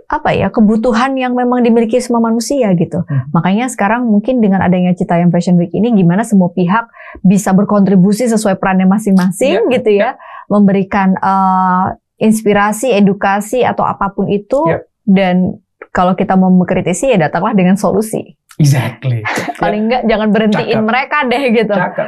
apa 0.05 0.37
ya 0.37 0.53
kebutuhan 0.53 1.17
yang 1.17 1.33
memang 1.33 1.65
dimiliki 1.65 1.97
semua 1.97 2.21
manusia 2.21 2.69
gitu. 2.77 3.01
Hmm. 3.05 3.25
Makanya 3.33 3.65
sekarang 3.67 4.05
mungkin 4.05 4.37
dengan 4.37 4.61
adanya 4.61 4.93
Citayam 4.93 5.33
Fashion 5.33 5.57
Week 5.57 5.73
ini 5.73 5.89
gimana 5.91 6.21
semua 6.21 6.53
pihak 6.53 6.85
bisa 7.25 7.51
berkontribusi 7.51 8.29
sesuai 8.29 8.61
perannya 8.61 8.85
masing-masing 8.85 9.65
Iya, 9.65 9.73
gitu 9.73 9.89
ya, 9.91 10.09
memberikan 10.45 11.17
eh, 11.17 11.85
inspirasi, 12.21 12.93
edukasi 12.93 13.65
atau 13.65 13.83
apa 13.83 14.13
pun 14.13 14.29
itu 14.29 14.61
Iya. 14.69 14.79
dan 15.03 15.35
kalau 15.89 16.13
kita 16.13 16.35
mau 16.35 16.51
mengkritisi 16.51 17.09
ya 17.09 17.17
datanglah 17.17 17.55
dengan 17.55 17.73
solusi. 17.75 18.35
Exactly. 18.55 19.19
Paling 19.61 19.91
enggak 19.91 20.03
jangan 20.07 20.27
berhentiin 20.31 20.79
Cakep. 20.79 20.87
mereka 20.87 21.17
deh 21.27 21.43
gitu. 21.51 21.75
Cakep. 21.75 22.07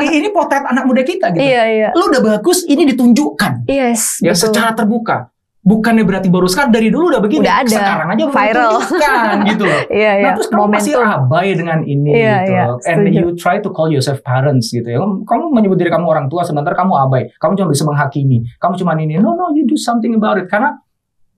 Ya, 0.00 0.10
ini 0.14 0.28
potret 0.32 0.64
anak 0.64 0.84
muda 0.88 1.02
kita 1.04 1.32
gitu. 1.36 1.44
Iya 1.48 1.62
iya. 1.68 1.88
Lu 1.92 2.08
udah 2.08 2.22
bagus, 2.22 2.64
ini 2.64 2.88
ditunjukkan 2.88 3.68
Yes, 3.68 4.20
ya 4.24 4.32
betul. 4.32 4.40
secara 4.48 4.72
terbuka. 4.72 5.31
Bukannya 5.62 6.02
berarti 6.02 6.26
baru 6.26 6.50
sekarang 6.50 6.74
dari 6.74 6.90
dulu 6.90 7.14
udah 7.14 7.22
begini. 7.22 7.46
Udah 7.46 7.62
ada. 7.62 7.70
Sekarang 7.70 8.08
aja 8.10 8.24
Viral. 8.26 8.72
ditunjukkan 8.82 9.36
gitu 9.54 9.62
loh. 9.62 9.80
Iya 9.86 10.10
Nah, 10.10 10.18
iya. 10.18 10.30
terus 10.34 10.48
kamu 10.50 10.64
masih 10.68 10.92
Momentum. 10.92 11.14
abai 11.22 11.48
dengan 11.54 11.78
ini 11.82 12.10
Iya, 12.10 12.34
gitu. 12.36 12.50
iya, 12.50 12.64
And 12.66 12.98
setuju. 12.98 13.14
you 13.14 13.26
try 13.38 13.56
to 13.56 13.70
call 13.70 13.86
yourself 13.86 14.18
parents 14.20 14.66
gitu 14.68 14.82
ya. 14.84 14.98
Kamu- 14.98 15.54
menyebut 15.54 15.78
diri 15.78 15.86
kamu 15.86 16.02
orang 16.04 16.26
tua 16.26 16.42
sementara 16.42 16.74
kamu 16.74 16.92
abai. 16.98 17.22
Kamu 17.32 17.54
cuma 17.54 17.68
bisa 17.70 17.86
menghakimi. 17.86 18.42
Kamu 18.58 18.74
cuma 18.74 18.98
ini. 18.98 19.14
No, 19.16 19.32
no, 19.32 19.54
you 19.54 19.62
do 19.62 19.78
something 19.78 20.10
about 20.12 20.34
it. 20.36 20.50
Karena 20.50 20.74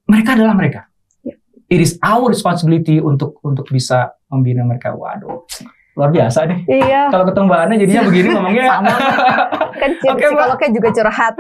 mereka 0.05 0.33
adalah 0.33 0.57
mereka. 0.57 0.89
Iya. 1.21 1.37
It 1.69 1.81
is 1.81 2.01
our 2.01 2.25
responsibility 2.25 2.99
untuk 2.99 3.37
untuk 3.41 3.69
bisa 3.69 4.09
membina 4.27 4.65
mereka. 4.65 4.97
Waduh, 4.97 5.45
luar 5.95 6.11
biasa 6.11 6.39
nih. 6.45 6.59
Iya. 6.67 7.07
Kalau 7.07 7.23
ketemu 7.25 7.45
Mbak 7.47 7.61
Ana 7.61 7.75
jadinya 7.79 8.03
begini 8.03 8.29
ngomongnya. 8.29 8.65
Sama. 8.67 8.95
Kan 9.73 9.91
Oke, 10.11 10.11
Mbak. 10.11 10.27
psikolognya 10.27 10.69
juga 10.75 10.89
curhat. 10.91 11.35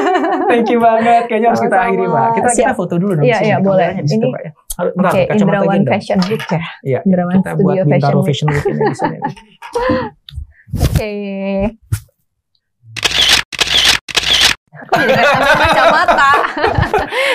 Thank 0.50 0.66
you 0.68 0.78
banget. 0.78 1.22
Kayaknya 1.26 1.48
harus 1.48 1.62
kita 1.62 1.76
akhiri, 1.78 2.04
Mbak. 2.04 2.28
Kita 2.28 2.48
kita 2.50 2.58
Siap. 2.58 2.74
foto 2.74 2.94
dulu 2.98 3.12
dong. 3.14 3.24
Iya, 3.24 3.38
iya, 3.40 3.56
boleh. 3.58 3.90
Di 3.96 4.08
situ, 4.08 4.18
Ini- 4.20 4.32
Mbak, 4.34 4.42
ya. 4.42 4.50
Bentar, 4.80 5.12
Oke, 5.12 5.22
kacamata 5.28 5.44
Indrawan. 5.60 5.80
Fashion 5.86 6.18
Week 6.24 6.42
ya. 6.42 6.62
Iya, 6.82 6.98
Indrawan 7.04 7.34
kita 7.36 7.50
buat 7.52 7.74
Studio 7.76 7.82
Bintaro 7.86 8.18
Fashion 8.24 8.48
Week. 8.48 8.62
Fashion 8.64 8.74
Week 8.74 8.80
ini 8.80 8.88
di 8.88 8.96
sini. 8.96 9.18
Oke. 10.80 11.12
Aku 14.80 14.92
jadi 14.98 15.22
kacamata. 15.22 16.30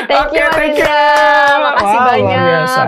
thank 0.10 0.30
you, 0.34 0.46
thank 0.52 0.76
you. 0.76 0.98
Makasih 1.62 1.86
luar 1.94 2.08
banyak. 2.10 2.42
biasa. 2.42 2.82